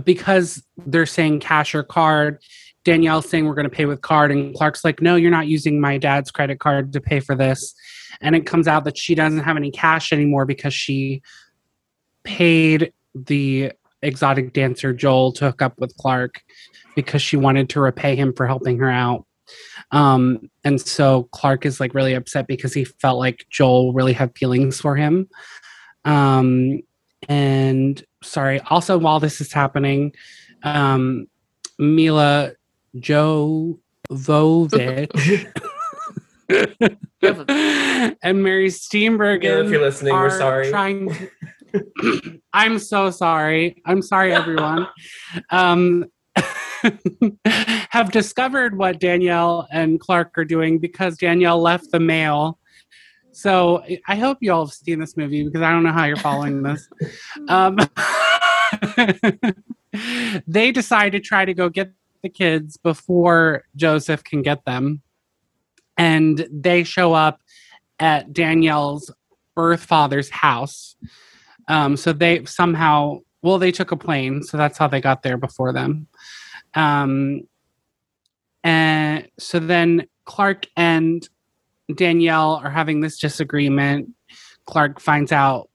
because 0.04 0.62
they're 0.78 1.08
saying 1.08 1.40
cash 1.40 1.74
or 1.74 1.82
card, 1.82 2.44
Danielle's 2.84 3.28
saying 3.28 3.48
we're 3.48 3.56
going 3.56 3.68
to 3.68 3.76
pay 3.76 3.88
with 3.88 4.02
card. 4.02 4.32
And 4.32 4.54
Clark's 4.54 4.86
like, 4.86 5.02
no, 5.02 5.16
you're 5.16 5.32
not 5.32 5.48
using 5.48 5.82
my 5.82 5.98
dad's 5.98 6.30
credit 6.30 6.60
card 6.60 6.94
to 6.94 7.02
pay 7.02 7.20
for 7.22 7.34
this. 7.34 7.74
And 8.22 8.36
it 8.36 8.46
comes 8.46 8.68
out 8.68 8.84
that 8.84 8.96
she 8.96 9.16
doesn't 9.16 9.40
have 9.40 9.58
any 9.58 9.72
cash 9.72 10.14
anymore 10.14 10.46
because 10.46 10.76
she 10.76 11.24
paid 12.24 12.94
the 13.16 13.72
exotic 14.04 14.54
dancer 14.54 14.94
Joel 14.94 15.32
to 15.34 15.46
hook 15.46 15.64
up 15.64 15.74
with 15.80 15.98
Clark 15.98 16.44
because 16.96 17.24
she 17.24 17.36
wanted 17.36 17.68
to 17.70 17.80
repay 17.80 18.16
him 18.16 18.32
for 18.32 18.46
helping 18.46 18.78
her 18.78 18.92
out. 18.92 19.26
Um, 19.92 20.50
and 20.64 20.80
so 20.80 21.24
Clark 21.32 21.66
is 21.66 21.80
like 21.80 21.94
really 21.94 22.14
upset 22.14 22.48
because 22.48 22.74
he 22.74 22.86
felt 22.86 23.20
like 23.20 23.46
Joel 23.50 23.94
really 23.94 24.14
had 24.14 24.38
feelings 24.38 24.80
for 24.80 24.96
him. 24.96 25.28
Um, 26.06 26.82
and 27.28 28.02
sorry, 28.24 28.62
also 28.70 28.98
while 28.98 29.20
this 29.20 29.42
is 29.42 29.52
happening, 29.52 30.14
um, 30.64 31.28
Milla 31.78 32.54
Jovovich 32.98 33.80
and 38.22 38.44
Mary 38.44 38.68
Steenburgen 38.68 39.44
Yeah, 39.44 39.62
if 39.62 39.70
you're 39.70 39.82
listening, 39.82 40.14
we're 40.14 40.30
sorry. 40.30 40.70
Trying 40.70 41.10
to- 41.14 41.30
I'm 42.54 42.80
so 42.80 43.12
sorry. 43.12 43.82
I'm 43.86 44.02
sorry, 44.02 44.34
everyone. 44.34 44.88
Um, 45.52 46.06
have 47.46 48.12
discovered 48.12 48.78
what 48.78 49.00
Danielle 49.00 49.68
and 49.72 50.00
Clark 50.00 50.38
are 50.38 50.46
doing 50.46 50.80
because 50.80 51.18
Danielle 51.18 51.62
left 51.62 51.92
the 51.92 52.00
mail. 52.00 52.60
So 53.32 53.84
I 54.08 54.16
hope 54.16 54.40
you 54.42 54.52
all 54.52 54.66
have 54.66 54.74
seen 54.74 55.00
this 55.00 55.16
movie 55.16 55.44
because 55.44 55.62
I 55.62 55.72
don't 55.72 55.84
know 55.84 55.92
how 55.92 56.06
you're 56.06 56.18
following 56.18 56.64
this. 56.64 56.88
Um, 57.48 57.78
they 60.48 60.72
decide 60.72 61.14
to 61.14 61.20
try 61.20 61.46
to 61.46 61.54
go 61.54 61.70
get 61.70 61.92
the 62.22 62.30
kids 62.30 62.78
before 62.78 63.64
Joseph 63.76 64.24
can 64.24 64.42
get 64.42 64.66
them. 64.66 65.02
And 65.98 66.48
they 66.52 66.84
show 66.84 67.14
up 67.14 67.42
at 68.00 68.32
Danielle's 68.32 69.12
birth 69.56 69.84
father's 69.84 70.30
house. 70.30 70.96
Um, 71.68 71.98
so 71.98 72.14
they 72.14 72.46
somehow, 72.46 73.20
well, 73.42 73.58
they 73.58 73.72
took 73.72 73.92
a 73.92 73.98
plane, 73.98 74.44
so 74.44 74.58
that's 74.58 74.78
how 74.78 74.88
they 74.88 75.02
got 75.02 75.24
there 75.24 75.38
before 75.38 75.74
them. 75.74 76.08
Um, 76.80 77.42
and 78.64 79.28
so 79.38 79.60
then 79.60 80.08
Clark 80.24 80.66
and 80.78 81.28
Danielle 81.94 82.62
are 82.64 82.70
having 82.70 83.02
this 83.02 83.20
disagreement. 83.20 84.10
Clark 84.66 85.02
finds 85.02 85.34
out 85.34 85.70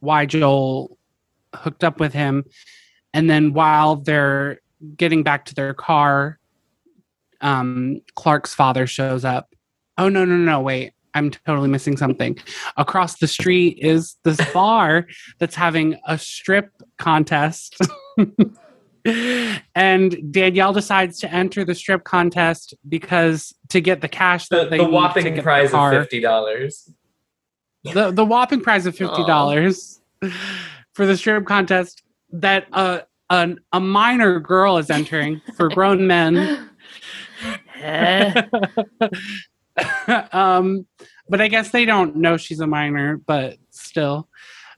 why 0.00 0.26
Joel 0.26 0.98
hooked 1.54 1.82
up 1.82 1.98
with 1.98 2.12
him. 2.12 2.44
And 3.14 3.30
then 3.30 3.54
while 3.54 3.96
they're 3.96 4.60
getting 4.96 5.22
back 5.22 5.46
to 5.46 5.54
their 5.54 5.72
car, 5.72 6.38
um, 7.40 8.02
Clark's 8.14 8.52
father 8.52 8.86
shows 8.86 9.24
up. 9.24 9.54
Oh, 9.96 10.10
no, 10.10 10.26
no, 10.26 10.36
no, 10.36 10.60
wait. 10.60 10.92
I'm 11.14 11.30
totally 11.30 11.68
missing 11.68 11.96
something. 11.96 12.38
Across 12.76 13.18
the 13.18 13.26
street 13.26 13.78
is 13.80 14.16
this 14.24 14.40
bar 14.52 15.06
that's 15.38 15.54
having 15.54 15.98
a 16.06 16.18
strip 16.18 16.70
contest. 16.98 17.78
and 19.74 20.32
Danielle 20.32 20.72
decides 20.72 21.18
to 21.20 21.32
enter 21.32 21.64
the 21.64 21.74
strip 21.74 22.04
contest 22.04 22.74
because 22.88 23.54
to 23.68 23.80
get 23.80 24.00
the 24.00 24.08
cash 24.08 24.48
that 24.48 24.64
The, 24.64 24.70
they 24.70 24.78
the 24.78 24.88
whopping 24.88 25.24
get 25.24 25.36
the 25.36 25.42
prize 25.42 25.72
of 25.72 25.90
fifty 25.92 26.20
dollars. 26.20 26.90
the 27.84 28.10
the 28.10 28.24
whopping 28.24 28.60
prize 28.60 28.86
of 28.86 28.96
fifty 28.96 29.24
dollars 29.24 30.00
for 30.94 31.06
the 31.06 31.16
strip 31.16 31.46
contest 31.46 32.02
that 32.32 32.66
uh, 32.72 33.00
an, 33.30 33.58
a 33.72 33.80
minor 33.80 34.38
girl 34.40 34.76
is 34.78 34.90
entering 34.90 35.40
for 35.56 35.68
grown 35.68 36.06
men. 36.06 36.68
Um, 40.32 40.86
but 41.28 41.40
I 41.40 41.48
guess 41.48 41.70
they 41.70 41.84
don't 41.86 42.16
know 42.16 42.36
she's 42.36 42.60
a 42.60 42.66
minor, 42.66 43.16
but 43.16 43.56
still, 43.70 44.28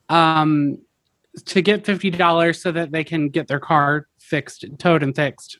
um, 0.08 0.78
to 1.46 1.60
get 1.62 1.84
fifty 1.84 2.10
dollars 2.10 2.62
so 2.62 2.70
that 2.70 2.92
they 2.92 3.02
can 3.02 3.28
get 3.30 3.48
their 3.48 3.58
car 3.58 4.06
fixed, 4.32 4.64
towed, 4.78 5.02
and 5.02 5.14
fixed. 5.14 5.58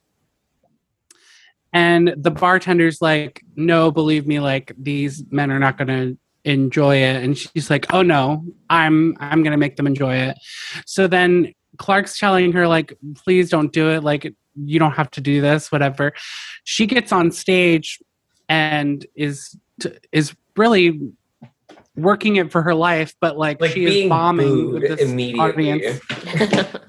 And 1.73 2.15
the 2.17 2.31
bartender's 2.31 3.01
like, 3.01 3.43
"No, 3.57 3.91
believe 3.91 4.27
me, 4.27 4.41
like 4.41 4.73
these 4.79 5.25
men 5.31 5.51
are 5.51 5.59
not 5.59 5.79
going 5.79 5.89
to 5.89 6.19
enjoy 6.45 6.97
it." 6.97 7.23
And 7.23 7.37
she's 7.37 7.71
like, 7.71 7.93
"Oh 7.95 8.03
no, 8.03 8.45
I'm 8.69 9.17
I'm 9.21 9.43
going 9.43 9.53
to 9.53 9.57
make 9.59 9.77
them 9.77 9.87
enjoy 9.87 10.17
it." 10.17 10.37
So 10.87 11.07
then 11.07 11.53
Clark's 11.79 12.19
telling 12.19 12.53
her 12.53 12.69
like, 12.69 12.93
"Please 13.15 13.49
don't 13.49 13.73
do 13.73 13.91
it. 13.91 14.03
Like 14.05 14.35
you 14.65 14.79
don't 14.79 14.93
have 14.93 15.11
to 15.13 15.21
do 15.21 15.41
this. 15.41 15.73
Whatever." 15.73 16.13
She 16.65 16.87
gets 16.87 17.11
on 17.13 17.31
stage 17.31 17.99
and 18.51 19.07
is 19.15 19.57
t- 19.81 19.97
is 20.13 20.35
really 20.57 21.01
working 21.97 22.37
it 22.37 22.51
for 22.53 22.63
her 22.63 22.75
life, 22.75 23.15
but 23.21 23.37
like, 23.39 23.61
Like 23.61 23.73
she 23.73 23.85
is 24.05 24.09
bombing 24.09 24.73
with 24.73 24.83
this 24.83 25.01
immediately. 25.01 25.41
audience. 25.41 26.01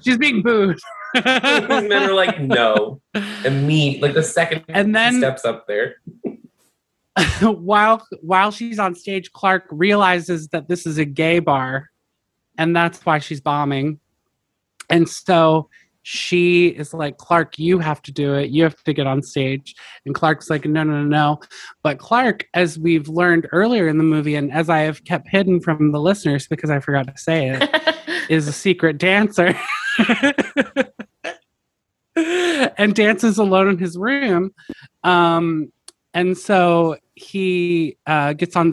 She's 0.04 0.16
being 0.18 0.42
booed. 0.42 0.78
These 1.14 1.22
men 1.88 1.92
are 1.92 2.12
like, 2.14 2.40
no. 2.40 3.00
Immediate, 3.44 4.02
like 4.02 4.14
the 4.14 4.22
second 4.22 4.64
And 4.68 4.88
he 4.88 4.92
then- 4.92 5.18
steps 5.18 5.44
up 5.44 5.66
there. 5.66 5.96
while 7.42 8.04
while 8.22 8.50
she's 8.50 8.78
on 8.80 8.94
stage, 8.96 9.30
Clark 9.32 9.66
realizes 9.70 10.48
that 10.48 10.66
this 10.68 10.84
is 10.84 10.98
a 10.98 11.04
gay 11.04 11.38
bar, 11.38 11.90
and 12.58 12.74
that's 12.74 13.06
why 13.06 13.20
she's 13.20 13.40
bombing. 13.40 14.00
And 14.90 15.08
so 15.08 15.68
she 16.02 16.66
is 16.66 16.92
like, 16.92 17.16
Clark, 17.18 17.58
you 17.58 17.78
have 17.78 18.02
to 18.02 18.12
do 18.12 18.34
it. 18.34 18.50
You 18.50 18.64
have 18.64 18.82
to 18.82 18.92
get 18.92 19.06
on 19.06 19.22
stage. 19.22 19.74
And 20.04 20.14
Clark's 20.14 20.50
like, 20.50 20.66
no, 20.66 20.82
no, 20.82 21.02
no, 21.02 21.04
no. 21.04 21.40
But 21.82 21.98
Clark, 21.98 22.46
as 22.52 22.78
we've 22.78 23.08
learned 23.08 23.46
earlier 23.52 23.86
in 23.88 23.96
the 23.96 24.04
movie, 24.04 24.34
and 24.34 24.52
as 24.52 24.68
I 24.68 24.80
have 24.80 25.04
kept 25.04 25.28
hidden 25.28 25.60
from 25.60 25.92
the 25.92 26.00
listeners 26.00 26.46
because 26.48 26.68
I 26.68 26.80
forgot 26.80 27.06
to 27.06 27.16
say 27.16 27.48
it, 27.50 27.96
is 28.28 28.48
a 28.48 28.52
secret 28.52 28.98
dancer. 28.98 29.56
and 32.78 32.94
dances 32.94 33.38
alone 33.38 33.68
in 33.68 33.78
his 33.78 33.96
room. 33.96 34.52
Um, 35.02 35.72
and 36.12 36.38
so 36.38 36.96
he 37.14 37.96
uh, 38.06 38.32
gets 38.34 38.56
on 38.56 38.72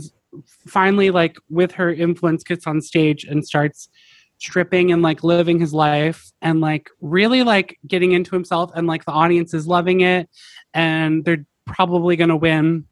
finally 0.67 1.09
like 1.09 1.37
with 1.49 1.73
her 1.73 1.91
influence 1.91 2.43
gets 2.43 2.65
on 2.65 2.81
stage 2.81 3.25
and 3.25 3.45
starts 3.45 3.89
stripping 4.37 4.91
and 4.91 5.01
like 5.01 5.23
living 5.23 5.59
his 5.59 5.73
life 5.73 6.31
and 6.41 6.61
like 6.61 6.89
really 7.01 7.43
like 7.43 7.77
getting 7.85 8.13
into 8.13 8.33
himself 8.33 8.71
and 8.75 8.87
like 8.87 9.05
the 9.05 9.11
audience 9.11 9.53
is 9.53 9.67
loving 9.67 10.01
it 10.01 10.29
and 10.73 11.25
they're 11.25 11.45
probably 11.65 12.15
going 12.15 12.29
to 12.29 12.35
win 12.35 12.85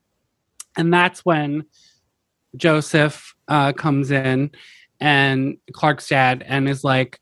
and 0.78 0.94
that's 0.94 1.26
when 1.26 1.64
joseph 2.56 3.34
uh, 3.48 3.74
comes 3.74 4.12
in 4.12 4.52
and 5.00 5.58
clark's 5.74 6.10
dad 6.10 6.44
and 6.46 6.70
is 6.70 6.84
like 6.84 7.20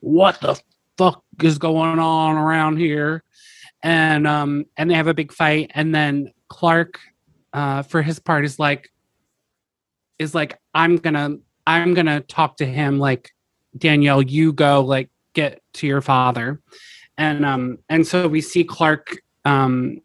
what 0.00 0.38
the 0.40 0.60
fuck 1.02 1.24
is 1.42 1.58
going 1.58 1.98
on 1.98 2.36
around 2.36 2.76
here. 2.76 3.24
And 3.82 4.26
um 4.26 4.66
and 4.76 4.90
they 4.90 4.94
have 4.94 5.08
a 5.08 5.14
big 5.14 5.32
fight. 5.32 5.72
And 5.74 5.94
then 5.94 6.32
clark 6.48 7.00
uh 7.52 7.82
for 7.82 8.02
his 8.02 8.18
part 8.18 8.44
is 8.44 8.58
like 8.58 8.90
is 10.18 10.34
like 10.34 10.58
i'm 10.74 10.96
gonna 10.96 11.36
i'm 11.66 11.94
gonna 11.94 12.20
talk 12.20 12.58
to 12.58 12.66
him 12.66 12.98
like 12.98 13.30
danielle 13.76 14.22
you 14.22 14.52
go 14.52 14.82
like 14.82 15.10
get 15.34 15.60
to 15.74 15.86
your 15.86 16.00
father. 16.00 16.60
And 17.18 17.44
um 17.44 17.78
and 17.88 18.06
so 18.06 18.28
we 18.28 18.40
see 18.40 18.64
clark 18.64 19.18
um 19.44 19.98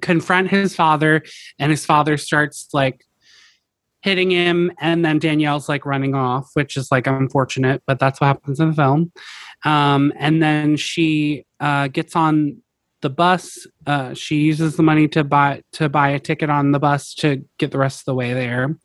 confront 0.00 0.48
his 0.48 0.74
father. 0.74 1.22
And 1.58 1.70
his 1.70 1.84
father 1.84 2.16
starts 2.16 2.68
like 2.72 3.04
hitting 4.00 4.30
him. 4.30 4.72
And 4.80 5.04
then 5.04 5.18
danielle's 5.18 5.68
like 5.68 5.84
running 5.84 6.14
off 6.14 6.48
which 6.54 6.76
is 6.78 6.90
like 6.90 7.06
unfortunate. 7.06 7.82
But 7.86 7.98
that's 7.98 8.20
what 8.20 8.28
happens 8.28 8.60
in 8.60 8.70
the 8.70 8.74
film 8.74 9.12
um 9.64 10.12
and 10.16 10.42
then 10.42 10.76
she 10.76 11.44
uh 11.60 11.88
gets 11.88 12.14
on 12.14 12.58
the 13.00 13.10
bus 13.10 13.66
uh 13.86 14.14
she 14.14 14.36
uses 14.36 14.76
the 14.76 14.82
money 14.82 15.08
to 15.08 15.24
buy 15.24 15.62
to 15.72 15.88
buy 15.88 16.10
a 16.10 16.20
ticket 16.20 16.50
on 16.50 16.72
the 16.72 16.78
bus 16.78 17.14
to 17.14 17.44
get 17.58 17.70
the 17.70 17.78
rest 17.78 18.00
of 18.00 18.04
the 18.06 18.14
way 18.14 18.32
there. 18.32 18.76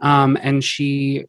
Um 0.00 0.38
and 0.40 0.62
she 0.64 1.24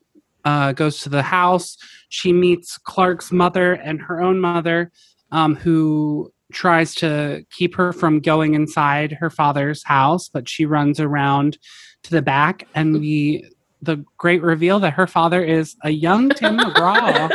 uh 0.46 0.72
goes 0.74 1.02
to 1.02 1.10
the 1.10 1.24
house. 1.24 1.78
She 2.10 2.34
meets 2.34 2.78
clark's 2.78 3.32
mother 3.32 3.74
and 3.74 4.02
her 4.02 4.22
own 4.22 4.40
mother 4.40 4.92
um 5.32 5.56
who 5.56 6.32
tries 6.52 6.94
to 6.96 7.46
keep 7.52 7.76
her 7.76 7.94
from 7.94 8.20
going 8.20 8.56
inside 8.56 9.14
her 9.14 9.30
father's 9.30 9.84
house 9.86 10.28
but 10.28 10.50
she 10.50 10.66
runs 10.66 11.00
around 11.00 11.58
to 12.04 12.12
the 12.12 12.22
back. 12.22 12.68
And 12.76 13.00
we 13.00 13.50
the 13.82 14.04
great 14.18 14.42
reveal 14.42 14.80
that 14.80 14.94
her 14.94 15.08
father 15.08 15.44
is 15.44 15.76
a 15.84 15.90
young 15.90 16.30
tim 16.30 16.58
mcgraw 16.60 17.32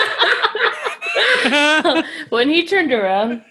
when 2.31 2.49
he 2.49 2.67
turned 2.67 2.93
around 2.93 3.43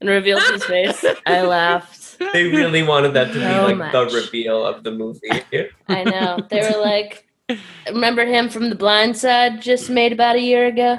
and 0.00 0.08
revealed 0.10 0.42
his 0.50 0.64
face, 0.64 1.04
I 1.26 1.42
laughed. 1.42 2.18
They 2.32 2.44
really 2.44 2.82
wanted 2.82 3.14
that 3.14 3.28
to 3.32 3.34
be 3.34 3.40
like 3.44 3.76
much. 3.76 3.92
the 3.92 4.06
reveal 4.16 4.64
of 4.64 4.84
the 4.84 4.90
movie. 4.92 5.30
I 5.88 6.04
know. 6.04 6.38
They 6.50 6.60
were 6.60 6.80
like, 6.80 7.26
remember 7.88 8.24
him 8.24 8.48
from 8.48 8.68
The 8.70 8.76
Blind 8.76 9.16
Side 9.16 9.60
just 9.60 9.90
made 9.90 10.12
about 10.12 10.36
a 10.36 10.40
year 10.40 10.66
ago? 10.66 10.98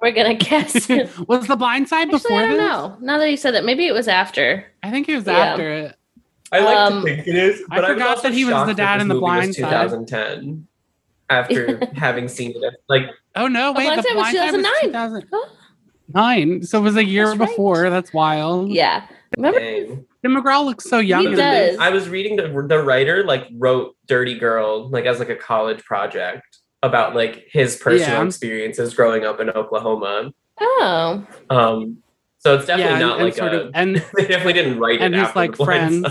We're 0.00 0.12
going 0.12 0.36
to 0.38 0.44
cast 0.44 0.86
him. 0.86 1.08
was 1.26 1.46
the 1.48 1.56
blind 1.56 1.88
side 1.88 2.02
Actually, 2.02 2.18
before 2.18 2.38
I 2.38 2.42
don't 2.42 2.50
this 2.52 2.58
know. 2.60 2.96
Now 3.00 3.18
that 3.18 3.30
you 3.30 3.36
said 3.36 3.54
that, 3.54 3.64
maybe 3.64 3.86
it 3.86 3.92
was 3.92 4.06
after. 4.06 4.64
i 4.84 4.90
think 4.92 5.08
it 5.08 5.16
was 5.16 5.26
Yeah. 5.26 5.32
after 5.38 5.70
it 5.72 5.96
I 6.52 6.60
like 6.60 6.76
Um, 6.76 7.00
to 7.00 7.14
think 7.16 7.26
it 7.26 7.34
is, 7.34 7.62
I 7.70 7.76
but 7.76 7.84
I, 7.84 7.88
forgot 7.94 8.16
was 8.16 8.22
that 8.22 8.32
he 8.32 8.44
was 8.44 8.66
the 8.68 8.74
dad 8.74 9.00
in 9.00 9.08
The 9.08 9.16
Blind 9.16 9.54
Side. 9.56 9.88
2010. 9.88 10.67
After 11.30 11.78
having 11.94 12.28
seen 12.28 12.52
it, 12.56 12.74
like 12.88 13.02
Oh 13.34 13.46
no! 13.48 13.72
Wait, 13.72 13.84
Blind 13.84 13.98
the 13.98 14.02
Side 14.02 14.14
was 14.16 14.30
blind 14.32 14.36
side 14.36 14.52
was 14.52 15.22
2009. 15.22 15.22
2009. 16.14 16.62
So 16.62 16.78
it 16.78 16.82
was 16.82 16.96
a 16.96 17.04
year 17.04 17.26
That's 17.26 17.38
right. 17.40 17.48
before. 17.50 17.90
That's 17.90 18.12
wild. 18.12 18.70
Yeah. 18.70 19.06
Remember? 19.36 19.60
dang. 19.60 20.06
Tim 20.22 20.34
McGraw 20.34 20.64
looks 20.64 20.84
so 20.88 20.98
young. 20.98 21.28
He 21.28 21.34
does. 21.34 21.76
I 21.78 21.90
was 21.90 22.08
reading 22.08 22.36
the 22.36 22.48
the 22.66 22.82
writer 22.82 23.24
like 23.24 23.46
wrote 23.52 23.94
Dirty 24.06 24.38
Girl 24.38 24.88
like 24.88 25.04
as 25.04 25.18
like 25.18 25.28
a 25.28 25.36
college 25.36 25.84
project 25.84 26.42
about 26.82 27.14
like 27.14 27.46
his 27.50 27.76
personal 27.76 28.20
Yeah. 28.20 28.26
experiences 28.26 28.94
growing 28.94 29.24
up 29.24 29.38
in 29.40 29.50
Oklahoma. 29.50 30.32
Oh. 30.60 31.26
Um, 31.50 31.98
so 32.38 32.54
it's 32.56 32.66
definitely 32.66 32.94
Yeah, 32.94 32.98
not 33.00 33.18
and, 33.20 33.24
like 33.24 33.38
and 33.38 33.50
sort 33.50 33.54
a. 33.54 33.62
of, 33.66 33.70
and 33.74 33.96
they 34.16 34.26
definitely 34.26 34.54
didn't 34.54 34.78
write 34.78 35.00
and 35.00 35.14
it 35.14 35.18
his, 35.18 35.26
after 35.28 35.38
like, 35.38 35.56
The 35.56 35.64
friends. 35.64 36.06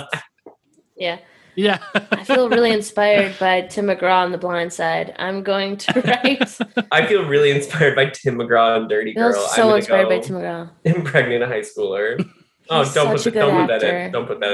Yeah. 0.95 1.20
Yeah. 1.58 1.80
I 2.12 2.24
feel 2.24 2.49
really 2.49 2.72
inspired 2.72 3.38
by 3.39 3.62
Tim 3.62 3.88
McGraw 3.88 4.24
on 4.24 4.32
The 4.32 4.38
Blind 4.38 4.72
Side. 4.72 5.16
I'm 5.18 5.41
going 5.41 5.76
to 5.78 6.01
write. 6.24 6.58
I 6.91 7.05
feel 7.08 7.26
really 7.26 7.49
inspired 7.51 7.95
by 7.95 8.05
Tim 8.05 8.36
McGraw 8.36 8.78
and 8.78 8.88
Dirty 8.88 9.12
I 9.12 9.14
feel 9.16 9.32
Girl. 9.32 9.41
I'm 9.41 9.49
so 9.49 9.64
gonna 9.64 9.76
inspired 9.78 10.03
go 10.03 10.10
by 10.10 10.20
Tim 10.20 10.36
McGraw. 10.36 10.70
impregnate 10.86 11.41
a 11.41 11.47
high 11.47 11.62
schooler. 11.62 12.24
Oh, 12.70 12.84
He's 12.84 12.93
don't 12.93 13.08
put, 13.08 13.20
such 13.22 13.34
a 13.34 13.39
that, 13.39 13.41
don't 13.41 13.68
good 13.68 13.68
put 13.68 13.80
that 13.80 13.95
in. 13.95 14.12
Don't 14.12 14.28
put 14.28 14.39
that 14.39 14.53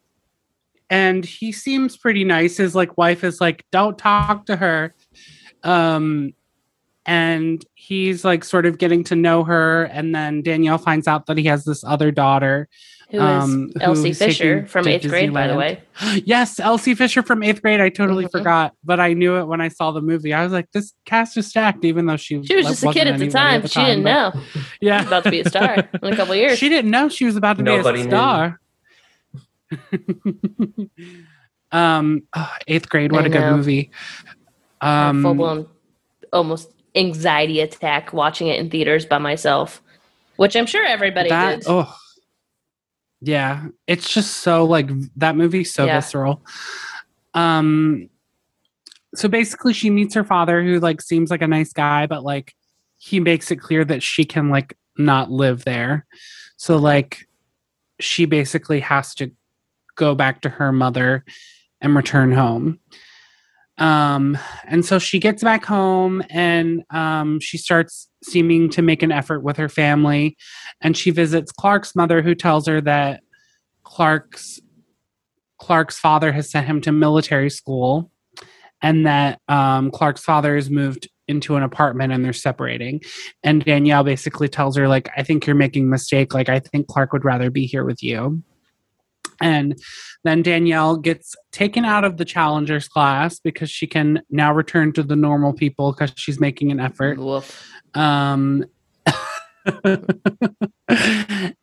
and 0.89 1.25
he 1.25 1.51
seems 1.51 1.97
pretty 1.97 2.23
nice. 2.23 2.57
His 2.57 2.75
like 2.75 2.97
wife 2.97 3.23
is 3.23 3.41
like, 3.41 3.65
"Don't 3.71 3.97
talk 3.97 4.45
to 4.47 4.55
her." 4.55 4.93
Um, 5.63 6.33
and 7.07 7.65
he's 7.73 8.23
like 8.25 8.43
sort 8.43 8.65
of 8.65 8.77
getting 8.77 9.03
to 9.05 9.15
know 9.15 9.43
her, 9.45 9.85
and 9.85 10.13
then 10.13 10.41
Danielle 10.43 10.77
finds 10.77 11.07
out 11.07 11.25
that 11.27 11.37
he 11.37 11.45
has 11.45 11.63
this 11.65 11.83
other 11.83 12.11
daughter. 12.11 12.67
Who 13.09 13.17
is 13.19 13.23
Um, 13.23 13.71
Elsie 13.79 14.11
Fisher 14.11 14.65
from 14.65 14.83
to 14.83 14.89
eighth 14.91 15.07
grade, 15.07 15.33
by 15.33 15.47
the 15.47 15.55
way. 15.55 15.81
yes, 16.25 16.59
Elsie 16.59 16.93
Fisher 16.93 17.23
from 17.23 17.41
eighth 17.41 17.61
grade. 17.61 17.79
I 17.79 17.87
totally 17.87 18.25
Mhm. 18.25 18.31
forgot, 18.31 18.73
but 18.83 18.99
I 18.99 19.13
knew 19.13 19.37
it 19.37 19.45
when 19.45 19.61
I 19.61 19.69
saw 19.69 19.91
the 19.91 20.01
movie. 20.01 20.33
I 20.33 20.43
was 20.43 20.51
like, 20.51 20.69
this 20.73 20.93
cast 21.05 21.37
is 21.37 21.47
stacked, 21.47 21.85
even 21.85 22.05
though 22.07 22.17
she 22.17 22.43
She 22.43 22.57
was 22.57 22.65
just 22.67 22.83
a 22.83 22.91
kid 22.91 23.07
at 23.07 23.17
the 23.17 23.23
anybody 23.23 23.29
time. 23.31 23.61
the 23.61 23.69
she 23.69 23.79
didn't 23.79 24.03
but- 24.03 24.35
know. 24.35 24.41
Yeah, 24.81 25.07
about 25.07 25.23
to 25.23 25.31
be 25.31 25.39
a 25.39 25.47
star 25.49 25.87
in 26.03 26.13
a 26.13 26.15
couple 26.17 26.35
years. 26.35 26.59
She 26.59 26.67
didn't 26.67 26.91
know 26.91 27.07
she 27.07 27.23
was 27.23 27.37
about 27.37 27.55
to 27.59 27.63
Nobody 27.63 27.99
be 28.03 28.07
a 28.07 28.11
star. 28.11 28.59
um, 31.71 32.23
oh, 32.35 32.51
eighth 32.67 32.89
grade. 32.89 33.11
What 33.13 33.23
I 33.23 33.27
a 33.27 33.29
good 33.29 33.51
movie. 33.55 33.91
Um, 34.81 35.21
Full 35.21 35.31
Um, 35.31 35.37
blown, 35.37 35.67
almost 36.33 36.71
anxiety 36.97 37.61
attack 37.61 38.11
watching 38.13 38.47
it 38.47 38.59
in 38.59 38.69
theaters 38.69 39.05
by 39.05 39.17
myself, 39.17 39.81
which 40.37 40.55
I'm 40.55 40.65
sure 40.65 40.83
everybody 40.85 41.29
that 41.29 41.59
did. 41.59 41.65
oh, 41.67 41.95
yeah. 43.21 43.67
It's 43.87 44.11
just 44.13 44.37
so 44.37 44.65
like 44.65 44.89
that 45.15 45.35
movie's 45.35 45.73
so 45.73 45.85
Yeah. 45.85 45.99
visceral. 45.99 46.41
Um, 47.33 48.09
so 49.15 49.27
basically, 49.27 49.73
she 49.73 49.89
meets 49.89 50.13
her 50.15 50.23
father, 50.23 50.63
who 50.63 50.79
like 50.79 51.01
seems 51.01 51.31
like 51.31 51.41
a 51.41 51.47
nice 51.47 51.73
guy, 51.73 52.07
but 52.07 52.23
like 52.23 52.53
he 52.97 53.19
makes 53.19 53.51
it 53.51 53.57
clear 53.57 53.85
that 53.85 54.03
she 54.03 54.23
can 54.23 54.49
like 54.49 54.75
not 54.97 55.31
live 55.31 55.63
there. 55.65 56.05
So 56.57 56.77
like 56.77 57.27
she 57.99 58.25
basically 58.25 58.79
has 58.81 59.15
to 59.15 59.31
go 59.95 60.13
back 60.15 60.41
to 60.41 60.49
her 60.49 60.71
mother 60.71 61.23
and 61.81 61.95
return 61.95 62.31
home. 62.31 62.79
Um, 63.77 64.37
and 64.65 64.83
so 64.83 64.97
she 64.97 65.19
gets 65.19 65.43
back 65.43 65.63
home 65.63 66.23
and 66.29 66.83
um, 66.89 67.39
she 67.39 67.57
starts 67.57 68.09
seeming 68.23 68.69
to 68.71 68.81
make 68.81 69.03
an 69.03 69.11
effort 69.11 69.41
with 69.41 69.57
her 69.57 69.69
family. 69.69 70.35
And 70.81 70.97
she 70.97 71.11
visits 71.11 71.51
Clark's 71.51 71.95
mother, 71.95 72.21
who 72.21 72.33
tells 72.33 72.67
her 72.67 72.81
that 72.81 73.21
Clark's 73.83 74.59
Clark's 75.59 75.97
father 75.97 76.31
has 76.31 76.51
sent 76.51 76.67
him 76.67 76.81
to 76.81 76.91
military 76.91 77.49
school, 77.49 78.11
and 78.81 79.07
that 79.07 79.41
um, 79.47 79.89
Clark's 79.89 80.21
father 80.21 80.55
has 80.55 80.69
moved 80.69 81.07
into 81.27 81.55
an 81.55 81.63
apartment 81.63 82.13
and 82.13 82.23
they're 82.23 82.31
separating. 82.31 83.01
And 83.43 83.65
Danielle 83.65 84.03
basically 84.03 84.49
tells 84.49 84.77
her, 84.77 84.87
like, 84.87 85.09
I 85.17 85.23
think 85.23 85.45
you're 85.45 85.55
making 85.55 85.85
a 85.85 85.87
mistake. 85.87 86.33
Like, 86.33 86.47
I 86.47 86.59
think 86.59 86.87
Clark 86.87 87.11
would 87.11 87.25
rather 87.25 87.49
be 87.49 87.65
here 87.65 87.83
with 87.83 88.03
you. 88.03 88.41
And 89.41 89.77
then 90.23 90.41
Danielle 90.41 90.97
gets 90.97 91.33
taken 91.51 91.85
out 91.85 92.03
of 92.03 92.17
the 92.17 92.25
challengers 92.25 92.87
class 92.87 93.39
because 93.39 93.69
she 93.69 93.87
can 93.87 94.21
now 94.29 94.53
return 94.53 94.93
to 94.93 95.03
the 95.03 95.15
normal 95.15 95.53
people 95.53 95.91
because 95.91 96.13
she's 96.15 96.39
making 96.39 96.71
an 96.71 96.79
effort. 96.79 97.17
Woof. 97.19 97.63
Um, 97.93 98.65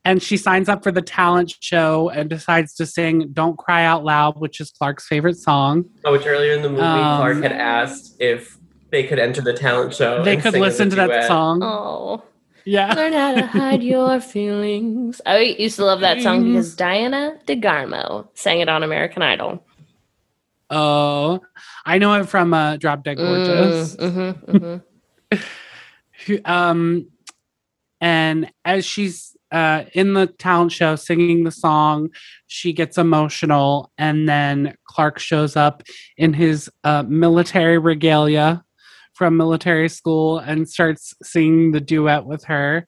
and 0.05 0.23
she 0.23 0.37
signs 0.37 0.69
up 0.69 0.83
for 0.83 0.93
the 0.93 1.03
talent 1.03 1.55
show 1.61 2.11
and 2.11 2.29
decides 2.29 2.75
to 2.75 2.87
sing 2.87 3.31
Don't 3.33 3.57
Cry 3.57 3.85
Out 3.85 4.05
Loud, 4.05 4.39
which 4.41 4.61
is 4.61 4.71
Clark's 4.71 5.07
favorite 5.07 5.37
song. 5.39 5.85
Oh, 6.05 6.13
which 6.13 6.27
earlier 6.27 6.53
in 6.53 6.63
the 6.63 6.69
movie, 6.69 6.83
Um, 6.83 7.17
Clark 7.19 7.43
had 7.43 7.53
asked 7.53 8.17
if 8.21 8.59
they 8.91 9.05
could 9.05 9.19
enter 9.19 9.41
the 9.41 9.53
talent 9.55 9.95
show. 9.95 10.23
they 10.23 10.37
could 10.37 10.53
sing 10.53 10.55
as 10.57 10.61
a 10.61 10.61
listen 10.61 10.91
to 10.91 10.97
that 10.97 11.27
song. 11.27 11.63
Oh, 11.63 12.23
Yeah. 12.65 12.95
Learn 12.95 13.13
how 13.13 13.35
to 13.35 13.47
hide 13.47 13.83
your 13.83 14.21
feelings. 14.21 15.21
I 15.27 15.39
used 15.59 15.77
to 15.77 15.85
love 15.85 16.01
that 16.01 16.23
song 16.23 16.45
because 16.45 16.75
Diana 16.75 17.39
DeGarmo 17.47 18.29
sang 18.35 18.61
it 18.61 18.69
on 18.69 18.83
American 18.83 19.23
Idol. 19.23 19.65
Oh, 20.71 21.41
I 21.85 21.99
know 21.99 22.15
it 22.15 22.29
from 22.29 22.55
uh, 22.55 22.77
Drop 22.79 23.05
Dead 23.05 23.17
Gorgeous. 23.17 23.97
Mm, 23.97 24.43
mhm, 24.47 24.83
mhm. 26.27 26.47
Um, 26.47 27.09
and 28.01 28.51
as 28.65 28.87
she's 28.87 29.37
uh, 29.53 29.85
in 29.93 30.15
the 30.15 30.27
talent 30.27 30.73
show 30.73 30.97
singing 30.97 31.45
the 31.45 31.51
song, 31.51 32.09
she 32.47 32.73
gets 32.73 32.99
emotional, 32.99 33.93
and 33.99 34.29
then 34.29 34.75
Clark 34.85 35.19
shows 35.19 35.55
up 35.55 35.83
in 36.17 36.33
his 36.33 36.71
uh, 36.83 37.05
military 37.07 37.79
regalia 37.79 38.65
from 39.15 39.37
military 39.37 39.89
school 39.89 40.39
and 40.39 40.69
starts 40.69 41.15
singing 41.23 41.73
the 41.73 41.81
duet 41.81 42.27
with 42.27 42.45
her, 42.45 42.87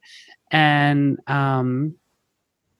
and 0.51 1.19
um, 1.27 1.95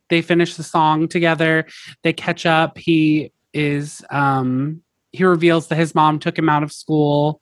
they 0.09 0.23
finish 0.23 0.55
the 0.57 0.63
song 0.63 1.09
together. 1.09 1.67
They 2.03 2.13
catch 2.13 2.47
up. 2.47 2.79
He 2.79 3.33
is 3.53 4.05
um, 4.11 4.83
he 5.17 5.25
reveals 5.25 5.69
that 5.69 5.77
his 5.77 5.95
mom 5.95 6.19
took 6.19 6.39
him 6.39 6.49
out 6.49 6.63
of 6.63 6.73
school 6.73 7.41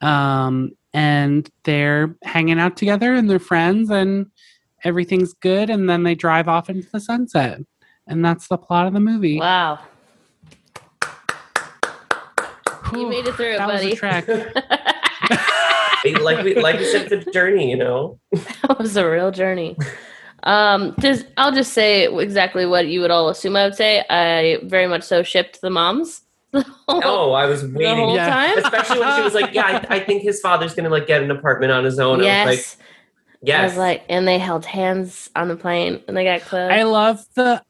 um, 0.00 0.72
and 0.94 1.48
they're 1.64 2.16
hanging 2.24 2.58
out 2.58 2.76
together 2.76 3.14
and 3.14 3.28
they're 3.28 3.38
friends 3.38 3.90
and 3.90 4.26
everything's 4.84 5.32
good 5.34 5.70
and 5.70 5.88
then 5.88 6.02
they 6.02 6.14
drive 6.14 6.48
off 6.48 6.68
into 6.68 6.88
the 6.90 7.00
sunset 7.00 7.60
and 8.06 8.24
that's 8.24 8.48
the 8.48 8.58
plot 8.58 8.86
of 8.86 8.94
the 8.94 9.00
movie 9.00 9.38
Wow. 9.38 9.78
You 12.92 13.08
made 13.08 13.26
it 13.26 13.34
through 13.34 13.54
it, 13.54 13.58
that 13.58 13.68
was 13.68 13.80
buddy. 13.80 14.92
a 16.06 16.10
trek 16.12 16.22
like 16.22 16.44
we 16.44 16.54
like 16.56 16.78
we 16.78 16.84
said, 16.86 17.10
it's 17.12 17.26
a 17.26 17.30
journey, 17.30 17.70
you 17.70 17.76
know. 17.76 18.18
that 18.32 18.78
was 18.78 18.96
a 18.96 19.08
real 19.08 19.30
journey. 19.30 19.76
Um, 20.44 20.94
just 20.98 21.26
I'll 21.36 21.52
just 21.52 21.72
say 21.72 22.12
exactly 22.12 22.66
what 22.66 22.88
you 22.88 23.00
would 23.00 23.10
all 23.10 23.28
assume 23.28 23.56
I 23.56 23.64
would 23.64 23.74
say. 23.76 24.04
I 24.10 24.58
very 24.64 24.86
much 24.88 25.04
so 25.04 25.22
shipped 25.22 25.60
the 25.60 25.70
moms. 25.70 26.22
the 26.52 26.62
whole, 26.88 27.00
Oh, 27.04 27.32
I 27.32 27.46
was 27.46 27.62
waiting 27.62 27.72
the 27.74 27.78
waiting, 27.78 27.96
whole 28.04 28.14
Yeah. 28.16 28.28
time. 28.28 28.58
especially 28.58 29.00
when 29.00 29.16
she 29.16 29.22
was 29.22 29.34
like, 29.34 29.54
"Yeah, 29.54 29.84
I, 29.88 29.96
I 29.96 30.00
think 30.00 30.22
his 30.22 30.40
father's 30.40 30.74
gonna 30.74 30.90
like 30.90 31.06
get 31.06 31.22
an 31.22 31.30
apartment 31.30 31.72
on 31.72 31.84
his 31.84 31.98
own." 31.98 32.20
I 32.20 32.24
yes. 32.24 32.46
was 32.46 32.56
like, 32.56 32.86
"Yes." 33.42 33.60
I 33.60 33.64
was 33.64 33.76
like, 33.76 34.04
and 34.10 34.28
they 34.28 34.38
held 34.38 34.66
hands 34.66 35.30
on 35.36 35.48
the 35.48 35.56
plane 35.56 36.02
and 36.08 36.16
they 36.16 36.24
got 36.24 36.42
close. 36.42 36.70
i 36.70 36.82
love 36.82 37.24
the 37.34 37.62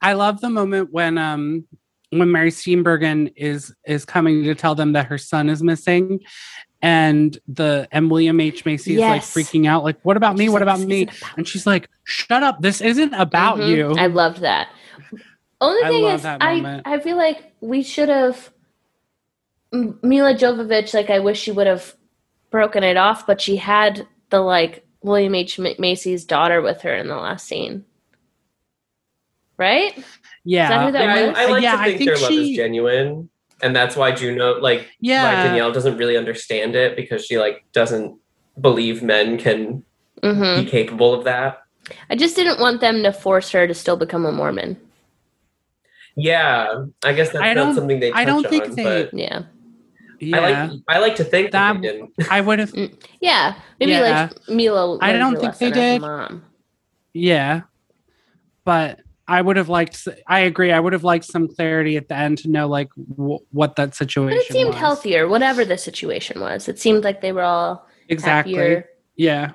i 0.00 0.12
love 0.14 0.40
the 0.40 0.48
moment 0.50 0.90
when 0.92 1.18
um 1.18 1.66
when 2.10 2.30
mary 2.30 2.50
steenburgen 2.50 3.32
is 3.36 3.74
is 3.86 4.04
coming 4.04 4.42
to 4.44 4.54
tell 4.54 4.74
them 4.74 4.92
that 4.92 5.06
her 5.06 5.18
son 5.18 5.48
is 5.50 5.62
missing 5.62 6.20
and 6.82 7.38
the 7.48 7.88
and 7.92 8.10
william 8.10 8.40
h 8.40 8.64
macy 8.64 8.94
is 8.94 9.00
like 9.00 9.22
freaking 9.22 9.66
out 9.66 9.84
like 9.84 9.98
what 10.02 10.16
about 10.16 10.36
me 10.36 10.48
what 10.48 10.60
like, 10.60 10.62
about 10.62 10.80
me 10.80 11.02
about 11.02 11.14
and 11.38 11.48
she's 11.48 11.66
like 11.66 11.88
shut 12.04 12.42
up 12.42 12.60
this 12.60 12.80
isn't 12.80 13.14
about 13.14 13.58
Mhm. 13.58 13.68
you 13.68 13.94
I 13.98 14.06
loved 14.08 14.40
that. 14.40 14.68
Only 15.60 15.82
thing 15.88 16.02
love 16.02 16.20
is, 16.20 16.24
I. 16.26 16.82
I 16.84 17.00
feel 17.00 17.16
like 17.16 17.54
we 17.60 17.82
should 17.82 18.08
have 18.10 18.50
M- 19.72 19.98
Milla 20.02 20.34
Jovovich. 20.34 20.92
Like 20.92 21.08
I 21.10 21.20
wish 21.20 21.40
she 21.40 21.52
would 21.52 21.66
have 21.66 21.94
broken 22.50 22.84
it 22.84 22.96
off, 22.98 23.26
but 23.26 23.40
she 23.40 23.56
had 23.56 24.06
the 24.30 24.40
like 24.40 24.84
William 25.02 25.34
H 25.34 25.58
Macy's 25.58 26.24
daughter 26.24 26.60
with 26.60 26.82
her 26.82 26.94
in 26.94 27.08
the 27.08 27.16
last 27.16 27.46
scene, 27.46 27.84
right? 29.56 29.94
yeah 30.44 30.86
who 30.86 30.92
that 30.92 31.00
Yeah, 31.02 31.28
was? 31.28 31.38
I, 31.38 31.42
I 31.44 31.46
like 31.46 31.62
Yeah, 31.62 31.76
to 31.76 31.82
I 31.82 31.84
think, 31.86 31.98
think 31.98 32.10
their 32.10 32.18
love 32.18 32.32
is 32.32 32.50
genuine, 32.56 33.30
and 33.64 33.74
that's 33.74 33.96
why 33.96 34.12
Juno, 34.12 34.60
like, 34.60 34.86
yeah 35.00 35.24
like 35.24 35.42
Danielle, 35.42 35.72
doesn't 35.72 35.96
really 35.96 36.16
understand 36.16 36.76
it 36.76 36.94
because 36.96 37.24
she 37.24 37.38
like 37.38 37.64
doesn't 37.72 38.16
believe 38.60 39.02
men 39.02 39.38
can 39.38 39.82
hmm 40.22 40.54
be 40.60 40.64
capable 40.66 41.12
of 41.14 41.24
that. 41.24 41.58
I 42.08 42.14
just 42.16 42.36
didn't 42.36 42.60
want 42.60 42.80
them 42.80 43.02
to 43.02 43.12
force 43.12 43.50
her 43.50 43.66
to 43.66 43.74
still 43.74 43.96
become 43.96 44.24
a 44.26 44.32
Mormon. 44.32 44.76
Yeah, 46.16 46.84
I 47.04 47.12
guess 47.12 47.30
that's 47.32 47.42
I 47.44 47.54
not 47.54 47.74
something 47.74 47.98
they 48.00 48.10
touch 48.10 48.18
I 48.20 48.24
don't 48.24 48.46
think 48.46 48.64
on, 48.64 48.74
they- 48.76 49.04
but 49.04 49.14
Yeah, 49.14 49.42
yeah 50.20 50.36
I 50.36 50.40
like 50.40 50.80
I 50.88 50.98
like 50.98 51.16
to 51.16 51.24
think 51.24 51.50
that, 51.52 51.72
That- 51.72 51.82
they 51.82 51.88
didn't. 51.88 52.10
I 52.30 52.40
would 52.40 52.58
have 52.60 52.72
yeah. 53.20 53.56
Maybe 53.80 53.92
Yeah. 53.92 54.28
like 54.30 54.48
Milla. 54.48 54.98
I 55.00 55.12
don't 55.14 55.40
think 55.40 55.58
they 55.58 55.70
lesson 55.70 55.72
as 55.72 55.78
a 55.78 55.92
did. 55.94 56.00
Mom. 56.02 56.44
yeah 57.12 57.62
but 58.64 59.00
i 59.28 59.40
would 59.40 59.56
have 59.56 59.68
liked 59.68 60.06
i 60.28 60.40
agree 60.40 60.70
i 60.72 60.78
would 60.78 60.92
have 60.92 61.04
liked 61.04 61.24
some 61.24 61.48
clarity 61.48 61.96
at 61.96 62.08
the 62.08 62.14
end 62.16 62.38
to 62.38 62.48
know 62.48 62.66
like 62.68 62.88
w- 63.16 63.38
what 63.52 63.76
that 63.76 63.94
situation. 63.94 64.28
But 64.36 64.42
situation 64.42 64.56
it 64.56 64.58
seemed 64.58 64.74
was. 64.74 64.80
healthier, 64.80 65.28
whatever 65.28 65.64
the 65.64 65.78
situation 65.78 66.40
was. 66.40 66.68
It 66.68 66.78
seemed 66.78 67.04
like 67.04 67.20
they 67.22 67.32
were 67.32 67.42
all 67.42 67.86
exactly 68.08 68.54
happier. 68.54 68.88
yeah 69.16 69.52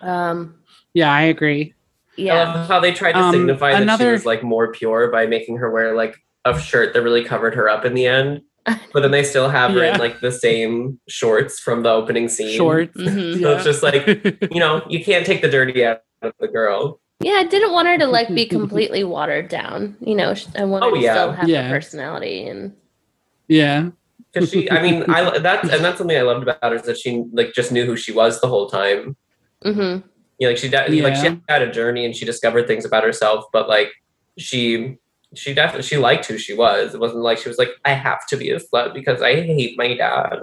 Um, 0.00 0.56
yeah 0.94 1.12
i 1.12 1.22
agree 1.22 1.74
I 2.16 2.20
yeah. 2.22 2.54
love 2.54 2.68
how 2.68 2.78
they 2.80 2.92
tried 2.92 3.12
to 3.12 3.18
Um, 3.18 3.32
signify 3.34 3.72
that 3.72 3.78
she 3.78 3.82
another- 3.82 4.12
was 4.12 4.24
like 4.24 4.42
more 4.44 4.70
pure 4.72 5.10
by 5.10 5.26
making 5.26 5.56
her 5.58 5.70
wear 5.70 5.96
like 5.96 6.16
a 6.44 6.58
shirt 6.58 6.94
that 6.94 7.02
really 7.02 7.24
covered 7.24 7.54
her 7.56 7.68
up 7.68 7.84
in 7.84 7.94
the 7.94 8.06
end. 8.06 8.42
But 8.92 9.00
then 9.00 9.10
they 9.10 9.24
still 9.24 9.48
have 9.50 9.72
her 9.72 9.78
Yeah. 9.84 9.94
in 9.94 9.98
like 10.00 10.20
the 10.20 10.30
same 10.30 11.00
shorts 11.08 11.58
from 11.58 11.82
the 11.82 11.90
opening 11.90 12.28
scene. 12.28 12.56
shorts 12.56 12.96
Mhm. 12.96 13.40
So 13.42 13.54
it's 13.56 13.64
just 13.64 13.82
like, 13.82 14.06
you 14.52 14.60
know, 14.60 14.82
you 14.88 15.04
can't 15.04 15.26
take 15.26 15.42
the 15.42 15.48
dirty 15.50 15.84
out 15.84 16.02
of 16.22 16.32
the 16.38 16.46
girl. 16.48 17.00
Yeah, 17.24 17.34
I 17.34 17.44
didn't 17.44 17.72
want 17.72 17.88
her 17.88 17.98
to 17.98 18.06
like 18.06 18.28
be 18.34 18.46
completely 18.58 19.02
watered 19.04 19.48
down. 19.48 19.96
You 20.00 20.14
know, 20.14 20.34
I 20.56 20.64
wanted 20.64 20.86
Oh, 20.86 20.94
to 20.94 21.00
yeah. 21.00 21.14
still 21.14 21.32
have 21.32 21.48
Yeah. 21.48 21.68
her 21.68 21.74
personality 21.76 22.46
and 22.46 22.74
yeah 23.48 23.90
Because 24.32 24.50
she, 24.50 24.70
I 24.70 24.82
mean, 24.82 25.04
I 25.08 25.38
that's 25.48 25.68
and 25.68 25.84
that's 25.84 25.98
something 25.98 26.16
I 26.16 26.22
loved 26.22 26.42
about 26.42 26.62
her 26.62 26.74
is 26.74 26.82
that 26.82 26.98
she 26.98 27.24
like 27.32 27.52
just 27.54 27.72
knew 27.72 27.84
who 27.86 27.96
she 27.96 28.12
was 28.12 28.40
the 28.40 28.48
whole 28.48 28.68
time. 28.68 29.16
Mm-hmm. 29.64 30.06
You 30.38 30.46
know, 30.46 30.48
like 30.48 30.58
she 30.58 30.68
de- 30.68 31.02
like 31.02 31.16
she 31.16 31.40
had 31.48 31.62
a 31.62 31.70
journey 31.70 32.04
and 32.04 32.14
she 32.14 32.24
discovered 32.24 32.66
things 32.66 32.84
about 32.84 33.04
herself, 33.04 33.44
but 33.52 33.68
like 33.68 33.90
she 34.38 34.96
she 35.34 35.54
definitely 35.54 35.82
she 35.84 35.96
liked 35.96 36.26
who 36.26 36.38
she 36.38 36.54
was. 36.54 36.94
It 36.94 37.00
wasn't 37.00 37.22
like 37.22 37.38
she 37.38 37.48
was 37.48 37.58
like 37.58 37.70
I 37.84 37.92
have 37.92 38.26
to 38.28 38.36
be 38.36 38.50
a 38.50 38.58
slut 38.58 38.92
because 38.94 39.22
I 39.22 39.40
hate 39.42 39.78
my 39.78 39.94
dad. 39.96 40.38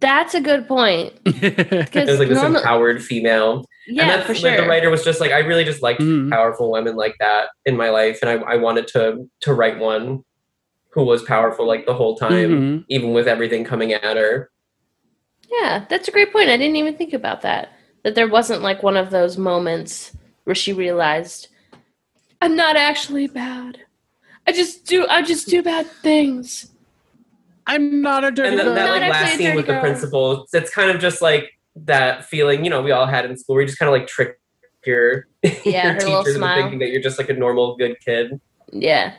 that's 0.00 0.34
a 0.34 0.40
good 0.40 0.66
point. 0.68 1.12
It 1.26 1.56
Because 1.68 2.08
was 2.08 2.18
like 2.18 2.28
this 2.28 2.38
normal- 2.40 2.60
empowered 2.60 3.02
female. 3.04 3.64
And 3.86 3.96
yeah, 3.96 4.06
that's 4.16 4.26
for 4.26 4.34
sure. 4.34 4.56
the 4.56 4.66
writer 4.66 4.90
was 4.90 5.04
just 5.04 5.20
like, 5.20 5.30
I 5.32 5.38
really 5.40 5.64
just 5.64 5.82
liked 5.82 6.00
Mhm. 6.00 6.30
powerful 6.30 6.70
women 6.70 6.96
like 6.96 7.14
that 7.20 7.48
in 7.64 7.76
my 7.76 7.90
life, 7.90 8.18
and 8.22 8.30
I, 8.30 8.34
I 8.52 8.56
wanted 8.56 8.86
to 8.88 9.28
to 9.40 9.54
write 9.54 9.78
one 9.78 10.24
who 10.90 11.04
was 11.04 11.22
powerful 11.22 11.66
like 11.66 11.86
the 11.86 11.94
whole 11.94 12.16
time, 12.16 12.50
Mhm. 12.50 12.84
even 12.88 13.12
with 13.12 13.28
everything 13.28 13.64
coming 13.64 13.92
at 13.92 14.16
her. 14.16 14.50
Yeah, 15.50 15.84
that's 15.88 16.08
a 16.08 16.10
great 16.10 16.32
point. 16.32 16.48
I 16.50 16.56
didn't 16.56 16.76
even 16.76 16.96
think 16.96 17.12
about 17.12 17.42
that. 17.42 17.70
That 18.02 18.14
there 18.14 18.28
wasn't 18.28 18.62
like 18.62 18.82
one 18.82 18.96
of 18.96 19.10
those 19.10 19.36
moments 19.38 20.12
where 20.44 20.54
she 20.54 20.72
realized, 20.72 21.48
I'm 22.40 22.56
not 22.56 22.76
actually 22.76 23.26
bad. 23.28 23.78
I 24.46 24.52
just 24.52 24.86
do. 24.86 25.06
I 25.08 25.22
just 25.22 25.48
do 25.48 25.62
bad 25.62 25.86
things. 26.02 26.70
i'm 27.68 28.00
not 28.00 28.22
a 28.22 28.30
dirty 28.30 28.50
And 28.50 28.58
then 28.60 28.66
girl. 28.66 28.74
that 28.76 28.90
like 29.00 29.10
last 29.10 29.34
scene 29.36 29.46
dirty 29.46 29.56
with 29.56 29.66
the 29.66 29.80
principal, 29.80 30.42
it's, 30.44 30.54
it's 30.54 30.70
kind 30.70 30.88
of 30.88 31.00
just 31.00 31.20
like 31.20 31.50
that 31.84 32.24
feeling 32.24 32.64
you 32.64 32.70
know 32.70 32.82
we 32.82 32.90
all 32.90 33.06
had 33.06 33.24
in 33.24 33.36
school 33.36 33.54
where 33.54 33.62
you 33.62 33.68
just 33.68 33.78
kind 33.78 33.88
of 33.88 33.92
like 33.92 34.06
trick 34.06 34.38
your, 34.86 35.26
Yeah, 35.64 35.92
your 35.92 35.94
teachers 35.98 36.36
into 36.36 36.54
thinking 36.54 36.78
that 36.78 36.90
you're 36.90 37.02
just 37.02 37.18
like 37.18 37.28
a 37.28 37.34
normal 37.34 37.76
good 37.76 37.98
kid. 38.00 38.40
Yeah. 38.72 39.14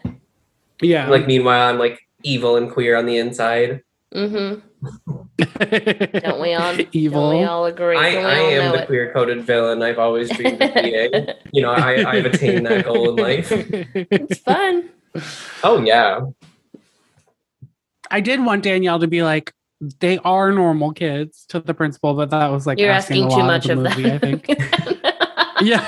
yeah 0.81 1.09
Like 1.09 1.27
meanwhile, 1.27 1.69
I'm 1.69 1.77
like 1.77 1.99
evil 2.23 2.55
and 2.55 2.71
queer 2.71 2.95
on 2.95 3.05
the 3.05 3.17
inside. 3.17 3.83
Mm-hmm. 4.13 4.61
Don't 6.19 6.41
we 6.41 6.53
all? 6.53 6.77
evil 6.93 7.31
Don't 7.31 7.39
we 7.39 7.43
all 7.43 7.65
agree? 7.65 7.97
I, 7.97 8.15
I 8.15 8.15
all 8.15 8.25
am 8.25 8.71
the 8.71 8.83
it? 8.83 8.87
queer 8.87 9.11
coded 9.11 9.43
villain 9.43 9.81
I've 9.81 9.99
always 9.99 10.29
dreamed 10.29 10.61
of 10.61 10.73
being. 10.81 11.11
you 11.51 11.61
know, 11.61 11.71
I, 11.71 12.09
I've 12.09 12.25
attained 12.25 12.65
that 12.65 12.85
goal 12.85 13.09
in 13.09 13.15
life. 13.17 13.51
It's 13.51 14.39
fun. 14.39 14.89
Oh 15.63 15.81
yeah. 15.83 16.21
i 18.09 18.21
did 18.21 18.43
want 18.45 18.63
danielle 18.63 18.99
to 18.99 19.07
be 19.07 19.23
like 19.23 19.51
they 19.99 20.17
are 20.19 20.51
normal 20.51 20.91
kids 20.91 21.45
to 21.49 21.59
the 21.59 21.73
principal 21.73 22.13
but 22.13 22.29
that 22.31 22.47
was 22.47 22.65
like 22.65 22.79
You're 22.79 22.91
asking, 22.91 23.23
asking 23.23 23.31
a 23.31 23.35
too 23.35 23.41
lot 23.41 23.47
much 23.47 23.69
of 23.69 23.77
of 23.77 23.83
the 23.83 23.89
movie 23.89 24.11
i 24.11 24.17
think 24.17 24.47
yeah 25.61 25.85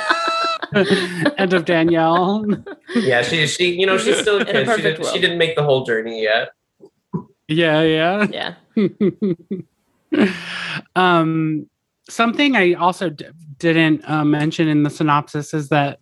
end 1.38 1.54
of 1.54 1.66
danielle 1.66 2.46
Yeah, 2.96 3.22
she 3.24 3.48
she 3.48 3.80
you 3.80 3.86
know 3.88 3.98
she's 3.98 4.18
still 4.20 4.42
a 4.42 4.46
In 4.46 4.70
a. 4.70 4.76
She, 4.76 4.82
did, 4.82 5.06
she 5.06 5.20
didn't 5.20 5.38
make 5.38 5.56
the 5.56 5.64
whole 5.64 5.84
journey 5.86 6.24
yet. 6.24 6.50
yeah 7.48 7.82
yeah 7.82 8.28
yeah. 8.32 8.54
um, 10.96 11.68
something 12.10 12.56
I 12.56 12.74
also 12.74 13.10
d- 13.10 13.26
didn't 13.58 14.08
uh, 14.10 14.26
mention 14.26 14.68
in 14.68 14.84
the 14.84 14.90
synopsis 14.90 15.54
is 15.54 15.70
that 15.70 16.00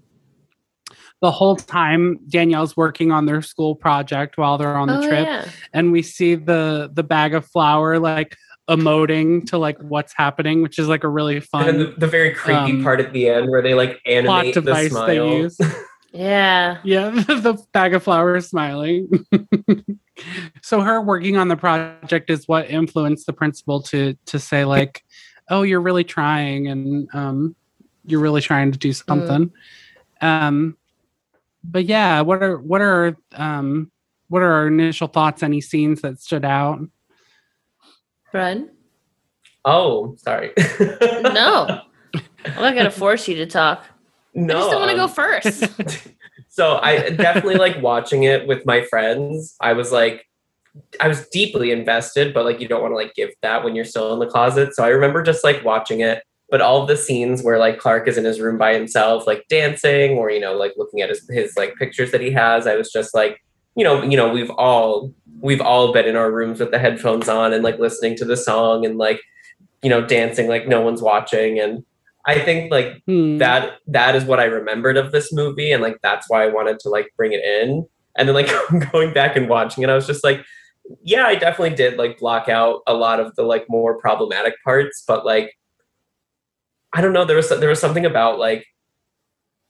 the 1.22 1.32
whole 1.32 1.56
time 1.56 2.20
Danielle's 2.28 2.78
working 2.78 3.12
on 3.12 3.26
their 3.26 3.42
school 3.42 3.76
project 3.76 4.38
while 4.38 4.58
they're 4.58 4.78
on 4.78 4.88
the 4.88 5.00
oh, 5.00 5.08
trip, 5.08 5.26
yeah. 5.26 5.50
and 5.74 5.92
we 5.92 6.02
see 6.02 6.36
the 6.36 6.90
the 6.94 7.04
bag 7.04 7.34
of 7.34 7.46
flour 7.46 8.00
like 8.00 8.38
emoting 8.70 9.46
to 9.48 9.58
like 9.58 9.78
what's 9.80 10.14
happening, 10.16 10.62
which 10.62 10.78
is 10.78 10.88
like 10.88 11.04
a 11.04 11.08
really 11.08 11.38
And 11.38 11.46
fun 11.46 11.78
the, 11.80 11.94
the 11.98 12.08
very 12.08 12.34
creepy 12.34 12.72
um, 12.74 12.84
part 12.84 13.00
at 13.00 13.14
the 13.14 13.30
end 13.30 13.50
where 13.50 13.62
they 13.62 13.74
like 13.74 14.04
plot 14.04 14.14
animate 14.14 14.54
the 14.56 14.62
device 14.62 14.92
smile. 14.92 15.08
they 15.08 15.38
use. 15.38 15.58
Yeah. 16.14 16.80
Yeah, 16.84 17.10
the 17.28 17.62
bag 17.74 17.94
of 17.94 18.02
flour 18.02 18.40
smiling. 18.40 19.10
so 20.64 20.82
her 20.82 21.02
working 21.02 21.38
on 21.38 21.50
the 21.50 21.58
project 21.58 22.30
is 22.30 22.48
what 22.48 22.70
influenced 22.70 23.28
the 23.28 23.34
principal 23.34 23.82
to 23.84 24.16
to 24.28 24.40
say 24.40 24.66
like, 24.66 25.04
"Oh, 25.50 25.62
you're 25.62 25.82
really 25.82 26.06
trying," 26.06 26.68
and 26.68 27.10
um, 27.14 27.56
you're 28.06 28.22
really 28.22 28.42
trying 28.42 28.72
to 28.72 28.80
do 28.80 28.94
something. 28.94 29.52
Um, 30.22 30.77
but 31.68 31.86
yeah, 31.86 32.22
what 32.22 32.42
are 32.42 32.58
what 32.58 32.82
are 32.82 33.18
um 33.34 33.92
what 34.30 34.42
are 34.42 34.52
our 34.52 34.68
initial 34.68 35.08
thoughts? 35.08 35.44
Any 35.44 35.62
scenes 35.62 36.02
that 36.02 36.20
stood 36.20 36.46
out? 36.46 36.80
Fred? 38.32 38.70
Oh, 39.66 40.16
sorry. 40.18 40.54
No. 41.24 41.82
I'm 42.46 42.62
not 42.62 42.76
gonna 42.76 42.92
force 42.92 43.28
you 43.28 43.36
to 43.36 43.46
talk. 43.46 43.84
no. 44.34 44.56
I 44.56 44.60
just 44.60 44.72
don't 44.72 44.80
want 44.80 44.92
to 44.92 45.02
um, 45.02 45.08
go 45.08 45.14
first. 45.14 46.08
so 46.50 46.80
I 46.82 47.10
definitely 47.10 47.56
like 47.56 47.82
watching 47.82 48.24
it 48.24 48.48
with 48.48 48.66
my 48.66 48.82
friends. 48.84 49.56
I 49.60 49.74
was 49.74 49.92
like, 49.92 50.26
I 51.02 51.08
was 51.08 51.28
deeply 51.30 51.72
invested, 51.72 52.34
but 52.34 52.46
like 52.46 52.62
you 52.62 52.68
don't 52.68 52.82
want 52.82 52.92
to 52.94 52.96
like 52.96 53.14
give 53.16 53.32
that 53.42 53.64
when 53.64 53.76
you're 53.76 53.86
still 53.86 54.14
in 54.14 54.20
the 54.20 54.28
closet. 54.28 54.74
So 54.76 54.84
I 54.84 54.90
remember 54.90 55.22
just 55.22 55.44
like 55.44 55.66
watching 55.66 56.00
it, 56.00 56.24
but 56.50 56.62
all 56.62 56.82
of 56.82 56.88
the 56.88 56.98
scenes 56.98 57.44
where 57.44 57.60
like 57.60 57.78
Clark 57.80 58.08
is 58.08 58.18
in 58.18 58.26
his 58.26 58.40
room 58.40 58.58
by 58.58 58.74
himself, 58.74 59.28
like 59.28 59.46
dancing, 59.50 60.18
or 60.18 60.30
you 60.32 60.40
know, 60.40 60.54
like 60.54 60.74
looking 60.78 61.02
at 61.02 61.10
his 61.10 61.28
his 61.30 61.56
like 61.58 61.76
pictures 61.76 62.12
that 62.12 62.22
he 62.22 62.32
has, 62.32 62.66
I 62.68 62.76
was 62.76 62.92
just 62.92 63.14
like, 63.14 63.42
you 63.76 63.84
know, 63.84 64.02
you 64.04 64.16
know, 64.18 64.30
we've 64.30 64.52
all 64.52 65.14
we've 65.42 65.62
all 65.62 65.94
been 65.94 66.06
in 66.06 66.16
our 66.16 66.32
rooms 66.32 66.60
with 66.60 66.72
the 66.72 66.80
headphones 66.80 67.30
on 67.30 67.54
and 67.54 67.64
like 67.64 67.80
listening 67.80 68.16
to 68.18 68.26
the 68.26 68.38
song 68.38 68.86
and 68.86 68.98
like, 68.98 69.22
you 69.84 69.90
know, 69.90 70.06
dancing 70.06 70.48
like 70.48 70.68
no 70.68 70.82
one's 70.82 71.02
watching. 71.02 71.60
And 71.60 71.84
I 72.26 72.40
think 72.40 72.72
like 72.72 73.02
Hmm. 73.06 73.38
that 73.38 73.74
that 73.88 74.16
is 74.16 74.26
what 74.26 74.40
I 74.40 74.46
remembered 74.46 74.98
of 74.98 75.12
this 75.12 75.32
movie, 75.34 75.72
and 75.72 75.84
like 75.84 75.98
that's 76.02 76.30
why 76.30 76.44
I 76.44 76.48
wanted 76.48 76.80
to 76.80 76.90
like 76.90 77.08
bring 77.18 77.34
it 77.34 77.44
in. 77.44 77.86
And 78.18 78.28
then 78.28 78.36
like 78.36 78.50
going 78.92 79.14
back 79.14 79.36
and 79.36 79.48
watching 79.48 79.84
it, 79.84 79.90
I 79.90 79.96
was 79.96 80.08
just 80.08 80.24
like, 80.24 80.44
yeah, 81.04 81.26
I 81.26 81.36
definitely 81.36 81.76
did 81.76 81.98
like 81.98 82.18
block 82.20 82.50
out 82.50 82.82
a 82.88 82.94
lot 82.94 83.20
of 83.20 83.36
the 83.36 83.44
like 83.44 83.66
more 83.70 83.98
problematic 84.00 84.56
parts, 84.64 85.04
but 85.08 85.26
like 85.26 85.52
I 86.98 87.02
don't 87.02 87.14
know, 87.14 87.26
there 87.26 87.36
was 87.36 87.50
there 87.50 87.70
was 87.70 87.80
something 87.80 88.08
about 88.08 88.40
like 88.40 88.66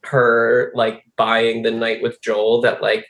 her 0.06 0.72
like 0.74 1.04
buying 1.18 1.64
the 1.64 1.72
night 1.72 2.02
with 2.02 2.22
Joel 2.22 2.62
that 2.62 2.82
like 2.82 3.06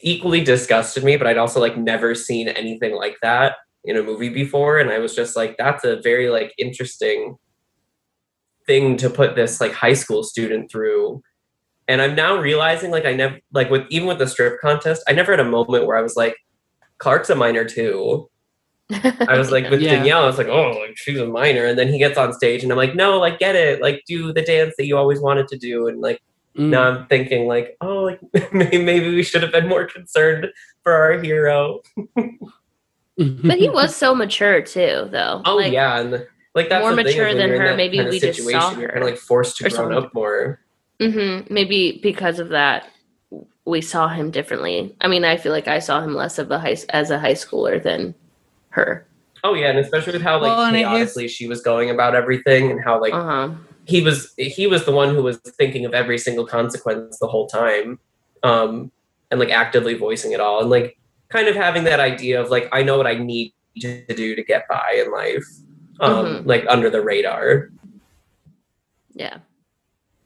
equally 0.00 0.42
disgusted 0.42 1.04
me, 1.04 1.18
but 1.18 1.26
I'd 1.26 1.36
also 1.36 1.60
like 1.60 1.76
never 1.76 2.14
seen 2.14 2.48
anything 2.48 2.94
like 2.94 3.18
that 3.20 3.56
in 3.84 3.98
a 3.98 4.02
movie 4.02 4.30
before, 4.30 4.78
and 4.78 4.88
I 4.88 5.00
was 5.00 5.14
just 5.14 5.36
like, 5.36 5.58
that's 5.58 5.84
a 5.84 6.00
very 6.00 6.30
like 6.30 6.54
interesting 6.56 7.36
thing 8.66 8.96
to 8.96 9.10
put 9.10 9.36
this 9.36 9.60
like 9.60 9.72
high 9.72 9.92
school 9.92 10.22
student 10.22 10.70
through. 10.70 11.22
And 11.88 12.00
i'm 12.00 12.14
now 12.14 12.36
realizing 12.36 12.90
like 12.90 13.04
i 13.04 13.12
never 13.12 13.38
like 13.52 13.68
with 13.68 13.82
even 13.90 14.08
with 14.08 14.18
the 14.18 14.26
strip 14.26 14.60
contest 14.60 15.02
i 15.08 15.12
never 15.12 15.32
had 15.32 15.40
a 15.40 15.44
moment 15.44 15.84
where 15.84 15.98
i 15.98 16.00
was 16.00 16.16
like 16.16 16.36
clark's 16.98 17.28
a 17.28 17.34
minor 17.34 17.64
too 17.64 18.30
i 19.28 19.38
was 19.38 19.50
like 19.50 19.68
with 19.70 19.80
Yeah. 19.80 19.96
danielle 19.96 20.22
i 20.22 20.26
was 20.26 20.38
like 20.38 20.48
oh 20.48 20.70
like 20.70 20.96
she's 20.96 21.18
a 21.18 21.26
minor 21.26 21.64
and 21.66 21.78
then 21.78 21.88
he 21.88 21.98
gets 21.98 22.18
on 22.18 22.32
stage 22.32 22.62
and 22.62 22.70
i'm 22.72 22.78
like 22.78 22.94
no 22.94 23.18
like 23.18 23.38
get 23.38 23.54
it 23.56 23.80
like 23.80 24.02
do 24.06 24.32
the 24.32 24.42
dance 24.42 24.74
that 24.78 24.86
you 24.86 24.96
always 24.96 25.20
wanted 25.20 25.48
to 25.48 25.56
do 25.58 25.88
and 25.88 26.00
like 26.00 26.20
Mm. 26.54 26.68
now 26.68 26.82
i'm 26.82 27.06
thinking 27.06 27.46
like 27.48 27.78
oh 27.80 28.02
like 28.02 28.20
maybe, 28.52 28.76
maybe 28.76 29.14
we 29.14 29.22
should 29.22 29.42
have 29.42 29.52
been 29.52 29.66
more 29.68 29.86
concerned 29.86 30.48
for 30.82 30.92
our 30.92 31.18
hero 31.18 31.80
but 33.16 33.58
he 33.58 33.70
was 33.70 33.96
so 33.96 34.14
mature 34.14 34.60
too, 34.60 35.08
though. 35.10 35.40
oh 35.46 35.56
Like, 35.56 35.72
yeah 35.72 35.98
and 36.00 36.26
like 36.54 36.68
that's 36.68 36.82
more 36.82 36.90
the 36.94 37.04
mature 37.04 37.28
when 37.28 37.38
than 37.38 37.50
her, 37.58 37.74
maybe 37.74 37.96
kind 37.96 38.08
of 38.08 38.12
we 38.12 38.20
just 38.20 38.38
saw 38.38 38.44
situation, 38.44 38.80
you're 38.80 38.88
her 38.90 38.94
kind 38.98 39.04
of 39.04 39.10
like 39.12 39.18
forced 39.18 39.56
to 39.58 39.64
or 39.66 39.68
grow 39.70 39.76
something. 39.76 39.98
up 39.98 40.14
more 40.14 40.60
Mm-hmm. 41.00 41.52
Maybe 41.52 41.98
because 42.02 42.38
of 42.38 42.50
that, 42.50 42.86
we 43.64 43.80
saw 43.80 44.06
him 44.08 44.30
differently. 44.30 44.94
I 45.00 45.08
mean, 45.08 45.24
I 45.24 45.36
feel 45.36 45.50
like 45.50 45.66
I 45.66 45.78
saw 45.80 46.00
him 46.00 46.14
less 46.14 46.38
of 46.38 46.50
a 46.50 46.58
high 46.60 46.76
as 46.90 47.10
a 47.10 47.18
high 47.18 47.32
schooler 47.32 47.82
than 47.82 48.14
her. 48.72 49.06
Oh 49.44 49.54
yeah, 49.54 49.70
and 49.70 49.78
especially 49.78 50.12
with 50.12 50.22
how 50.22 50.34
like 50.40 50.56
Well, 50.56 50.66
and 50.66 50.76
it 50.76 50.80
is- 50.80 50.86
chaotically 50.86 51.28
she 51.28 51.46
was 51.48 51.60
going 51.62 51.90
about 51.90 52.14
everything, 52.14 52.70
and 52.70 52.82
how 52.84 53.00
like 53.00 53.12
Uh 53.14 53.24
huh. 53.24 53.48
he 53.86 54.02
was 54.02 54.32
he 54.36 54.66
was 54.66 54.84
the 54.84 54.92
one 54.92 55.14
who 55.14 55.22
was 55.22 55.38
thinking 55.38 55.84
of 55.84 55.94
every 55.94 56.18
single 56.18 56.46
consequence 56.46 57.18
the 57.18 57.26
whole 57.26 57.46
time, 57.48 57.98
um, 58.42 58.90
and 59.30 59.40
like 59.40 59.50
actively 59.50 59.94
voicing 59.94 60.32
it 60.32 60.40
all, 60.40 60.60
and 60.60 60.70
like 60.70 60.96
kind 61.28 61.48
of 61.48 61.56
having 61.56 61.84
that 61.84 61.98
idea 62.00 62.40
of 62.40 62.50
like 62.50 62.68
I 62.72 62.82
know 62.82 62.96
what 62.96 63.06
I 63.06 63.14
need 63.14 63.52
to 63.80 64.04
do 64.14 64.34
to 64.36 64.42
get 64.44 64.68
by 64.68 65.02
in 65.04 65.10
life, 65.10 65.46
um, 66.00 66.26
Mhm. 66.26 66.46
like 66.46 66.64
under 66.68 66.88
the 66.90 67.00
radar. 67.00 67.70
Yeah. 69.14 69.38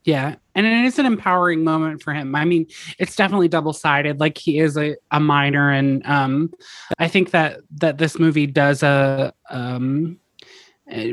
Yeah. 0.05 0.37
And 0.57 0.67
it 0.67 0.85
is 0.85 0.99
an 0.99 1.07
empowering 1.07 1.63
moment 1.63 2.03
for 2.03 2.13
him. 2.13 2.35
I 2.35 2.45
mean, 2.45 2.67
it's 2.99 3.15
definitely 3.15 3.47
double 3.47 3.73
sided. 3.73 4.19
Like 4.19 4.39
he 4.39 4.59
is 4.59 4.77
a, 4.77 4.97
a 5.13 5.21
minor. 5.21 5.71
And 5.71 6.05
um, 6.07 6.53
I 6.99 7.07
think 7.07 7.31
that 7.31 7.61
that 7.77 7.99
this 7.99 8.19
movie 8.19 8.47
does 8.47 8.83
a 8.83 9.33
um, 9.51 10.19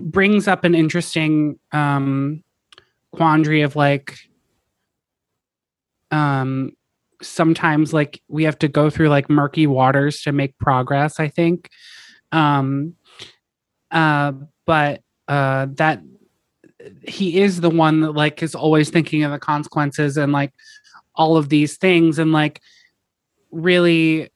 brings 0.02 0.48
up 0.48 0.64
an 0.64 0.74
interesting 0.74 1.60
um, 1.72 2.44
quandary 3.14 3.62
of 3.62 3.76
like 3.76 4.18
um 6.12 6.72
sometimes 7.22 7.94
like 7.94 8.22
we 8.28 8.44
have 8.44 8.58
to 8.60 8.68
go 8.68 8.89
through 8.89 9.10
like 9.10 9.30
murky 9.30 9.66
waters 9.66 10.22
to 10.22 10.32
make 10.32 10.58
progress 10.58 11.20
i 11.20 11.28
think 11.28 11.70
um 12.32 12.94
uh 13.91 14.32
but 14.66 15.02
uh 15.28 15.68
that 15.72 16.02
he 17.08 17.42
is 17.42 17.62
the 17.62 17.70
one 17.70 18.02
that 18.02 18.12
like 18.12 18.44
is 18.44 18.56
always 18.56 18.90
thinking 18.90 19.24
of 19.24 19.32
the 19.32 19.40
consequences 19.40 20.18
and 20.18 20.32
like 20.32 20.54
all 21.16 21.38
of 21.38 21.50
these 21.50 21.78
things. 21.78 22.20
And 22.20 22.32
like 22.32 22.62
really 23.54 24.30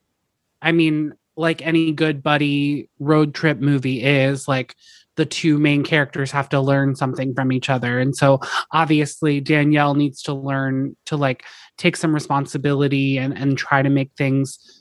i 0.62 0.72
mean 0.72 1.14
like 1.36 1.66
any 1.66 1.92
good 1.92 2.24
buddy 2.24 2.90
road 3.00 3.34
trip 3.34 3.60
movie 3.60 4.04
is 4.04 4.48
like 4.48 4.76
the 5.16 5.26
two 5.26 5.58
main 5.58 5.84
characters 5.84 6.32
have 6.32 6.48
to 6.50 6.62
learn 6.62 6.96
something 6.96 7.34
from 7.34 7.52
each 7.52 7.72
other. 7.72 8.00
And 8.00 8.16
so 8.16 8.40
obviously 8.72 9.42
danielle 9.42 9.96
needs 9.96 10.22
to 10.24 10.34
learn 10.34 10.96
to 11.06 11.18
like 11.18 11.44
take 11.78 11.96
some 11.96 12.14
responsibility 12.14 13.18
and 13.18 13.36
and 13.36 13.58
try 13.58 13.82
to 13.82 13.90
make 13.90 14.12
things 14.18 14.77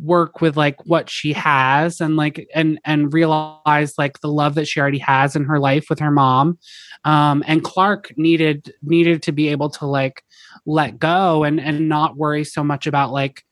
work 0.00 0.40
with 0.40 0.56
like 0.56 0.84
what 0.86 1.08
she 1.08 1.32
has 1.32 2.00
and 2.00 2.16
like 2.16 2.48
and 2.54 2.80
and 2.84 3.12
realize 3.12 3.94
like 3.96 4.20
the 4.20 4.28
love 4.28 4.54
that 4.54 4.66
she 4.66 4.80
already 4.80 4.98
has 4.98 5.36
in 5.36 5.44
her 5.44 5.58
life 5.58 5.86
with 5.88 5.98
her 5.98 6.10
mom. 6.10 6.58
Um 7.04 7.44
and 7.46 7.62
clark 7.62 8.12
needed 8.16 8.72
needed 8.82 9.22
to 9.24 9.32
be 9.32 9.48
able 9.48 9.70
to 9.70 9.86
like 9.86 10.24
let 10.66 10.98
go 10.98 11.44
and 11.44 11.60
and 11.60 11.88
not 11.88 12.16
worry 12.16 12.44
so 12.44 12.64
much 12.64 12.86
about 12.86 13.12
like 13.12 13.44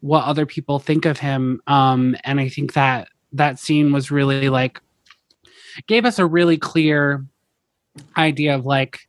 what 0.00 0.24
other 0.24 0.46
people 0.46 0.78
think 0.78 1.04
of 1.04 1.18
him. 1.18 1.60
Um 1.66 2.16
and 2.24 2.40
i 2.40 2.48
think 2.48 2.72
that 2.74 3.08
that 3.32 3.58
scene 3.58 3.92
was 3.92 4.10
really 4.10 4.48
like 4.48 4.80
gave 5.86 6.04
us 6.04 6.18
a 6.18 6.26
really 6.26 6.56
clear 6.56 7.24
idea 8.16 8.54
of 8.54 8.64
like 8.64 9.00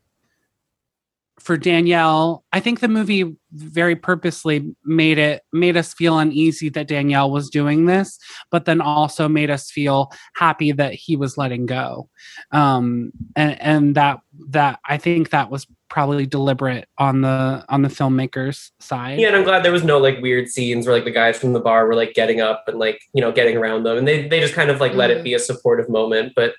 for 1.45 1.57
Danielle, 1.57 2.43
I 2.51 2.59
think 2.59 2.79
the 2.79 2.87
movie 2.87 3.35
very 3.55 3.95
purposely 3.95 4.75
made 4.83 5.17
it 5.17 5.43
made 5.53 5.77
us 5.77 5.93
feel 5.93 6.19
uneasy 6.19 6.69
that 6.69 6.87
Danielle 6.87 7.31
was 7.31 7.49
doing 7.49 7.85
this, 7.85 8.19
but 8.51 8.65
then 8.65 8.81
also 8.81 9.27
made 9.27 9.49
us 9.49 9.71
feel 9.71 10.11
happy 10.35 10.71
that 10.73 10.93
he 10.93 11.15
was 11.15 11.37
letting 11.37 11.65
go. 11.65 12.09
Um, 12.51 13.11
and 13.35 13.61
and 13.61 13.95
that 13.95 14.19
that 14.49 14.79
I 14.85 14.97
think 14.97 15.29
that 15.29 15.49
was 15.49 15.67
probably 15.89 16.25
deliberate 16.25 16.87
on 16.97 17.21
the 17.21 17.63
on 17.69 17.81
the 17.81 17.89
filmmakers 17.89 18.71
side. 18.79 19.19
Yeah, 19.19 19.27
and 19.27 19.37
I'm 19.37 19.43
glad 19.43 19.63
there 19.63 19.71
was 19.71 19.83
no 19.83 19.97
like 19.97 20.21
weird 20.21 20.49
scenes 20.49 20.85
where 20.85 20.95
like 20.95 21.05
the 21.05 21.11
guys 21.11 21.37
from 21.37 21.53
the 21.53 21.59
bar 21.59 21.87
were 21.87 21.95
like 21.95 22.13
getting 22.13 22.41
up 22.41 22.65
and 22.67 22.77
like 22.77 22.99
you 23.13 23.21
know 23.21 23.31
getting 23.31 23.57
around 23.57 23.83
them, 23.83 23.97
and 23.97 24.07
they 24.07 24.27
they 24.27 24.39
just 24.39 24.53
kind 24.53 24.69
of 24.69 24.79
like 24.79 24.93
let 24.93 25.11
it 25.11 25.23
be 25.23 25.33
a 25.33 25.39
supportive 25.39 25.89
moment. 25.89 26.33
But 26.35 26.53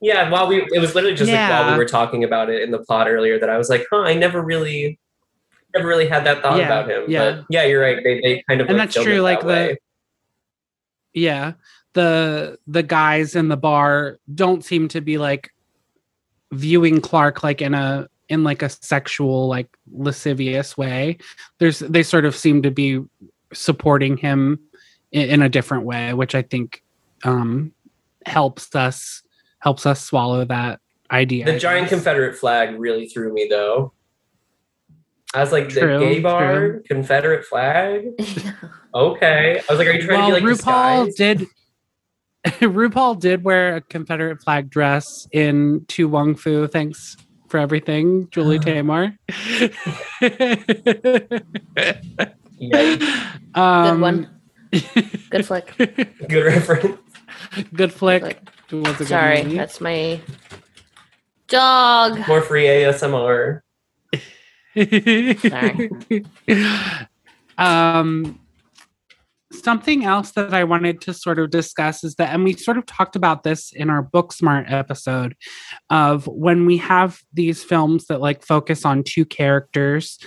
yeah, 0.00 0.30
while 0.30 0.46
we 0.46 0.62
it 0.72 0.80
was 0.80 0.94
literally 0.94 1.16
just 1.16 1.30
like 1.30 1.50
while 1.50 1.72
we 1.72 1.76
were 1.76 1.84
talking 1.84 2.24
about 2.24 2.50
it 2.50 2.62
in 2.62 2.70
the 2.70 2.78
plot 2.78 3.08
earlier 3.08 3.38
that 3.38 3.50
I 3.50 3.58
was 3.58 3.68
like, 3.68 3.84
huh, 3.90 4.02
I 4.02 4.14
never 4.14 4.42
really 4.42 4.98
never 5.78 5.88
really 5.88 6.06
had 6.08 6.24
that 6.26 6.42
thought 6.42 6.58
Yeah, 6.58 6.66
about 6.66 6.90
him. 6.90 7.04
yeah. 7.08 7.30
But 7.36 7.44
yeah, 7.50 7.64
you're 7.64 7.80
right. 7.80 8.02
They 8.02 8.20
they 8.20 8.44
kind 8.48 8.60
of 8.60 8.68
And 8.68 8.76
like, 8.78 8.90
that's 8.92 9.02
true, 9.04 9.20
like 9.20 9.40
that 9.40 9.46
the- 9.46 9.52
way. 9.52 9.76
yeah 11.14 11.52
the 11.94 12.58
the 12.66 12.82
guys 12.82 13.34
in 13.34 13.48
the 13.48 13.56
bar 13.56 14.18
don't 14.34 14.64
seem 14.64 14.88
to 14.88 15.00
be 15.00 15.18
like 15.18 15.50
viewing 16.52 17.00
clark 17.00 17.42
like 17.42 17.60
in 17.62 17.74
a 17.74 18.08
in 18.28 18.44
like 18.44 18.62
a 18.62 18.68
sexual 18.68 19.48
like 19.48 19.68
lascivious 19.92 20.76
way 20.76 21.16
there's 21.58 21.78
they 21.80 22.02
sort 22.02 22.24
of 22.24 22.36
seem 22.36 22.62
to 22.62 22.70
be 22.70 23.02
supporting 23.52 24.16
him 24.16 24.58
in, 25.12 25.28
in 25.30 25.42
a 25.42 25.48
different 25.48 25.84
way 25.84 26.12
which 26.14 26.34
i 26.34 26.42
think 26.42 26.82
um 27.24 27.72
helps 28.26 28.74
us 28.76 29.22
helps 29.60 29.86
us 29.86 30.04
swallow 30.04 30.44
that 30.44 30.78
idea 31.10 31.46
The 31.46 31.58
giant. 31.58 31.88
Confederate 31.88 32.36
flag 32.36 32.78
really 32.78 33.08
threw 33.08 33.32
me 33.32 33.46
though. 33.48 33.92
I 35.34 35.40
was 35.40 35.52
like, 35.52 35.68
True, 35.68 35.98
the 35.98 36.04
gay 36.04 36.20
bar, 36.20 36.56
true. 36.56 36.82
Confederate 36.86 37.44
flag. 37.44 38.08
Okay, 38.94 39.60
I 39.68 39.72
was 39.72 39.78
like, 39.78 39.86
are 39.86 39.92
you 39.92 40.02
trying 40.02 40.18
well 40.20 40.30
to 40.30 40.40
be 40.40 40.46
like 40.46 40.58
rupaul 40.58 41.04
disguised? 41.06 41.16
did 41.18 41.46
rupaul 42.62 43.20
did 43.20 43.44
wear 43.44 43.76
a 43.76 43.80
confederate 43.82 44.40
flag 44.40 44.70
dress 44.70 45.28
in 45.30 45.84
to 45.88 46.08
wong 46.08 46.34
foo 46.34 46.66
thanks 46.66 47.16
for 47.48 47.58
everything 47.58 48.28
julie 48.30 48.58
newmar 48.68 49.16
um, 53.54 53.84
Good 53.84 54.00
one. 54.00 54.30
Good 55.30 55.46
flick. 55.46 55.74
good 56.28 56.44
reference. 56.44 56.98
good 57.74 57.92
flick 57.92 58.22
Flick. 58.22 58.48
It 58.70 58.98
good 58.98 59.08
Sorry, 59.08 59.42
that's 59.54 59.80
my 59.80 60.20
Dog. 61.48 62.26
More 62.26 62.42
free 62.42 62.64
ASMR. 62.64 63.60
um 67.58 68.38
something 69.52 70.04
else 70.04 70.32
that 70.32 70.52
I 70.52 70.64
wanted 70.64 71.00
to 71.02 71.14
sort 71.14 71.38
of 71.38 71.50
discuss 71.50 72.04
is 72.04 72.16
that, 72.16 72.34
and 72.34 72.44
we 72.44 72.54
sort 72.54 72.78
of 72.78 72.86
talked 72.86 73.16
about 73.16 73.42
this 73.42 73.72
in 73.72 73.90
our 73.90 74.02
Booksmart 74.02 74.70
episode 74.70 75.36
of 75.90 76.26
when 76.26 76.66
we 76.66 76.76
have 76.78 77.20
these 77.32 77.64
films 77.64 78.06
that 78.06 78.20
like 78.20 78.44
focus 78.44 78.84
on 78.84 79.02
two 79.02 79.24
characters, 79.24 80.18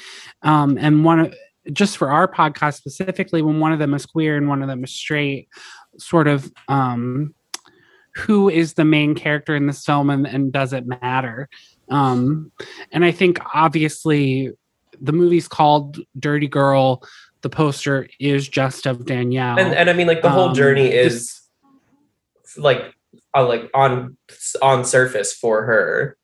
um, 0.41 0.77
and 0.77 1.05
one 1.05 1.19
of 1.19 1.35
just 1.71 1.97
for 1.97 2.09
our 2.09 2.27
podcast 2.27 2.75
specifically, 2.75 3.41
when 3.41 3.59
one 3.59 3.71
of 3.71 3.79
them 3.79 3.93
is 3.93 4.05
queer 4.05 4.35
and 4.35 4.47
one 4.47 4.63
of 4.63 4.67
them 4.67 4.83
is 4.83 4.91
straight, 4.91 5.47
sort 5.99 6.27
of 6.27 6.51
um, 6.67 7.35
who 8.15 8.49
is 8.49 8.73
the 8.73 8.85
main 8.85 9.13
character 9.13 9.55
in 9.55 9.67
this 9.67 9.85
film 9.85 10.09
and, 10.09 10.27
and 10.27 10.51
does 10.51 10.73
it 10.73 10.85
matter? 10.85 11.47
Um, 11.91 12.51
and 12.91 13.05
I 13.05 13.11
think 13.11 13.37
obviously 13.53 14.51
the 14.99 15.11
movie's 15.11 15.47
called 15.47 15.99
Dirty 16.17 16.47
Girl 16.47 17.03
the 17.41 17.49
poster 17.49 18.07
is 18.19 18.47
just 18.47 18.85
of 18.85 19.05
Danielle. 19.05 19.57
And, 19.57 19.73
and 19.73 19.89
I 19.89 19.93
mean, 19.93 20.05
like 20.07 20.21
the 20.21 20.29
whole 20.29 20.49
Um, 20.49 20.55
journey 20.55 20.89
this- 20.89 21.41
is 22.47 22.57
like, 22.57 22.93
uh, 23.35 23.47
like 23.47 23.69
on 23.73 24.15
on 24.61 24.85
surface 24.85 25.33
for 25.33 25.63
her, 25.65 26.17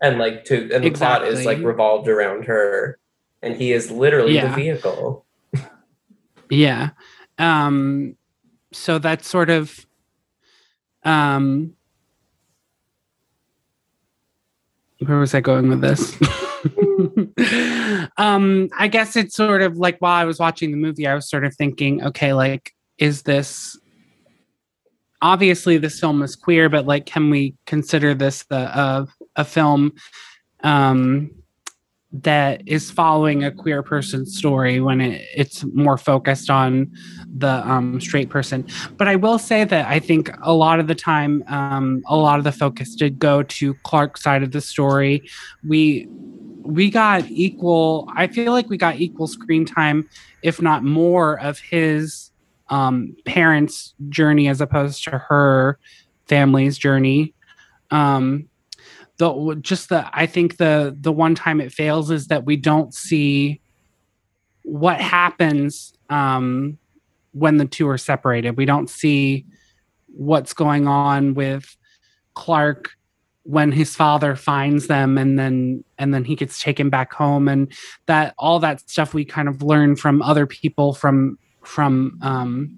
and 0.00 0.18
like 0.18 0.44
to 0.46 0.70
and 0.72 0.82
the 0.82 0.90
plot 0.90 1.26
is 1.26 1.44
like 1.44 1.58
revolved 1.58 2.08
around 2.08 2.46
her, 2.46 2.98
and 3.42 3.54
he 3.56 3.72
is 3.72 3.90
literally 3.90 4.40
the 4.40 4.48
vehicle. 4.48 5.26
Yeah. 6.48 6.90
Um 7.38 8.16
so 8.72 8.98
that's 8.98 9.28
sort 9.28 9.50
of 9.50 9.86
um 11.04 11.75
where 15.00 15.18
was 15.18 15.34
I 15.34 15.40
going 15.40 15.68
with 15.68 15.80
this? 15.80 16.16
um 18.16 18.68
I 18.76 18.88
guess 18.88 19.16
it's 19.16 19.36
sort 19.36 19.62
of 19.62 19.76
like 19.76 19.98
while 19.98 20.14
I 20.14 20.24
was 20.24 20.38
watching 20.38 20.70
the 20.70 20.76
movie 20.76 21.06
I 21.06 21.14
was 21.14 21.28
sort 21.28 21.44
of 21.44 21.54
thinking 21.54 22.02
okay 22.02 22.32
like 22.32 22.72
is 22.98 23.22
this 23.22 23.78
obviously 25.22 25.78
this 25.78 26.00
film 26.00 26.22
is 26.22 26.34
queer 26.34 26.68
but 26.68 26.86
like 26.86 27.06
can 27.06 27.30
we 27.30 27.54
consider 27.66 28.14
this 28.14 28.44
a 28.50 28.56
a, 28.56 29.06
a 29.36 29.44
film 29.44 29.92
um 30.64 31.30
that 32.22 32.62
is 32.66 32.90
following 32.90 33.44
a 33.44 33.50
queer 33.50 33.82
person's 33.82 34.36
story 34.36 34.80
when 34.80 35.00
it, 35.00 35.26
it's 35.34 35.64
more 35.74 35.98
focused 35.98 36.50
on 36.50 36.90
the 37.36 37.68
um, 37.68 38.00
straight 38.00 38.30
person. 38.30 38.66
But 38.96 39.08
I 39.08 39.16
will 39.16 39.38
say 39.38 39.64
that 39.64 39.86
I 39.86 39.98
think 39.98 40.30
a 40.42 40.52
lot 40.52 40.80
of 40.80 40.86
the 40.86 40.94
time, 40.94 41.44
um, 41.48 42.02
a 42.06 42.16
lot 42.16 42.38
of 42.38 42.44
the 42.44 42.52
focus 42.52 42.94
did 42.94 43.18
go 43.18 43.42
to 43.42 43.74
Clark's 43.82 44.22
side 44.22 44.42
of 44.42 44.52
the 44.52 44.60
story. 44.60 45.22
We 45.66 46.08
we 46.62 46.90
got 46.90 47.24
equal. 47.30 48.10
I 48.14 48.26
feel 48.26 48.52
like 48.52 48.68
we 48.68 48.76
got 48.76 48.96
equal 49.00 49.28
screen 49.28 49.64
time, 49.64 50.08
if 50.42 50.60
not 50.60 50.82
more, 50.82 51.38
of 51.40 51.58
his 51.58 52.30
um, 52.68 53.14
parents' 53.24 53.94
journey 54.08 54.48
as 54.48 54.60
opposed 54.60 55.04
to 55.04 55.18
her 55.18 55.78
family's 56.26 56.76
journey. 56.76 57.34
Um, 57.90 58.48
the 59.18 59.58
just 59.60 59.88
the 59.88 60.08
I 60.12 60.26
think 60.26 60.56
the 60.58 60.96
the 60.98 61.12
one 61.12 61.34
time 61.34 61.60
it 61.60 61.72
fails 61.72 62.10
is 62.10 62.28
that 62.28 62.44
we 62.44 62.56
don't 62.56 62.92
see 62.92 63.60
what 64.62 65.00
happens 65.00 65.94
um, 66.10 66.78
when 67.32 67.56
the 67.56 67.66
two 67.66 67.88
are 67.88 67.98
separated. 67.98 68.56
We 68.56 68.66
don't 68.66 68.90
see 68.90 69.46
what's 70.08 70.52
going 70.52 70.88
on 70.88 71.34
with 71.34 71.76
Clark 72.34 72.90
when 73.44 73.70
his 73.70 73.94
father 73.94 74.34
finds 74.34 74.88
them 74.88 75.16
and 75.16 75.38
then 75.38 75.84
and 75.98 76.12
then 76.12 76.24
he 76.24 76.34
gets 76.34 76.60
taken 76.60 76.90
back 76.90 77.12
home. 77.12 77.48
And 77.48 77.72
that 78.06 78.34
all 78.38 78.58
that 78.58 78.88
stuff 78.90 79.14
we 79.14 79.24
kind 79.24 79.48
of 79.48 79.62
learn 79.62 79.96
from 79.96 80.20
other 80.20 80.46
people 80.46 80.92
from 80.92 81.38
from 81.62 82.18
um 82.22 82.76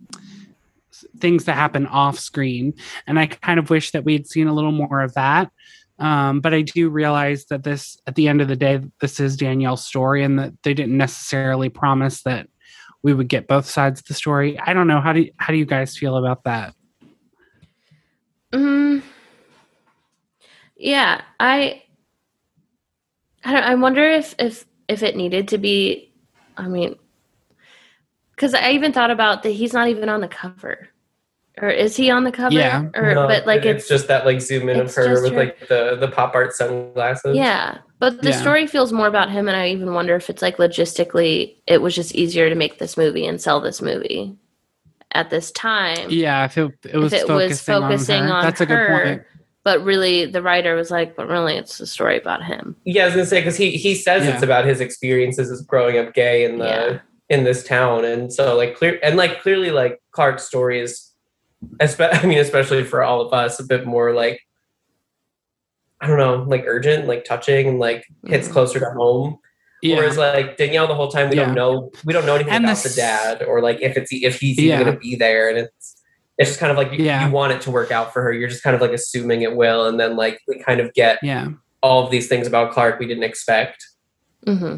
things 1.18 1.47
that 1.47 1.55
happen 1.55 1.86
off 1.86 2.18
screen. 2.18 2.74
And 3.07 3.18
i 3.18 3.26
kind 3.26 3.59
of 3.59 3.70
wish 3.70 3.91
that 3.91 4.05
we 4.05 4.12
had 4.12 4.26
seen 4.26 4.47
a 4.47 4.53
little 4.53 4.72
more 4.72 5.01
of 5.01 5.14
that 5.14 5.51
um, 5.99 6.40
but 6.40 6.55
I 6.55 6.62
do 6.62 6.88
realize 6.88 7.46
that 7.46 7.64
this, 7.64 7.99
at 8.07 8.14
the 8.14 8.28
end 8.28 8.40
of 8.40 8.49
the 8.49 8.57
day, 8.57 8.80
this 9.01 9.18
is 9.18 9.36
Danielle's 9.36 9.84
story, 9.84 10.22
and 10.22 10.38
that 10.38 10.53
they 10.62 10.74
didn't 10.74 10.96
necessarily 10.96 11.68
promise 11.68 12.22
that 12.22 12.49
we 13.03 13.14
would 13.14 13.28
get 13.28 13.49
both 13.49 13.68
sides 13.68 14.01
of 14.01 14.07
the 14.07 14.14
story. 14.14 14.59
I 14.59 14.72
don't 14.72 14.86
know 14.86 15.01
how 15.01 15.12
do 15.12 15.22
you, 15.22 15.32
how 15.38 15.53
do 15.53 15.59
you 15.59 15.66
guys 15.66 15.96
feel 15.96 16.16
about 16.16 16.44
that? 16.44 16.74
Mm, 18.53 19.03
yeah, 20.76 21.22
I, 21.38 21.82
I, 23.44 23.57
I 23.57 23.74
wonder 23.74 24.09
if 24.09 24.34
if 24.38 24.66
if 24.88 25.03
it 25.03 25.16
needed 25.16 25.49
to 25.49 25.59
be. 25.59 26.12
I 26.57 26.66
mean, 26.66 26.96
because 28.30 28.55
I 28.55 28.70
even 28.70 28.92
thought 28.92 29.11
about 29.11 29.42
that 29.42 29.51
he's 29.51 29.72
not 29.72 29.88
even 29.88 30.09
on 30.09 30.20
the 30.20 30.28
cover, 30.28 30.88
or 31.62 31.68
is 31.68 31.96
he 31.96 32.11
on 32.11 32.24
the 32.24 32.32
cover? 32.32 32.54
Yeah. 32.54 32.86
or 32.94 33.14
No, 33.14 33.26
but 33.26 33.46
like 33.46 33.64
it- 33.64 33.76
it's, 33.76 33.88
just 33.88 34.09
that 34.09 34.24
like 34.26 34.40
zoom 34.40 34.68
in 34.68 34.80
of 34.80 34.94
her 34.94 35.22
with 35.22 35.32
her- 35.32 35.38
like 35.38 35.68
the 35.68 35.96
the 35.98 36.09
pop 36.09 36.34
art 36.34 36.52
sunglasses. 36.54 37.36
yeah. 37.36 37.78
But 38.00 38.22
the 38.22 38.30
Yeah. 38.30 38.40
story 38.40 38.66
feels 38.68 38.92
more 38.92 39.09
about 39.09 39.28
him, 39.30 39.48
and 39.48 39.56
I 39.56 39.68
even 39.70 39.92
wonder 39.92 40.14
if 40.14 40.30
it's 40.30 40.40
like 40.42 40.59
logistically, 40.59 41.56
it 41.66 41.82
was 41.82 41.94
just 41.94 42.14
easier 42.14 42.48
to 42.48 42.54
make 42.54 42.78
this 42.78 42.96
movie 42.96 43.26
and 43.26 43.40
sell 43.40 43.61
this 43.61 43.82
movie 43.82 44.36
at 45.12 45.30
this 45.30 45.50
time. 45.50 46.09
Yeah, 46.09 46.44
if 46.44 46.56
it, 46.59 46.70
it 46.92 46.96
was 46.96 47.12
if 47.12 47.22
it 47.22 47.28
was 47.28 47.61
focusing, 47.61 47.74
focusing 47.74 48.22
on, 48.22 48.28
her. 48.28 48.34
on, 48.34 48.42
that's 48.44 48.61
a 48.61 48.66
good 48.66 48.88
point. 48.88 49.22
But 49.64 49.82
really, 49.84 50.24
the 50.26 50.40
writer 50.42 50.74
was 50.76 50.90
like, 50.90 51.16
"But 51.16 51.28
really, 51.28 51.56
it's 51.56 51.80
a 51.80 51.86
story 51.86 52.16
about 52.16 52.44
him." 52.44 52.76
yeah. 52.84 53.02
I 53.02 53.06
was 53.06 53.14
gonna 53.14 53.26
say 53.26 53.40
because 53.40 53.56
he 53.56 53.72
he 53.72 53.94
says 53.94 54.24
Yeah. 54.24 54.34
it's 54.34 54.42
about 54.42 54.64
his 54.64 54.80
experiences 54.80 55.50
as 55.50 55.61
growing 55.62 55.98
up 55.98 56.14
gay 56.14 56.44
in 56.44 56.59
the 56.59 56.64
Yeah. 56.66 56.98
in 57.36 57.44
this 57.44 57.64
town, 57.64 58.04
and 58.04 58.32
so 58.32 58.56
like 58.56 58.76
clear 58.76 58.98
and 59.02 59.16
like 59.16 59.42
clearly 59.42 59.70
like 59.72 60.00
Clark's 60.12 60.44
story 60.44 60.80
is, 60.80 60.92
espe- 60.92 61.07
I 61.80 62.26
mean, 62.26 62.38
especially 62.38 62.84
for 62.84 63.02
all 63.02 63.20
of 63.20 63.32
us, 63.32 63.59
a 63.61 63.64
bit 63.64 63.86
more 63.86 64.14
like 64.14 64.40
I 66.00 66.06
don't 66.06 66.18
know, 66.18 66.44
like 66.46 66.64
urgent, 66.66 67.06
like 67.09 67.24
touching, 67.24 67.66
and 67.66 67.78
like 67.80 68.04
hits 68.26 68.48
Mhm. 68.48 68.52
closer 68.52 68.78
to 68.78 68.90
home. 68.90 69.38
Yeah, 69.82 69.96
Whereas 69.96 70.16
like 70.16 70.56
Danielle, 70.56 70.86
the 70.86 70.94
whole 70.94 71.09
time 71.09 71.28
we 71.30 71.36
Yeah. 71.36 71.46
don't 71.46 71.54
know 71.54 71.90
we 72.04 72.12
don't 72.12 72.26
know 72.26 72.34
anything 72.36 72.52
And 72.52 72.64
about 72.64 72.76
this- 72.82 72.94
the 72.94 73.00
dad 73.00 73.42
or 73.42 73.61
like 73.62 73.80
if 73.80 73.96
it's 73.96 74.11
if 74.12 74.38
he's 74.40 74.59
Yeah. 74.59 74.74
even 74.74 74.84
going 74.86 74.94
to 74.96 75.00
be 75.00 75.16
there, 75.16 75.48
and 75.48 75.59
it's 75.59 75.94
it's 76.38 76.50
just 76.50 76.61
kind 76.61 76.70
of 76.70 76.78
like 76.78 76.92
you, 76.92 77.04
Yeah. 77.04 77.26
you 77.26 77.32
want 77.32 77.52
it 77.52 77.61
to 77.62 77.70
work 77.72 77.90
out 77.90 78.12
for 78.12 78.22
her. 78.22 78.32
You're 78.32 78.48
just 78.48 78.62
kind 78.62 78.76
of 78.76 78.80
like 78.80 78.92
assuming 78.92 79.42
it 79.42 79.56
will, 79.56 79.86
and 79.86 79.98
then 79.98 80.16
like 80.16 80.40
we 80.46 80.61
kind 80.61 80.78
of 80.80 80.94
get 80.94 81.18
yeah, 81.22 81.48
all 81.82 82.04
of 82.04 82.12
these 82.12 82.28
things 82.28 82.46
about 82.46 82.70
Clark 82.72 83.00
we 83.00 83.06
didn't 83.06 83.24
expect. 83.24 83.84
Mm-hmm. 84.46 84.76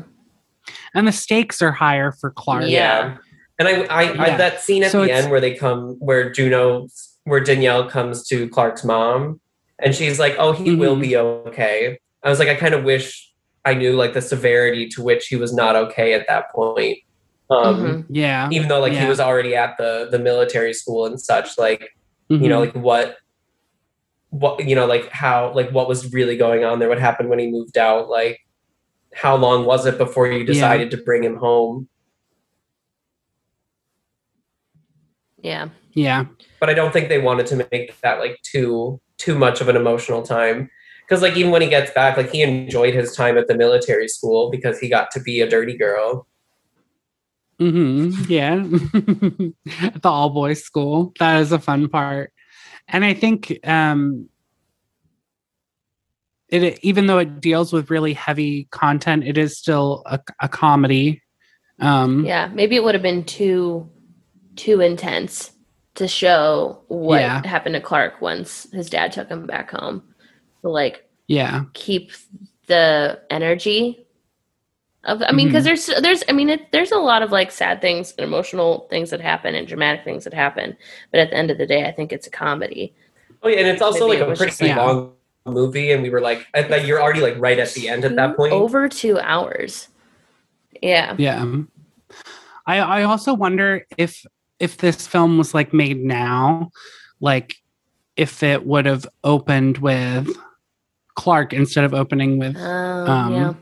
and 0.94 1.06
the 1.06 1.12
stakes 1.12 1.60
are 1.62 1.70
higher 1.72 2.12
for 2.12 2.30
Clark. 2.30 2.64
Yeah. 2.66 3.16
And 3.60 3.68
I, 3.68 3.82
I, 3.82 4.24
I 4.32 4.36
that 4.38 4.62
scene 4.62 4.82
at 4.82 4.90
So 4.90 5.04
the 5.04 5.12
end 5.12 5.30
where 5.30 5.38
they 5.40 5.54
come, 5.54 5.96
where 6.00 6.30
Juno, 6.30 6.88
where 7.24 7.40
Danielle 7.40 7.88
comes 7.90 8.26
to 8.28 8.48
Clark's 8.48 8.84
mom, 8.84 9.38
and 9.82 9.94
she's 9.94 10.18
like, 10.18 10.34
"Oh, 10.38 10.52
he 10.52 10.74
will 10.74 10.96
Mhm. 10.96 11.00
be 11.02 11.16
okay." 11.18 11.98
I 12.24 12.30
was 12.30 12.38
like, 12.38 12.48
I 12.48 12.54
kind 12.54 12.72
of 12.74 12.84
wish 12.84 13.30
I 13.66 13.74
knew 13.74 13.92
like 13.96 14.14
the 14.14 14.22
severity 14.22 14.88
to 14.88 15.02
which 15.02 15.26
he 15.26 15.36
was 15.36 15.52
not 15.52 15.76
okay 15.76 16.14
at 16.14 16.26
that 16.26 16.50
point. 16.52 16.98
Um, 17.50 17.76
Mhm. 17.84 18.06
yeah, 18.08 18.48
Even 18.50 18.68
though 18.68 18.80
like 18.80 18.94
Yeah. 18.94 19.02
he 19.02 19.08
was 19.08 19.20
already 19.20 19.54
at 19.54 19.76
the 19.76 20.08
the 20.10 20.18
military 20.18 20.72
school 20.72 21.04
and 21.04 21.20
such, 21.20 21.58
like 21.58 21.90
you 22.30 22.48
know, 22.48 22.58
Mhm. 22.62 22.66
like 22.74 22.74
what, 22.76 23.16
what 24.30 24.66
you 24.66 24.74
know, 24.74 24.86
like 24.86 25.10
how, 25.10 25.52
like 25.52 25.70
what 25.70 25.86
was 25.86 26.10
really 26.14 26.36
going 26.38 26.64
on 26.64 26.78
there? 26.78 26.88
What 26.88 26.98
happened 26.98 27.28
when 27.28 27.38
he 27.40 27.50
moved 27.50 27.76
out? 27.76 28.08
Like, 28.08 28.38
how 29.12 29.36
long 29.36 29.66
was 29.66 29.84
it 29.84 29.98
before 29.98 30.28
you 30.28 30.44
decided 30.44 30.90
to 30.92 30.96
bring 30.96 31.22
him 31.24 31.36
home? 31.36 31.89
Yeah. 35.42 35.68
yeah, 35.94 36.26
but 36.58 36.68
I 36.68 36.74
don't 36.74 36.92
think 36.92 37.08
they 37.08 37.18
wanted 37.18 37.46
to 37.46 37.66
make 37.70 37.98
that 38.00 38.18
like 38.18 38.40
too 38.42 39.00
too 39.18 39.38
much 39.38 39.60
of 39.60 39.68
an 39.68 39.76
emotional 39.76 40.22
time 40.22 40.70
because 41.02 41.22
like 41.22 41.36
even 41.36 41.50
when 41.50 41.62
he 41.62 41.68
gets 41.68 41.90
back 41.92 42.16
like 42.16 42.30
he 42.30 42.42
enjoyed 42.42 42.94
his 42.94 43.14
time 43.14 43.36
at 43.36 43.48
the 43.48 43.56
military 43.56 44.08
school 44.08 44.50
because 44.50 44.78
he 44.78 44.88
got 44.88 45.10
to 45.12 45.20
be 45.20 45.40
a 45.40 45.48
dirty 45.48 45.76
girl 45.76 46.26
hmm 47.60 48.10
yeah. 48.26 48.54
At 49.82 50.02
the 50.02 50.08
all 50.08 50.30
boys 50.30 50.64
school, 50.64 51.12
that 51.18 51.40
is 51.42 51.52
a 51.52 51.58
fun 51.58 51.90
part, 51.90 52.32
and 52.88 53.04
I 53.04 53.12
think 53.12 53.58
um, 53.64 54.30
it 56.48 56.78
even 56.82 57.06
though 57.06 57.18
it 57.18 57.40
deals 57.40 57.72
with 57.72 57.90
really 57.90 58.14
heavy 58.14 58.66
content, 58.70 59.24
it 59.24 59.38
is 59.38 59.58
still 59.58 60.02
a, 60.06 60.18
a 60.40 60.48
comedy. 60.48 61.22
Um, 61.80 62.24
Yeah. 62.24 62.50
Maybe 62.52 62.76
it 62.76 62.84
would 62.84 62.94
have 62.94 63.02
been 63.02 63.24
too 63.24 63.88
too 64.60 64.80
intense 64.80 65.52
to 65.94 66.06
show 66.06 66.82
what 66.88 67.20
Yeah. 67.20 67.46
happened 67.46 67.74
to 67.74 67.80
Clark 67.80 68.20
once 68.20 68.70
his 68.72 68.90
dad 68.90 69.12
took 69.12 69.28
him 69.28 69.46
back 69.46 69.70
home. 69.70 70.02
To 70.62 70.68
like 70.68 71.08
yeah, 71.26 71.64
keep 71.72 72.12
the 72.66 73.20
energy 73.30 74.06
of 75.04 75.22
I 75.22 75.32
mean 75.32 75.46
mm-hmm. 75.46 75.52
because 75.52 75.64
there's 75.64 75.86
there's 76.02 76.22
I 76.28 76.32
mean 76.32 76.50
it, 76.50 76.70
there's 76.72 76.92
a 76.92 76.98
lot 76.98 77.22
of 77.22 77.32
like 77.32 77.50
sad 77.50 77.80
things 77.80 78.12
and 78.18 78.24
emotional 78.24 78.86
things 78.90 79.10
that 79.10 79.20
happen 79.20 79.54
and 79.54 79.66
dramatic 79.66 80.04
things 80.04 80.24
that 80.24 80.34
happen 80.34 80.76
but 81.10 81.20
at 81.20 81.30
the 81.30 81.36
end 81.36 81.50
of 81.50 81.56
the 81.56 81.66
day 81.66 81.86
I 81.86 81.92
think 81.92 82.12
it's 82.12 82.26
a 82.26 82.30
comedy 82.30 82.94
oh 83.42 83.48
yeah 83.48 83.60
and 83.60 83.68
it's 83.68 83.80
also 83.80 84.06
Maybe 84.06 84.20
like 84.20 84.28
it 84.28 84.32
a 84.32 84.36
pretty 84.36 84.50
just 84.50 84.60
like- 84.62 84.76
long 84.76 85.12
movie, 85.46 85.90
and 85.92 86.02
we 86.02 86.10
were 86.10 86.20
like, 86.20 86.46
I 86.54 86.62
thought 86.62 86.84
you're 86.84 87.00
already 87.00 87.20
like 87.20 87.36
right 87.38 87.58
at 87.58 87.72
the 87.72 87.88
end 87.88 88.04
at 88.04 88.14
that 88.16 88.36
point. 88.36 88.52
Over 88.52 88.88
two 88.88 89.18
hours. 89.18 89.88
Yeah. 90.82 91.14
Yeah. 91.18 91.62
I 92.66 92.78
I 92.78 93.02
also 93.04 93.34
wonder 93.34 93.86
if 93.96 94.24
if 94.60 94.76
this 94.76 95.06
film 95.06 95.38
was 95.38 95.54
like 95.54 95.72
made 95.72 95.98
now, 96.04 96.70
like 97.20 97.56
if 98.16 98.42
it 98.42 98.66
would 98.66 98.86
have 98.86 99.06
opened 99.24 99.78
with 99.78 100.28
Clark 101.16 101.52
instead 101.52 101.84
of 101.84 101.94
opening 101.94 102.38
with 102.38 102.56
Oh, 102.58 103.06
Um, 103.06 103.34
yeah. 103.34 103.54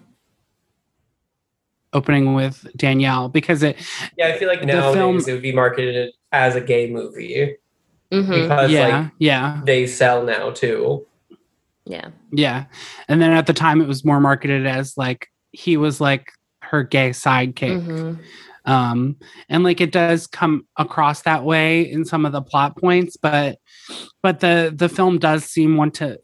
opening 1.93 2.35
with 2.35 2.67
Danielle 2.77 3.29
because 3.29 3.63
it 3.63 3.77
Yeah, 4.17 4.27
I 4.29 4.39
feel 4.39 4.49
like 4.49 4.61
The 4.61 4.67
nowadays 4.67 4.95
film- 4.95 5.19
it 5.27 5.33
would 5.33 5.43
be 5.43 5.53
marketed 5.53 6.13
as 6.33 6.55
a 6.57 6.61
gay 6.61 6.91
movie 6.91 7.57
hmm 8.13 8.33
because 8.33 8.71
yeah 8.71 9.03
like 9.03 9.13
yeah 9.19 9.61
they 9.65 9.87
sell 9.87 10.23
now 10.25 10.51
too. 10.51 11.07
Yeah. 11.87 12.09
yeah 12.33 12.67
and 13.09 13.23
then 13.23 13.31
at 13.33 13.47
the 13.47 13.55
time 13.55 13.81
it 13.81 13.89
was 13.89 14.05
more 14.05 14.21
marketed 14.21 14.67
as 14.67 14.97
like 14.99 15.29
he 15.53 15.77
was 15.79 16.01
like 16.03 16.29
her 16.61 16.83
gay 16.83 17.11
sidekick 17.11 17.83
hmm 17.83 18.21
um 18.69 19.17
and 19.49 19.65
like 19.65 19.81
it 19.81 19.91
does 19.91 20.27
come 20.27 20.67
across 20.77 21.23
that 21.23 21.43
way 21.43 21.91
in 21.91 22.05
some 22.05 22.27
of 22.27 22.33
the 22.33 22.43
plot 22.43 22.77
points 22.77 23.17
but 23.17 23.59
but 24.23 24.41
the 24.41 24.73
the 24.77 24.89
film 24.89 25.19
does 25.19 25.45
seem 25.45 25.77
want 25.77 25.95
to 25.95 26.19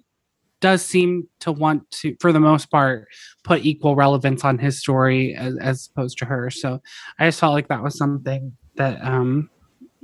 does 0.60 0.84
seem 0.84 1.28
to 1.40 1.50
want 1.50 1.90
to 1.90 2.14
for 2.20 2.32
the 2.32 2.40
most 2.40 2.70
part 2.70 3.08
put 3.44 3.64
equal 3.64 3.96
relevance 3.96 4.44
on 4.44 4.58
his 4.58 4.78
story 4.78 5.34
as, 5.34 5.56
as 5.58 5.88
opposed 5.90 6.18
to 6.18 6.26
her 6.26 6.50
so 6.50 6.80
i 7.18 7.26
just 7.26 7.40
felt 7.40 7.54
like 7.54 7.68
that 7.68 7.82
was 7.82 7.96
something 7.96 8.52
that 8.76 9.02
um 9.02 9.48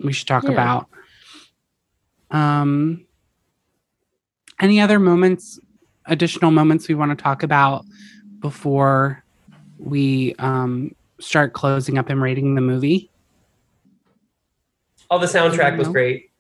we 0.03 0.13
should 0.13 0.27
talk 0.27 0.45
Yeah. 0.45 0.53
about 0.53 0.87
um 2.31 3.07
any 4.61 4.81
other 4.81 4.99
moments 4.99 5.59
additional 6.07 6.51
moments 6.51 6.89
we 6.89 6.95
want 6.95 7.17
to 7.17 7.23
talk 7.23 7.43
about 7.43 7.85
before 8.41 9.23
we 9.79 10.35
um 10.39 10.95
start 11.21 11.53
closing 11.53 11.99
up 11.99 12.09
and 12.09 12.21
rating 12.21 12.55
the 12.55 12.61
movie? 12.61 13.11
All 15.09 15.19
the 15.19 15.27
soundtrack 15.27 15.77
was 15.77 15.89
great. 15.89 16.31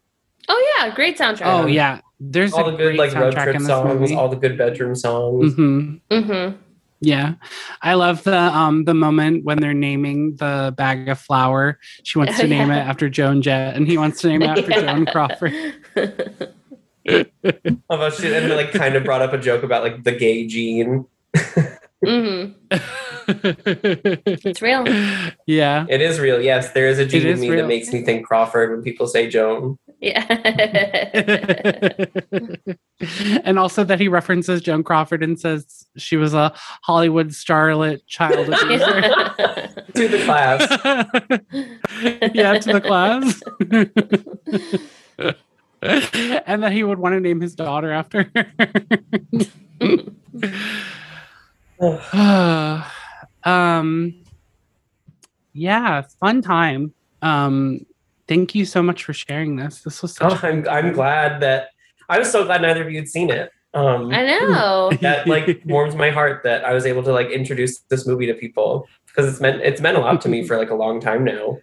Oh 0.48 0.74
yeah, 0.78 0.94
great 0.94 1.18
soundtrack. 1.18 1.42
oh 1.46 1.66
yeah. 1.66 2.00
There's 2.18 2.52
All 2.52 2.68
a 2.68 2.70
the 2.72 2.76
good 2.76 2.96
great 2.96 2.98
like 2.98 3.14
road 3.14 3.34
soundtrack 3.34 3.44
trip 3.44 3.60
songs, 3.62 4.00
movie. 4.00 4.14
all 4.14 4.28
the 4.28 4.36
good 4.36 4.58
bedroom 4.58 4.94
songs. 4.94 5.54
hmm 5.54 5.94
hmm 6.12 6.50
yeah. 7.02 7.34
I 7.80 7.94
love 7.94 8.24
the 8.24 8.36
um 8.36 8.84
the 8.84 8.92
moment 8.94 9.44
when 9.44 9.58
they're 9.58 9.72
naming 9.72 10.36
the 10.36 10.74
bag 10.76 11.08
of 11.08 11.18
flour. 11.18 11.78
She 12.02 12.18
wants 12.18 12.36
to 12.38 12.44
Oh, 12.44 12.48
name 12.48 12.70
it 12.70 12.76
after 12.76 13.08
joan 13.08 13.40
jett 13.42 13.74
and 13.74 13.88
he 13.88 13.96
wants 13.96 14.20
to 14.20 14.28
name 14.28 14.42
it 14.42 14.48
after 14.58 14.70
joan 14.72 15.06
crawford. 15.06 15.54
Although 17.88 18.10
she 18.10 18.34
and 18.34 18.50
they, 18.50 18.54
like 18.54 18.72
kind 18.72 18.94
of 18.96 19.04
brought 19.04 19.22
up 19.22 19.32
a 19.32 19.38
joke 19.38 19.62
about 19.62 19.82
like 19.82 20.04
the 20.04 20.12
gay 20.12 20.46
gene. 20.46 21.06
hmm 22.04 22.52
It's 23.28 24.62
real. 24.62 24.84
yeah 25.46 25.86
It 25.88 26.00
is 26.00 26.18
real. 26.18 26.40
Yes, 26.40 26.72
there 26.72 26.88
is 26.88 26.98
a 26.98 27.04
gene 27.06 27.26
in 27.26 27.38
me 27.40 27.50
real. 27.50 27.62
that 27.62 27.68
makes 27.68 27.92
me 27.92 28.02
think 28.04 28.26
Crawford 28.26 28.70
when 28.70 28.82
people 28.82 29.06
say 29.06 29.28
Joan. 29.28 29.78
Yeah. 30.00 30.24
and 33.44 33.58
also 33.58 33.84
that 33.84 34.00
he 34.00 34.08
references 34.08 34.62
Joan 34.62 34.82
Crawford 34.82 35.22
and 35.22 35.38
says 35.38 35.86
she 35.98 36.16
was 36.16 36.32
a 36.32 36.52
Hollywood 36.82 37.28
starlet 37.28 38.00
child 38.06 38.48
abuser. 38.48 39.02
To 39.94 40.08
the 40.08 40.22
class. 40.24 40.60
yeah, 42.34 42.58
to 42.58 42.72
the 42.72 42.80
class. 42.80 43.42
and 46.46 46.62
that 46.62 46.72
he 46.72 46.82
would 46.82 46.98
want 46.98 47.14
to 47.14 47.20
name 47.20 47.40
his 47.42 47.54
daughter 47.54 47.90
after 47.92 48.30
her. 48.34 48.46
um 53.44 54.14
yeah, 55.52 56.02
fun 56.20 56.42
time. 56.42 56.94
Um 57.22 57.80
thank 58.28 58.54
you 58.54 58.64
so 58.64 58.82
much 58.82 59.04
for 59.04 59.12
sharing 59.12 59.56
this. 59.56 59.82
This 59.82 60.02
was 60.02 60.14
such 60.14 60.32
Oh, 60.32 60.46
I'm 60.46 60.68
I'm 60.68 60.92
glad 60.92 61.40
that 61.42 61.70
I 62.08 62.18
was 62.18 62.30
so 62.30 62.44
glad 62.44 62.62
neither 62.62 62.82
of 62.82 62.90
you 62.90 62.98
had 62.98 63.08
seen 63.08 63.30
it. 63.30 63.50
Um, 63.72 64.12
I 64.12 64.26
know. 64.26 64.90
that 65.00 65.28
like 65.28 65.62
warms 65.64 65.94
my 65.94 66.10
heart 66.10 66.42
that 66.42 66.64
I 66.64 66.74
was 66.74 66.84
able 66.86 67.02
to 67.04 67.12
like 67.12 67.30
introduce 67.30 67.78
this 67.82 68.06
movie 68.06 68.26
to 68.26 68.34
people 68.34 68.86
because 69.06 69.30
it's 69.30 69.40
meant 69.40 69.62
it's 69.62 69.80
meant 69.80 69.96
a 69.96 70.00
lot 70.00 70.20
to 70.22 70.28
me 70.28 70.44
for 70.44 70.56
like 70.56 70.70
a 70.70 70.74
long 70.74 71.00
time 71.00 71.24
now. 71.24 71.58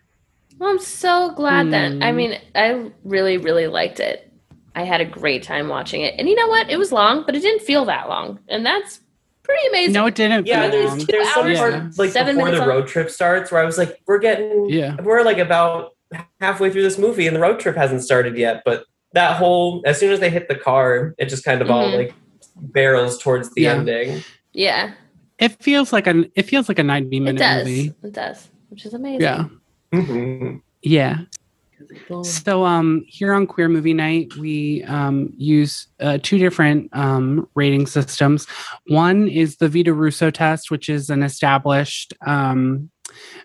Well, 0.57 0.69
I'm 0.69 0.79
so 0.79 1.31
glad 1.35 1.69
that. 1.71 1.91
I 2.01 2.11
Mm. 2.11 2.15
mean, 2.15 2.39
I 2.55 2.91
really, 3.03 3.37
really 3.37 3.67
liked 3.67 3.99
it. 3.99 4.31
I 4.73 4.83
had 4.83 5.01
a 5.01 5.05
great 5.05 5.43
time 5.43 5.67
watching 5.67 6.01
it. 6.01 6.15
And 6.17 6.27
you 6.27 6.35
know 6.35 6.47
what? 6.47 6.69
It 6.69 6.77
was 6.77 6.91
long, 6.91 7.23
but 7.25 7.35
it 7.35 7.41
didn't 7.41 7.61
feel 7.61 7.85
that 7.85 8.09
long. 8.09 8.39
And 8.47 8.65
that's 8.65 9.01
pretty 9.47 9.67
amazing. 9.67 9.93
No, 9.93 10.05
it 10.05 10.15
didn't. 10.15 10.45
Yeah, 10.45 10.69
feel 10.69 10.71
there's 10.71 11.05
two 11.05 11.05
There's 11.11 11.29
some 11.33 11.47
hours 11.47 11.57
part 11.57 11.73
and 11.73 11.97
like 11.97 12.11
seven 12.11 12.35
before 12.35 12.45
the 12.49 12.51
minutes 12.53 12.67
long. 12.67 12.77
road 12.77 12.87
trip 12.87 13.09
starts 13.09 13.51
where 13.51 13.61
I 13.61 13.65
was 13.65 13.77
like, 13.77 13.99
we're 14.05 14.19
getting 14.19 14.69
Yeah. 14.69 14.95
we're 15.01 15.23
like 15.23 15.37
about 15.37 15.95
halfway 16.39 16.69
through 16.71 16.83
this 16.83 16.97
movie 16.97 17.27
and 17.27 17.35
the 17.35 17.39
road 17.39 17.59
trip 17.59 17.75
hasn't 17.75 18.03
started 18.03 18.37
yet. 18.37 18.61
But 18.65 18.83
that 19.13 19.37
whole 19.37 19.81
as 19.85 19.99
soon 19.99 20.11
as 20.11 20.19
they 20.19 20.29
hit 20.29 20.47
the 20.49 20.55
car, 20.55 21.15
it 21.17 21.29
just 21.29 21.43
kind 21.45 21.61
of 21.61 21.71
all 21.71 21.89
Mhm. 21.89 21.97
like 21.97 22.13
barrels 22.55 23.17
towards 23.17 23.53
the 23.53 23.61
Yeah. 23.63 23.73
ending. 23.75 24.23
yeah, 24.53 24.91
It 25.39 25.61
feels 25.61 25.93
like 25.93 26.07
an 26.07 26.31
it 26.35 26.43
feels 26.43 26.67
like 26.67 26.79
a 26.79 26.83
90 26.83 27.17
it 27.17 27.19
minute 27.21 27.39
does. 27.39 27.65
movie. 27.65 27.93
It 28.03 28.13
does, 28.13 28.47
which 28.69 28.85
is 28.85 28.93
amazing. 28.93 29.21
Yeah. 29.21 29.45
Mhm. 29.93 30.61
Yeah. 30.81 31.17
So 32.23 32.65
um 32.65 33.03
here 33.07 33.33
on 33.33 33.47
Queer 33.47 33.69
Movie 33.69 33.93
Night, 33.93 34.35
we 34.35 34.83
um 34.83 35.33
use 35.37 35.87
uh, 35.99 36.17
two 36.21 36.37
different 36.37 36.89
um 36.95 37.47
rating 37.55 37.85
systems. 37.85 38.47
One 38.87 39.27
is 39.27 39.57
the 39.57 39.69
Vito 39.69 39.91
Russo 39.91 40.31
test, 40.31 40.71
which 40.71 40.89
is 40.89 41.09
an 41.09 41.23
established 41.23 42.13
um 42.25 42.89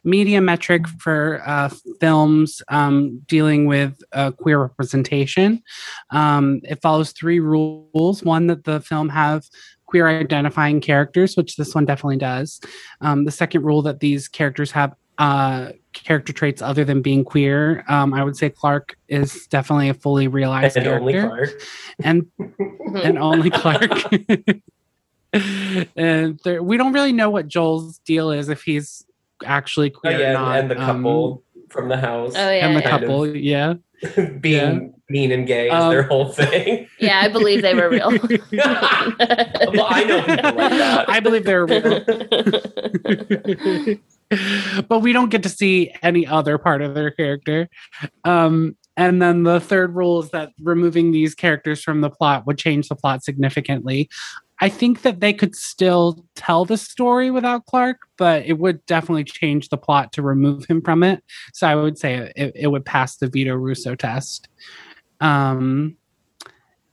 media 0.05 0.41
metric 0.41 0.89
for 0.89 1.43
uh, 1.47 1.71
films 2.01 2.63
um, 2.69 3.23
dealing 3.27 3.67
with 3.67 3.97
uh, 4.13 4.31
queer 4.33 4.61
representation. 4.61 5.63
Um, 6.11 6.61
it 6.65 6.81
follows 6.83 7.13
three 7.13 7.41
rules. 7.41 8.23
One 8.23 8.49
that 8.49 8.65
the 8.65 8.81
film 8.81 9.09
have 9.11 9.45
queer 9.87 10.09
identifying 10.09 10.81
characters, 10.81 11.37
which 11.37 11.57
this 11.57 11.75
one 11.75 11.85
definitely 11.85 12.17
does. 12.17 12.61
Um, 13.03 13.25
the 13.25 13.31
second 13.31 13.63
rule 13.63 13.83
that 13.83 14.01
these 14.01 14.27
characters 14.27 14.71
have 14.73 14.95
uh, 15.19 15.73
character 15.93 16.33
traits 16.33 16.63
other 16.63 16.85
than 16.85 17.03
being 17.03 17.25
queer. 17.25 17.85
Um, 17.89 18.15
I 18.15 18.25
would 18.25 18.37
say 18.37 18.51
Clark 18.51 18.97
is 19.09 19.47
definitely 19.49 19.89
a 19.89 19.95
fully 19.95 20.27
realized 20.29 20.77
And 20.77 20.87
character, 20.87 21.01
only 21.01 21.21
Clark. 21.21 21.51
and 22.03 22.27
and 23.05 23.19
only 23.19 23.51
Clark. 23.51 23.91
and 25.97 26.39
there, 26.45 26.63
we 26.63 26.77
don't 26.77 26.93
really 26.93 27.13
know 27.13 27.31
what 27.31 27.49
Joel's 27.49 27.99
deal 28.01 28.31
is 28.31 28.49
if 28.49 28.63
he's 28.63 29.05
actually 29.45 29.91
Oh, 29.95 29.99
queer 30.01 30.17
or 30.17 30.21
yeah, 30.21 30.33
not. 30.33 30.59
and 30.59 30.71
the 30.71 30.81
um, 30.81 30.87
couple 31.03 31.43
from 31.69 31.89
the 31.89 31.97
house. 31.97 32.33
Oh 32.37 32.51
yeah, 32.51 32.67
and 32.67 32.77
the 32.77 32.81
yeah. 32.81 32.91
Kind 32.91 33.05
of. 33.05 33.09
couple, 33.09 33.37
yeah. 33.37 33.75
being 34.41 34.93
mean 35.09 35.31
and 35.31 35.47
gay 35.47 35.69
is 35.69 35.73
Um, 35.75 35.91
their 35.91 36.03
whole 36.03 36.29
thing. 36.33 36.89
yeah. 36.99 37.21
I 37.21 37.29
believe 37.29 37.63
they 37.63 37.75
were 37.75 37.89
real. 37.89 38.11
well, 38.11 39.87
I 39.89 40.05
know 40.05 40.23
people 40.25 40.53
like 40.55 40.71
that. 40.71 41.05
I 41.09 41.21
believe 41.21 41.45
they're 41.45 41.67
real. 41.67 42.03
but 44.89 45.01
we 45.01 45.13
don't 45.13 45.31
get 45.31 45.43
to 45.43 45.49
see 45.49 45.93
any 46.03 46.27
other 46.27 46.59
part 46.59 46.83
of 46.83 46.95
their 46.95 47.11
character. 47.11 47.69
Um, 48.25 48.77
and 48.97 49.23
then 49.23 49.43
the 49.45 49.61
third 49.61 49.95
rule 49.97 50.23
is 50.23 50.31
that 50.31 50.51
removing 50.63 51.13
these 51.13 51.35
characters 51.35 51.83
from 51.83 52.01
the 52.01 52.11
plot 52.11 52.47
would 52.47 52.59
change 52.59 52.89
the 52.89 52.97
plot 52.97 53.25
significantly. 53.25 54.09
I 54.61 54.69
think 54.69 55.03
that 55.03 55.21
they 55.21 55.33
could 55.33 55.57
still 55.57 56.25
tell 56.37 56.65
the 56.65 56.77
story 56.77 57.31
without 57.31 57.67
Clark, 57.67 57.97
but 58.17 58.45
it 58.47 58.59
would 58.59 58.85
definitely 58.87 59.25
change 59.25 59.71
the 59.71 59.77
plot 59.77 60.13
to 60.13 60.23
remove 60.23 60.67
him 60.67 60.83
from 60.83 61.03
it. 61.03 61.25
So 61.53 61.67
I 61.67 61.75
would 61.75 61.99
say 61.99 62.33
it, 62.37 62.53
it 62.55 62.67
would 62.69 62.85
pass 62.85 63.17
the 63.17 63.29
Vito 63.29 63.55
Russo 63.57 63.97
test. 63.97 64.49
Um, 65.21 65.97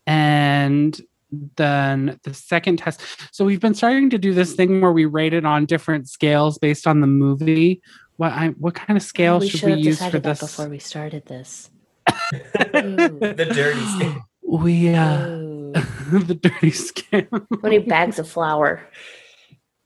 and 0.08 1.00
then 1.32 2.20
the 2.24 2.34
second 2.34 2.78
test. 2.78 3.02
So 3.32 3.46
we've 3.46 3.60
been 3.60 3.74
starting 3.74 4.10
to 4.12 4.18
do 4.18 4.34
this 4.34 4.54
thing 4.54 4.82
where 4.82 4.92
we 4.92 5.06
rate 5.06 5.34
it 5.34 5.46
on 5.46 5.66
different 5.66 6.10
scales 6.10 6.58
based 6.58 6.88
on 6.88 7.02
the 7.02 7.08
movie. 7.08 7.82
What 8.18 8.32
I 8.34 8.48
what 8.50 8.76
kind 8.76 8.98
of 8.98 9.04
scale 9.04 9.40
we 9.40 9.50
should 9.50 9.60
should 9.62 9.66
we 9.68 9.72
have 9.72 9.80
use 9.80 9.98
for 9.98 10.06
decided 10.06 10.24
that 10.24 10.40
this? 10.40 10.40
before 10.40 10.70
we 10.70 10.80
started 10.80 11.26
this. 11.26 11.70
the 12.32 13.52
dirty 13.54 13.86
skin. 13.96 14.22
We 14.44 14.90
uh 14.90 15.28
the 16.12 16.40
dirty 16.42 16.72
scale. 16.72 17.28
How 17.32 17.58
many 17.62 17.80
bags 17.80 18.20
of 18.20 18.28
flour 18.28 18.90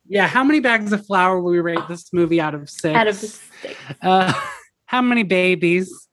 yeah, 0.07 0.27
how 0.27 0.43
many 0.43 0.59
bags 0.59 0.91
of 0.91 1.05
flour 1.05 1.39
will 1.39 1.51
we 1.51 1.59
rate 1.59 1.87
this 1.87 2.11
movie 2.13 2.41
out 2.41 2.53
of 2.53 2.69
six? 2.69 2.95
out 2.95 3.07
of 3.07 3.19
the 3.19 3.27
stick? 3.27 3.77
uh 4.01 4.33
how 4.85 5.01
many 5.01 5.23
babies? 5.23 6.07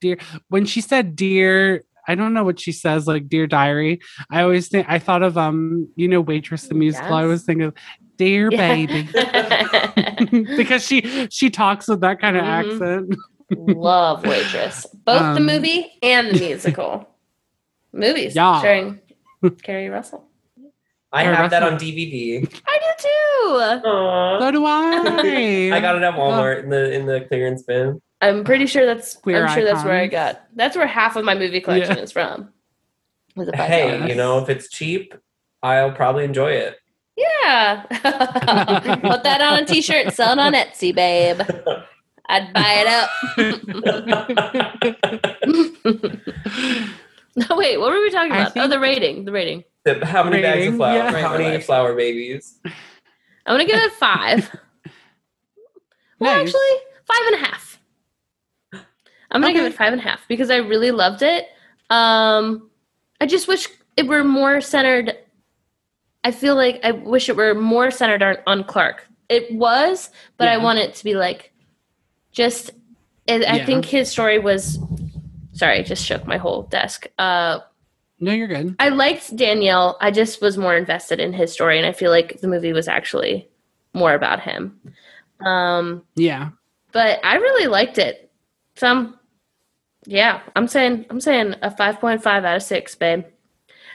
Dear 0.00 0.18
when 0.48 0.64
she 0.66 0.80
said 0.80 1.14
dear 1.16 1.84
I 2.08 2.14
don't 2.14 2.34
know 2.34 2.44
what 2.44 2.60
she 2.60 2.72
says, 2.72 3.06
like 3.06 3.28
dear 3.28 3.46
diary. 3.46 4.00
I 4.30 4.42
always 4.42 4.68
think 4.68 4.86
I 4.88 4.98
thought 4.98 5.22
of 5.22 5.36
um, 5.38 5.88
you 5.96 6.08
know, 6.08 6.20
waitress 6.20 6.68
the 6.68 6.74
musical. 6.74 7.14
I 7.14 7.24
was 7.24 7.44
thinking 7.44 7.66
of 7.66 7.74
dear 8.18 8.50
Yeah. 8.50 8.58
baby. 8.74 9.08
because 10.56 10.84
she 10.86 11.26
she 11.30 11.50
talks 11.50 11.88
with 11.88 12.00
that 12.00 12.20
kind 12.20 12.36
of 12.36 12.44
Mhm. 12.44 12.48
accent. 12.48 13.16
Love 13.56 14.24
Waitress. 14.24 14.86
Both 15.04 15.20
the 15.34 15.40
Um, 15.40 15.46
movie 15.46 15.86
and 16.02 16.30
the 16.30 16.38
musical. 16.38 17.08
Movies 17.92 18.34
Yeah. 18.34 18.58
starring 18.58 19.00
Keri 19.62 19.88
Russell. 19.88 20.24
I 21.12 21.26
Or 21.26 21.34
have 21.34 21.50
that 21.50 21.62
on 21.62 21.74
DVD. 21.78 22.42
I 22.66 22.78
do 22.78 22.92
too. 22.98 23.88
Aww. 23.88 24.40
So 24.40 24.50
do 24.50 24.64
I. 24.66 25.70
I 25.76 25.80
got 25.80 25.94
it 25.96 26.02
at 26.02 26.14
Walmart 26.14 26.64
in 26.64 26.70
the 26.70 26.92
in 26.92 27.06
the 27.06 27.20
clearance 27.28 27.62
bin. 27.62 28.00
I'm 28.20 28.44
pretty 28.44 28.66
sure 28.66 28.86
that's. 28.86 29.14
Queer 29.16 29.46
I'm 29.46 29.54
sure 29.54 29.64
that's 29.64 29.84
where 29.84 29.94
I 30.00 30.06
got. 30.06 30.42
That's 30.54 30.76
where 30.76 30.86
half 30.86 31.16
of 31.16 31.24
my 31.24 31.34
movie 31.34 31.60
collection 31.60 31.96
Yeah. 31.96 32.02
is 32.02 32.12
from. 32.12 32.50
Was 33.36 33.50
Hey, 33.54 34.08
you 34.08 34.14
know, 34.14 34.38
if 34.38 34.48
it's 34.48 34.68
cheap, 34.68 35.14
I'll 35.62 35.92
probably 35.92 36.24
enjoy 36.24 36.52
it. 36.52 36.78
Yeah. 37.16 37.82
Put 37.90 39.22
that 39.24 39.40
on 39.40 39.62
a 39.62 39.66
T-shirt, 39.66 40.12
sell 40.14 40.32
it 40.32 40.38
on 40.38 40.52
Etsy, 40.54 40.94
babe. 40.94 41.40
I'd 42.28 42.52
buy 42.52 42.74
it 42.78 42.86
up. 42.86 43.10
no, 47.36 47.46
wait. 47.56 47.78
What 47.78 47.92
were 47.92 48.00
we 48.00 48.10
talking 48.10 48.32
about? 48.32 48.56
oh, 48.56 48.68
the 48.68 48.78
rating. 48.80 49.24
The 49.24 49.32
rating. 49.32 49.64
The- 49.84 50.04
How 50.06 50.22
many 50.24 50.40
bags 50.42 50.54
of 50.56 50.60
Rating, 50.62 50.76
flour? 50.76 50.94
yeah. 50.96 51.20
How 51.20 51.32
many 51.32 51.44
Right. 51.50 51.64
flour 51.64 51.94
babies? 51.94 52.58
I'm 52.64 52.72
gonna 53.54 53.64
give 53.66 53.78
it 53.78 53.92
five. 53.92 54.50
Well, 56.18 56.34
Nice. 56.36 56.48
actually, 56.48 56.78
five 57.04 57.26
and 57.26 57.34
a 57.34 57.38
half. 57.46 57.78
I'm 59.34 59.40
gonna 59.42 59.52
give 59.52 59.64
it 59.66 59.74
five 59.74 59.92
and 59.92 60.00
a 60.00 60.04
half 60.04 60.26
because 60.28 60.50
I 60.50 60.56
really 60.58 60.90
loved 60.92 61.22
it. 61.22 61.46
Um, 61.90 62.70
I 63.20 63.26
just 63.26 63.48
wish 63.48 63.68
it 63.96 64.06
were 64.06 64.24
more 64.24 64.60
centered. 64.60 65.16
I 66.22 66.30
feel 66.30 66.54
like 66.56 66.80
I 66.84 66.92
wish 66.92 67.28
it 67.28 67.36
were 67.36 67.54
more 67.54 67.90
centered 67.90 68.22
on, 68.22 68.36
on 68.46 68.64
Clark. 68.64 69.06
It 69.28 69.52
was, 69.54 70.10
but 70.38 70.48
I 70.48 70.56
want 70.58 70.78
it 70.78 70.94
to 70.96 71.04
be 71.04 71.14
like 71.14 71.52
just. 72.32 72.70
It, 73.26 73.42
I 73.48 73.56
Yeah. 73.56 73.66
think 73.66 73.84
his 73.84 74.10
story 74.10 74.38
was. 74.38 74.78
Sorry, 75.52 75.78
I 75.78 75.82
just 75.82 76.04
shook 76.04 76.26
my 76.26 76.36
whole 76.36 76.62
desk. 76.64 77.06
Uh, 77.18 77.60
No, 78.20 78.32
you're 78.32 78.48
good. 78.48 78.74
I 78.78 78.88
liked 78.90 79.34
Danielle. 79.36 79.96
I 80.00 80.10
just 80.10 80.40
was 80.40 80.56
more 80.58 80.76
invested 80.76 81.20
in 81.20 81.32
his 81.32 81.52
story, 81.52 81.78
and 81.78 81.86
I 81.86 81.92
feel 81.92 82.10
like 82.10 82.40
the 82.40 82.48
movie 82.48 82.72
was 82.72 82.88
actually 82.88 83.48
more 83.94 84.14
about 84.14 84.40
him. 84.40 84.80
Um, 85.40 86.04
Yeah. 86.16 86.50
but 86.92 87.20
I 87.24 87.36
really 87.36 87.66
liked 87.66 87.98
it. 87.98 88.30
So 88.76 88.86
I'm, 88.88 89.14
yeah, 90.06 90.40
I'm 90.56 90.68
saying 90.68 91.06
I'm 91.10 91.20
saying 91.20 91.54
a 91.62 91.70
five 91.70 92.00
point 92.00 92.22
five 92.22 92.44
out 92.44 92.56
of 92.56 92.62
six, 92.62 92.94
babe. 92.94 93.24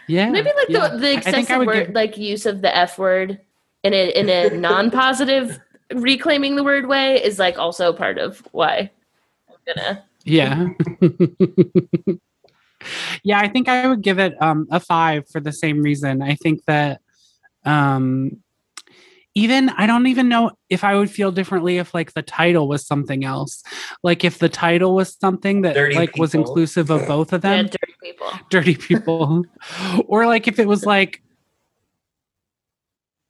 Yeah. 0.08 0.30
Maybe 0.30 0.50
like 0.56 0.70
yeah. 0.70 0.90
the 0.90 0.98
the 0.98 1.14
excessive 1.14 1.66
word, 1.66 1.88
give- 1.88 1.96
like 1.96 2.18
use 2.18 2.46
of 2.46 2.62
the 2.62 2.76
f 2.76 2.98
word 2.98 3.40
in 3.84 3.94
a 3.94 4.10
in 4.10 4.30
a 4.30 4.50
non 4.58 4.92
positive 4.92 5.60
reclaiming 5.94 6.56
the 6.56 6.64
word 6.64 6.88
way 6.88 7.24
is 7.24 7.40
like 7.40 7.58
also 7.58 7.94
part 7.94 8.18
of 8.18 8.40
why 8.52 8.92
I'm 9.48 9.56
gonna. 9.76 10.04
Yeah. 10.26 10.68
yeah, 13.24 13.40
I 13.40 13.48
think 13.48 13.68
I 13.70 13.88
would 13.88 14.02
give 14.02 14.20
it 14.20 14.40
um 14.42 14.68
a 14.72 14.80
5 14.80 15.30
for 15.30 15.40
the 15.40 15.52
same 15.52 15.82
reason. 15.82 16.22
I 16.22 16.36
think 16.36 16.66
that 16.66 17.02
um 17.66 18.42
even 19.40 19.70
I 19.70 19.88
don't 19.88 20.08
even 20.08 20.28
know 20.28 20.52
if 20.70 20.84
I 20.84 20.96
would 20.96 21.10
feel 21.10 21.32
differently 21.32 21.78
if 21.78 21.94
like 21.94 22.14
the 22.14 22.22
title 22.22 22.68
was 22.68 22.86
something 22.86 23.24
else. 23.24 23.64
Like 24.04 24.24
if 24.26 24.40
the 24.40 24.50
title 24.50 24.96
was 24.96 25.16
something 25.18 25.62
that 25.62 25.76
Dirty 25.76 25.96
like 25.96 26.18
was 26.18 26.36
inclusive 26.36 26.90
of 26.90 27.08
both 27.08 27.32
of 27.32 27.44
Yeah, 27.44 27.64
them, 27.64 27.66
dirty 27.68 27.96
people. 28.04 28.28
dirty 28.50 28.76
people. 28.76 29.46
or 30.08 30.26
like 30.26 30.48
if 30.48 30.60
it 30.60 30.68
was 30.68 30.86
like 30.86 31.22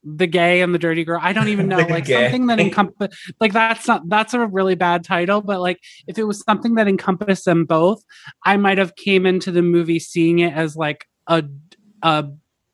the 0.04 0.26
gay 0.28 0.62
and 0.62 0.74
the 0.74 0.80
dirty 0.80 1.04
girl. 1.04 1.20
I 1.22 1.32
don't 1.34 1.50
even 1.50 1.68
know. 1.74 1.78
Like 1.78 2.06
gay. 2.06 2.24
something 2.24 2.48
that 2.48 2.60
encompass 2.60 3.16
like 3.40 3.54
that's 3.54 3.88
not 3.88 4.08
that's 4.10 4.34
a 4.34 4.48
really 4.48 4.76
bad 4.76 5.04
title, 5.04 5.42
but 5.42 5.60
like 5.60 5.80
if 6.08 6.18
it 6.18 6.24
was 6.24 6.42
something 6.42 6.76
that 6.76 6.88
encompassed 6.88 7.46
them 7.46 7.66
both, 7.66 8.04
I 8.44 8.58
might 8.58 8.80
have 8.80 8.96
came 8.96 9.28
into 9.28 9.52
the 9.52 9.62
movie 9.62 10.00
seeing 10.00 10.40
it 10.40 10.54
as 10.54 10.76
like 10.76 11.06
a 11.28 11.44
a 12.02 12.26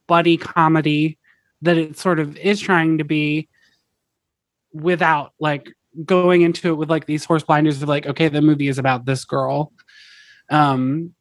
buddy 0.07 0.38
comedy 0.38 1.17
that 1.61 1.77
it 1.77 1.97
sort 1.97 2.19
of 2.19 2.37
is 2.37 2.59
trying 2.59 2.97
to 2.97 3.03
be 3.03 3.47
without 4.73 5.33
like 5.39 5.71
going 6.03 6.41
into 6.41 6.69
it 6.69 6.75
with 6.75 6.89
like 6.89 7.05
these 7.05 7.23
horse 7.23 7.43
blinders 7.43 7.81
of 7.81 7.87
like 7.87 8.05
okay 8.05 8.27
the 8.27 8.41
movie 8.41 8.67
is 8.67 8.77
about 8.77 9.05
this 9.05 9.23
girl. 9.25 9.71
Um 10.49 11.13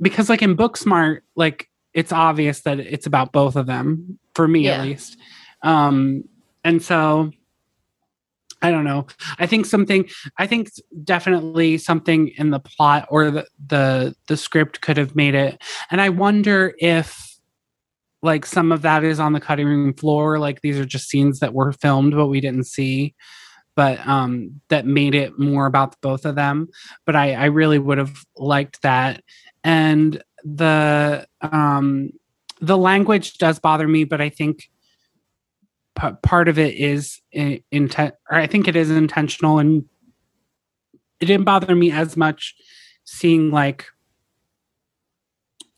because 0.00 0.28
like 0.28 0.42
in 0.42 0.56
booksmart 0.56 1.20
like 1.36 1.68
it's 1.92 2.12
obvious 2.12 2.60
that 2.62 2.78
it's 2.78 3.06
about 3.06 3.32
both 3.32 3.56
of 3.56 3.66
them 3.66 4.18
for 4.34 4.46
me 4.46 4.66
Yeah. 4.66 4.76
at 4.76 4.82
least. 4.82 5.16
Um 5.62 6.24
and 6.64 6.80
so 6.82 7.32
i 8.62 8.70
don't 8.70 8.84
know. 8.84 9.06
I 9.38 9.46
think 9.46 9.66
something 9.66 10.08
i 10.38 10.46
think 10.46 10.70
definitely 11.02 11.78
something 11.78 12.28
in 12.36 12.50
the 12.50 12.60
plot 12.60 13.08
or 13.10 13.30
the 13.30 13.46
the, 13.66 14.14
the 14.28 14.36
script 14.36 14.80
could 14.80 14.96
have 14.98 15.16
made 15.16 15.34
it. 15.34 15.60
And 15.90 16.00
i 16.00 16.08
wonder 16.10 16.74
if 16.78 17.29
like 18.22 18.44
some 18.44 18.70
of 18.72 18.82
that 18.82 19.02
is 19.04 19.18
on 19.18 19.32
the 19.32 19.40
cutting 19.40 19.66
room 19.66 19.94
floor 19.94 20.38
like 20.38 20.60
these 20.60 20.78
are 20.78 20.84
just 20.84 21.08
scenes 21.08 21.40
that 21.40 21.54
were 21.54 21.72
filmed 21.72 22.12
but 22.14 22.26
we 22.26 22.40
didn't 22.40 22.64
see 22.66 23.14
but 23.76 24.04
um 24.06 24.60
that 24.68 24.84
made 24.84 25.14
it 25.14 25.38
more 25.38 25.66
about 25.66 25.98
both 26.00 26.24
of 26.24 26.34
them. 26.34 26.68
But 27.06 27.16
i 27.16 27.32
i 27.32 27.44
really 27.46 27.78
would 27.78 27.98
have 27.98 28.24
liked 28.36 28.82
that. 28.82 29.22
And 29.64 30.22
the 30.44 31.26
um 31.40 32.10
the 32.60 32.76
language 32.76 33.38
does 33.38 33.58
bother 33.58 33.88
me 33.88 34.04
but 34.04 34.20
i 34.20 34.28
think 34.28 34.70
p- 35.98 36.08
part 36.22 36.48
of 36.48 36.58
it 36.58 36.74
is 36.74 37.20
in, 37.32 37.60
intent 37.70 38.14
or 38.30 38.38
i 38.38 38.46
think 38.46 38.66
it 38.66 38.76
is 38.76 38.90
intentional 38.90 39.58
and 39.58 39.84
it 41.20 41.26
didn't 41.26 41.44
bother 41.44 41.74
me 41.74 41.90
as 41.90 42.16
much 42.16 42.54
seeing 43.04 43.50
like 43.50 43.86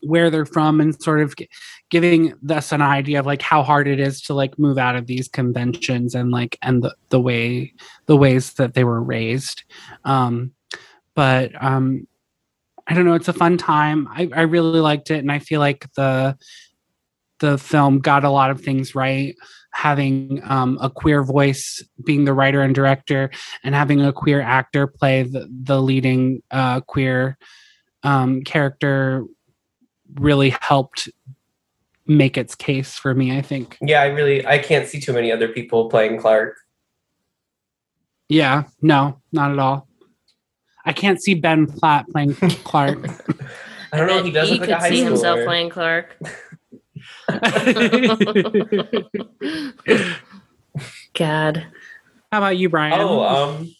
where 0.05 0.29
they're 0.29 0.45
from 0.45 0.81
and 0.81 1.01
sort 1.01 1.21
of 1.21 1.35
gi- 1.35 1.49
giving 1.89 2.33
us 2.49 2.71
an 2.71 2.81
idea 2.81 3.19
of 3.19 3.25
like 3.25 3.41
how 3.41 3.63
hard 3.63 3.87
it 3.87 3.99
is 3.99 4.21
to 4.21 4.33
like 4.33 4.57
move 4.59 4.77
out 4.77 4.95
of 4.95 5.07
these 5.07 5.27
conventions 5.27 6.15
and 6.15 6.31
like 6.31 6.57
and 6.61 6.83
the, 6.83 6.95
the 7.09 7.19
way 7.19 7.73
the 8.05 8.17
ways 8.17 8.53
that 8.53 8.73
they 8.73 8.83
were 8.83 9.01
raised. 9.01 9.63
Um 10.05 10.51
but 11.15 11.51
um 11.63 12.07
i 12.87 12.93
don't 12.93 13.05
know 13.05 13.13
it's 13.13 13.27
a 13.27 13.33
fun 13.33 13.57
time. 13.57 14.07
I, 14.11 14.29
I 14.35 14.41
really 14.41 14.79
liked 14.79 15.11
it 15.11 15.19
and 15.19 15.31
i 15.31 15.39
feel 15.39 15.59
like 15.59 15.87
the 15.93 16.37
the 17.43 17.57
film 17.57 17.99
got 17.99 18.23
a 18.23 18.29
lot 18.29 18.51
of 18.51 18.61
things 18.61 18.95
right. 18.95 19.35
Having 19.73 20.41
um, 20.45 20.77
a 20.79 20.89
queer 20.89 21.23
voice 21.23 21.83
being 22.05 22.23
the 22.23 22.33
writer 22.33 22.61
and 22.61 22.73
director 22.73 23.31
and 23.65 23.75
having 23.75 24.01
a 24.01 24.13
queer 24.13 24.39
actor 24.39 24.87
play 24.87 25.23
the, 25.23 25.49
the 25.63 25.81
leading 25.81 26.41
uh, 26.51 26.79
queer 26.81 27.37
um, 28.03 28.43
character 28.43 29.25
really 30.15 30.55
helped 30.61 31.09
make 32.05 32.37
its 32.37 32.53
case 32.55 32.97
for 32.97 33.13
me 33.15 33.37
i 33.37 33.41
think 33.41 33.77
Yeah, 33.81 34.01
I 34.01 34.07
really 34.07 34.45
I 34.45 34.57
can't 34.57 34.87
see 34.87 34.99
too 34.99 35.13
many 35.13 35.31
other 35.31 35.47
people 35.47 35.89
playing 35.89 36.19
Clark. 36.19 36.57
yeah 38.29 38.63
no 38.81 39.19
not 39.31 39.51
at 39.51 39.59
all 39.59 39.87
i 40.85 40.93
can't 40.93 41.21
see 41.21 41.33
ben 41.33 41.65
platt 41.67 42.05
playing 42.11 42.33
clark 42.63 42.97
I 43.91 43.97
don't 43.97 44.07
know. 44.07 44.17
And 44.17 44.25
He 44.25 44.31
does 44.33 44.49
he 44.49 44.57
look 44.57 44.61
like 44.61 44.69
a 44.69 44.73
could 44.73 44.81
high 44.81 44.89
see 44.89 45.03
himself 45.03 45.39
playing 45.45 45.69
Clark. 45.69 46.17
God. 51.13 51.65
how 52.31 52.37
about 52.39 52.57
you 52.57 52.69
brian 52.69 52.99
Oh, 52.99 53.23
um, 53.23 53.73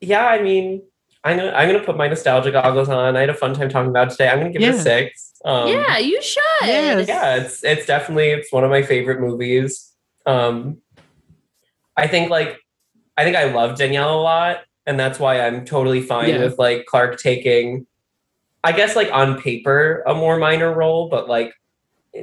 yeah. 0.00 0.26
I 0.26 0.42
mean, 0.42 0.82
I'm 1.24 1.36
gonna 1.36 1.52
I'm 1.52 1.68
gonna 1.70 1.84
put 1.84 1.96
my 1.96 2.08
nostalgia 2.08 2.50
goggles 2.50 2.88
on. 2.88 3.16
I 3.16 3.20
had 3.20 3.30
a 3.30 3.34
fun 3.34 3.54
time 3.54 3.68
talking 3.68 3.90
about 3.90 4.08
it 4.08 4.10
today. 4.12 4.28
I'm 4.28 4.38
gonna 4.38 4.52
give 4.52 4.62
it 4.62 4.74
a 4.74 4.78
six. 4.78 5.32
Um, 5.44 5.68
yeah, 5.68 5.98
you 5.98 6.20
should. 6.22 6.42
Yes. 6.62 7.08
yeah, 7.08 7.36
it's 7.36 7.62
it's 7.64 7.86
definitely 7.86 8.28
it's 8.30 8.52
one 8.52 8.64
of 8.64 8.70
my 8.70 8.82
favorite 8.82 9.20
movies. 9.20 9.92
Um, 10.26 10.78
I 11.96 12.06
think 12.06 12.30
like 12.30 12.58
I 13.16 13.24
think 13.24 13.36
I 13.36 13.52
love 13.52 13.76
Danielle 13.76 14.18
a 14.18 14.22
lot, 14.22 14.62
and 14.86 14.98
that's 14.98 15.18
why 15.18 15.40
I'm 15.40 15.64
totally 15.66 16.00
fine 16.00 16.30
Yeah. 16.30 16.38
with 16.44 16.58
like 16.58 16.86
Clark 16.86 17.20
taking, 17.20 17.86
I 18.64 18.72
guess 18.72 18.96
like 18.96 19.12
on 19.12 19.40
paper 19.40 20.02
a 20.06 20.14
more 20.14 20.38
minor 20.38 20.72
role, 20.72 21.08
but 21.10 21.28
like 21.28 21.52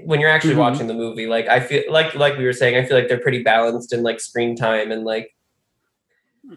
when 0.06 0.20
you're 0.20 0.30
actually 0.30 0.56
Mhm. 0.56 0.58
watching 0.60 0.88
the 0.88 0.94
movie, 0.96 1.28
like 1.28 1.48
I 1.48 1.60
feel 1.60 1.84
like 1.90 2.16
like 2.16 2.36
we 2.38 2.46
were 2.46 2.54
saying, 2.54 2.76
I 2.76 2.84
feel 2.84 2.98
like 2.98 3.08
they're 3.10 3.20
pretty 3.20 3.44
balanced 3.44 3.94
in 3.94 4.02
like 4.02 4.20
screen 4.20 4.56
time 4.56 4.92
and 4.92 5.04
like, 5.06 5.36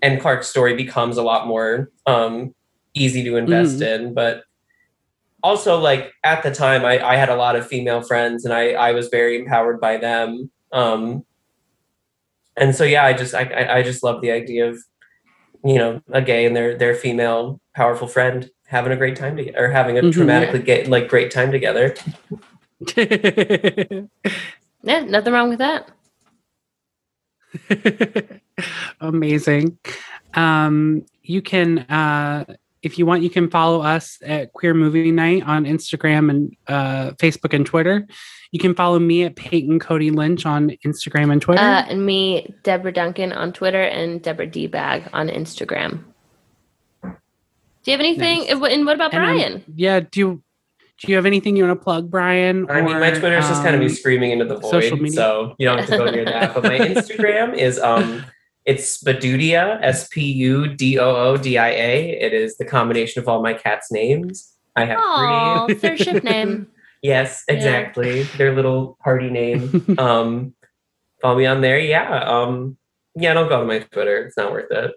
and 0.02 0.20
Clark's 0.20 0.48
story 0.48 0.74
becomes 0.74 1.16
a 1.16 1.22
lot 1.22 1.46
more 1.46 1.90
um 2.06 2.54
easy 2.94 3.22
to 3.24 3.36
invest 3.36 3.80
Mm-hmm. 3.80 4.04
in, 4.06 4.14
but 4.14 4.44
also 5.42 5.78
like 5.78 6.12
at 6.24 6.42
the 6.42 6.50
time 6.54 6.84
I, 6.84 7.04
I 7.04 7.16
had 7.16 7.28
a 7.28 7.36
lot 7.36 7.56
of 7.56 7.66
female 7.66 8.02
friends 8.02 8.44
and 8.44 8.52
I, 8.52 8.72
I 8.72 8.92
was 8.92 9.08
very 9.08 9.38
empowered 9.38 9.80
by 9.80 9.96
them 9.96 10.50
um 10.72 11.24
and 12.56 12.74
so 12.76 12.84
yeah 12.84 13.04
i 13.04 13.12
just 13.14 13.34
I, 13.34 13.44
I 13.44 13.76
I 13.78 13.82
just 13.82 14.02
love 14.02 14.20
the 14.20 14.30
idea 14.32 14.68
of 14.68 14.78
you 15.64 15.78
know 15.78 16.02
a 16.12 16.20
gay 16.20 16.44
and 16.46 16.54
their 16.54 16.76
their 16.76 16.94
female 16.94 17.60
powerful 17.74 18.06
friend 18.08 18.50
having 18.66 18.92
a 18.92 18.96
great 18.96 19.16
time 19.16 19.36
together 19.36 19.58
or 19.64 19.68
having 19.70 19.96
a 19.98 20.02
Mhm. 20.02 20.12
dramatically 20.12 20.60
gay 20.62 20.84
like 20.84 21.08
great 21.08 21.30
time 21.30 21.50
together 21.52 21.94
Yeah, 24.82 25.00
nothing 25.04 25.32
wrong 25.32 25.48
with 25.50 25.58
that. 25.58 25.90
Amazing. 29.00 29.78
Um, 30.34 31.04
you 31.22 31.42
can 31.42 31.80
uh, 31.80 32.44
if 32.82 32.98
you 32.98 33.04
want, 33.06 33.22
you 33.22 33.30
can 33.30 33.50
follow 33.50 33.82
us 33.82 34.18
at 34.24 34.52
Queer 34.52 34.72
Movie 34.74 35.12
Night 35.12 35.42
on 35.44 35.64
Instagram 35.64 36.30
and 36.30 36.56
uh, 36.66 37.10
Facebook 37.18 37.52
and 37.54 37.66
Twitter. 37.66 38.06
You 38.52 38.58
can 38.58 38.74
follow 38.74 38.98
me 38.98 39.24
at 39.24 39.36
Peyton 39.36 39.78
Cody 39.78 40.10
Lynch 40.10 40.46
on 40.46 40.70
Instagram 40.84 41.30
and 41.30 41.40
Twitter. 41.42 41.60
Uh, 41.62 41.84
and 41.88 42.04
me, 42.04 42.52
Deborah 42.62 42.92
Duncan 42.92 43.32
on 43.32 43.52
Twitter 43.52 43.82
and 43.82 44.22
Deborah 44.22 44.46
D 44.46 44.66
Bag 44.66 45.08
on 45.12 45.28
Instagram. 45.28 46.04
Do 47.02 47.10
you 47.84 47.92
have 47.92 48.00
anything? 48.00 48.40
Nice. 48.40 48.50
And 48.50 48.60
what- 48.60 48.94
about 48.94 49.12
And, 49.14 49.22
um, 49.24 49.36
Brian? 49.36 49.64
yeah. 49.76 50.00
Do 50.00 50.20
you 50.20 50.42
do 50.98 51.10
you 51.10 51.16
have 51.16 51.24
anything 51.24 51.56
you 51.56 51.64
want 51.66 51.80
to 51.80 51.82
plug, 51.82 52.10
Brian? 52.10 52.68
I 52.70 52.82
mean, 52.82 53.00
my 53.00 53.08
Or, 53.10 53.18
Twitter's 53.18 53.48
just 53.48 53.62
kind 53.62 53.74
of 53.74 53.80
me 53.80 53.86
um, 53.86 53.92
screaming 53.92 54.32
into 54.32 54.44
the 54.44 54.60
social 54.60 54.96
void, 54.98 55.00
media? 55.00 55.16
so 55.16 55.54
you 55.58 55.66
don't 55.66 55.78
have 55.78 55.88
to 55.88 55.96
go 55.96 56.10
near 56.10 56.26
that. 56.26 56.52
But 56.54 56.64
my 56.64 56.78
Instagram 56.78 57.54
is 57.56 57.78
um, 57.78 58.22
it's 58.70 59.02
Spadudia, 59.02 59.78
S 59.82 60.08
P 60.08 60.22
U 60.32 60.68
D 60.74 60.98
O 60.98 61.10
O 61.16 61.36
D 61.36 61.58
I 61.58 61.70
A. 61.70 62.10
It 62.10 62.32
is 62.32 62.56
the 62.56 62.64
combination 62.64 63.20
of 63.20 63.28
all 63.28 63.42
my 63.42 63.52
cats' 63.54 63.90
names. 63.90 64.52
I 64.76 64.84
have 64.84 64.98
Oh, 65.00 65.64
three. 65.66 65.74
their 65.74 65.96
ship 65.98 66.22
name. 66.24 66.68
Yes, 67.02 67.44
Yeah. 67.48 67.54
exactly. 67.54 68.24
Their 68.36 68.54
little 68.54 68.98
party 69.02 69.30
name. 69.30 69.62
um, 69.98 70.52
follow 71.22 71.38
me 71.38 71.46
on 71.46 71.62
there. 71.62 71.78
Yeah. 71.78 72.22
Um, 72.24 72.76
yeah. 73.16 73.32
Don't 73.32 73.48
go 73.48 73.60
to 73.60 73.66
my 73.66 73.78
Twitter. 73.78 74.26
It's 74.26 74.36
not 74.36 74.52
worth 74.52 74.70
it. 74.70 74.92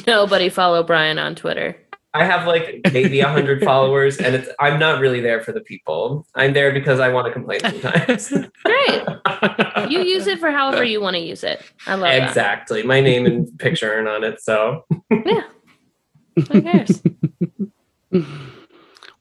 Nobody 0.08 0.48
follow 0.48 0.82
Brian 0.82 1.20
on 1.20 1.36
Twitter. 1.36 1.76
I 2.12 2.24
have 2.24 2.46
like 2.46 2.80
maybe 2.92 3.20
a 3.20 3.28
hundred 3.28 3.62
followers, 3.64 4.18
and 4.18 4.34
it's 4.34 4.48
I'm 4.58 4.78
not 4.78 5.00
really 5.00 5.20
there 5.20 5.40
for 5.42 5.52
the 5.52 5.60
people. 5.60 6.26
I'm 6.34 6.52
there 6.52 6.72
because 6.72 6.98
I 6.98 7.08
want 7.08 7.26
to 7.28 7.32
complain 7.32 7.60
sometimes. 7.60 8.30
Great. 8.64 9.02
You 9.88 10.00
use 10.02 10.26
it 10.26 10.40
for 10.40 10.50
however 10.50 10.82
you 10.82 11.00
want 11.00 11.14
to 11.14 11.22
use 11.22 11.44
it. 11.44 11.62
I 11.86 11.94
love 11.94 12.10
that. 12.10 12.28
exactly. 12.28 12.82
My 12.82 13.00
name 13.00 13.26
and 13.26 13.56
picture 13.58 13.92
aren't 13.92 14.08
on 14.08 14.24
it, 14.24 14.40
so 14.40 14.84
yeah. 15.10 15.42
Who 16.48 16.62
cares? 16.62 17.02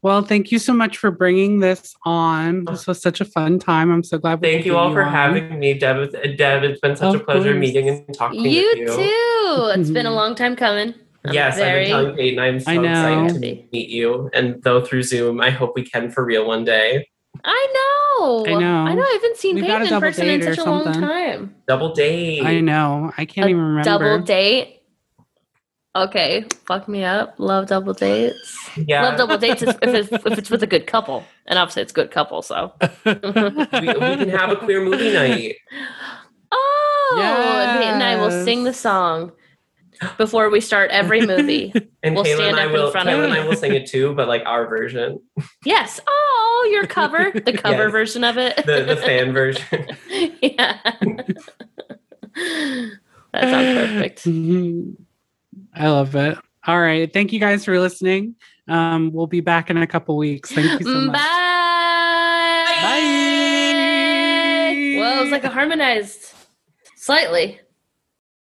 well, 0.02 0.24
thank 0.24 0.52
you 0.52 0.58
so 0.58 0.74
much 0.74 0.98
for 0.98 1.12
bringing 1.12 1.60
this 1.60 1.96
on. 2.06 2.66
This 2.66 2.88
was 2.88 3.02
such 3.02 3.22
a 3.22 3.26
fun 3.26 3.60
time. 3.60 3.92
I'm 3.92 4.04
so 4.04 4.18
glad. 4.18 4.42
we 4.42 4.52
thank 4.52 4.66
you 4.66 4.78
all 4.78 4.92
for 4.92 5.04
on. 5.04 5.12
having 5.12 5.60
me, 5.60 5.74
Deb. 5.76 5.98
It's- 5.98 6.38
Deb, 6.38 6.64
it's 6.64 6.80
been 6.80 6.96
such 6.96 7.16
Of 7.16 7.22
a 7.22 7.24
pleasure 7.24 7.52
course. 7.52 7.60
meeting 7.60 7.90
and 7.90 8.14
talking 8.14 8.44
to 8.44 8.50
you 8.50 8.68
with 8.74 8.80
you. 8.80 8.96
too. 8.96 9.72
It's 9.80 9.90
been 9.90 10.06
a 10.06 10.10
mm-hmm. 10.10 10.16
long 10.16 10.36
time 10.36 10.56
coming. 10.56 10.96
I'm 11.26 11.34
Yes, 11.34 11.58
very. 11.58 11.82
I've 11.82 11.86
been 11.86 11.90
telling 11.92 12.16
Peyton 12.16 12.40
I'm 12.40 12.60
so 12.60 12.84
excited 12.84 13.42
to 13.42 13.68
meet 13.72 13.90
you. 13.90 14.30
And 14.34 14.62
though 14.64 14.84
through 14.84 15.04
Zoom, 15.04 15.42
I 15.42 15.50
hope 15.50 15.74
we 15.76 15.84
can 15.84 16.10
for 16.12 16.24
real 16.24 16.48
one 16.48 16.64
day. 16.64 17.08
I 17.44 17.68
know. 17.74 18.46
I 18.46 18.54
know. 18.60 18.86
I 18.86 18.94
know. 18.96 19.04
I 19.04 19.12
haven't 19.14 19.38
seen 19.38 19.56
We've 19.56 19.68
got 19.68 19.82
a 19.82 19.86
Peyton 19.86 19.96
in 19.96 20.02
person 20.02 20.28
in 20.28 20.40
date 20.40 20.50
or 20.50 20.56
such 20.56 20.66
a 20.66 20.70
long 20.70 20.84
something. 20.86 21.02
time. 21.02 21.56
Double 21.68 21.94
date. 21.94 22.44
I 22.46 22.60
know. 22.62 23.12
I 23.18 23.26
can't 23.26 23.48
A 23.48 23.50
even 23.50 23.62
remember. 23.62 23.84
Double 23.84 24.20
date. 24.20 24.76
Okay, 25.96 26.46
fuck 26.66 26.88
me 26.88 27.04
up. 27.04 27.36
Love 27.40 27.68
double 27.68 27.94
dates. 27.94 28.70
Yeah. 28.78 29.04
Love 29.04 29.18
double 29.18 29.38
dates 29.38 29.62
if 29.64 29.78
it's, 29.82 30.12
if 30.12 30.38
it's 30.38 30.50
with 30.50 30.62
a 30.64 30.68
good 30.68 30.86
couple, 30.86 31.26
and 31.48 31.58
obviously 31.58 31.82
it's 31.82 31.92
a 31.92 31.96
good 31.96 32.12
couple. 32.12 32.42
So. 32.42 32.74
we, 33.06 33.14
we 33.14 33.22
can 33.34 34.30
have 34.30 34.52
a 34.52 34.56
queer 34.56 34.84
movie 34.84 35.12
night. 35.12 35.56
Oh, 36.52 37.60
and 37.62 37.80
Peyton 37.80 37.94
and 37.96 38.04
I 38.04 38.16
will 38.16 38.46
sing 38.46 38.64
the 38.64 38.74
song 38.74 39.32
before 40.18 40.50
we 40.50 40.62
start 40.62 40.92
every 40.92 41.26
movie. 41.26 41.74
And 42.02 42.16
We'll 42.16 42.24
Kayla 42.24 42.36
stand 42.36 42.50
and 42.52 42.60
I 42.60 42.64
up 42.64 42.68
in 42.68 42.74
will 42.74 42.92
front 42.92 43.10
of 43.10 43.16
Kayla 43.20 43.24
and 43.26 43.34
I 43.34 43.46
will 43.46 43.56
sing 43.58 43.74
it 43.74 43.86
too, 43.86 44.14
but 44.16 44.30
like 44.30 44.42
our 44.46 44.68
version. 44.68 45.20
yes. 45.66 46.00
Oh, 46.08 46.70
your 46.72 46.88
cover, 46.88 47.30
the 47.46 47.52
cover 47.52 47.84
Yes. 47.84 47.92
version 47.92 48.24
of 48.24 48.38
it. 48.38 48.56
The 48.66 48.84
the 48.84 48.96
fan 48.96 49.34
version. 49.42 49.86
yeah. 50.42 50.80
that 53.34 53.34
sounds 53.34 53.90
perfect. 53.90 54.26
I 55.76 55.90
love 55.90 56.16
it. 56.16 56.38
All 56.66 56.80
right. 56.80 57.12
Thank 57.12 57.34
you 57.34 57.40
guys 57.42 57.66
for 57.66 57.78
listening. 57.80 58.36
Um, 58.70 59.12
we'll 59.12 59.28
be 59.28 59.42
back 59.42 59.70
in 59.70 59.76
a 59.78 59.88
couple 59.88 60.16
weeks. 60.16 60.52
Thank 60.52 60.80
you 60.80 60.86
so 60.86 61.02
much. 61.02 61.14
Bye. 61.14 62.66
Bye. 62.82 64.96
Well, 65.00 65.20
it 65.20 65.24
was 65.24 65.32
like 65.32 65.44
a 65.44 65.50
harmonized 65.50 66.34
slightly. 66.96 67.60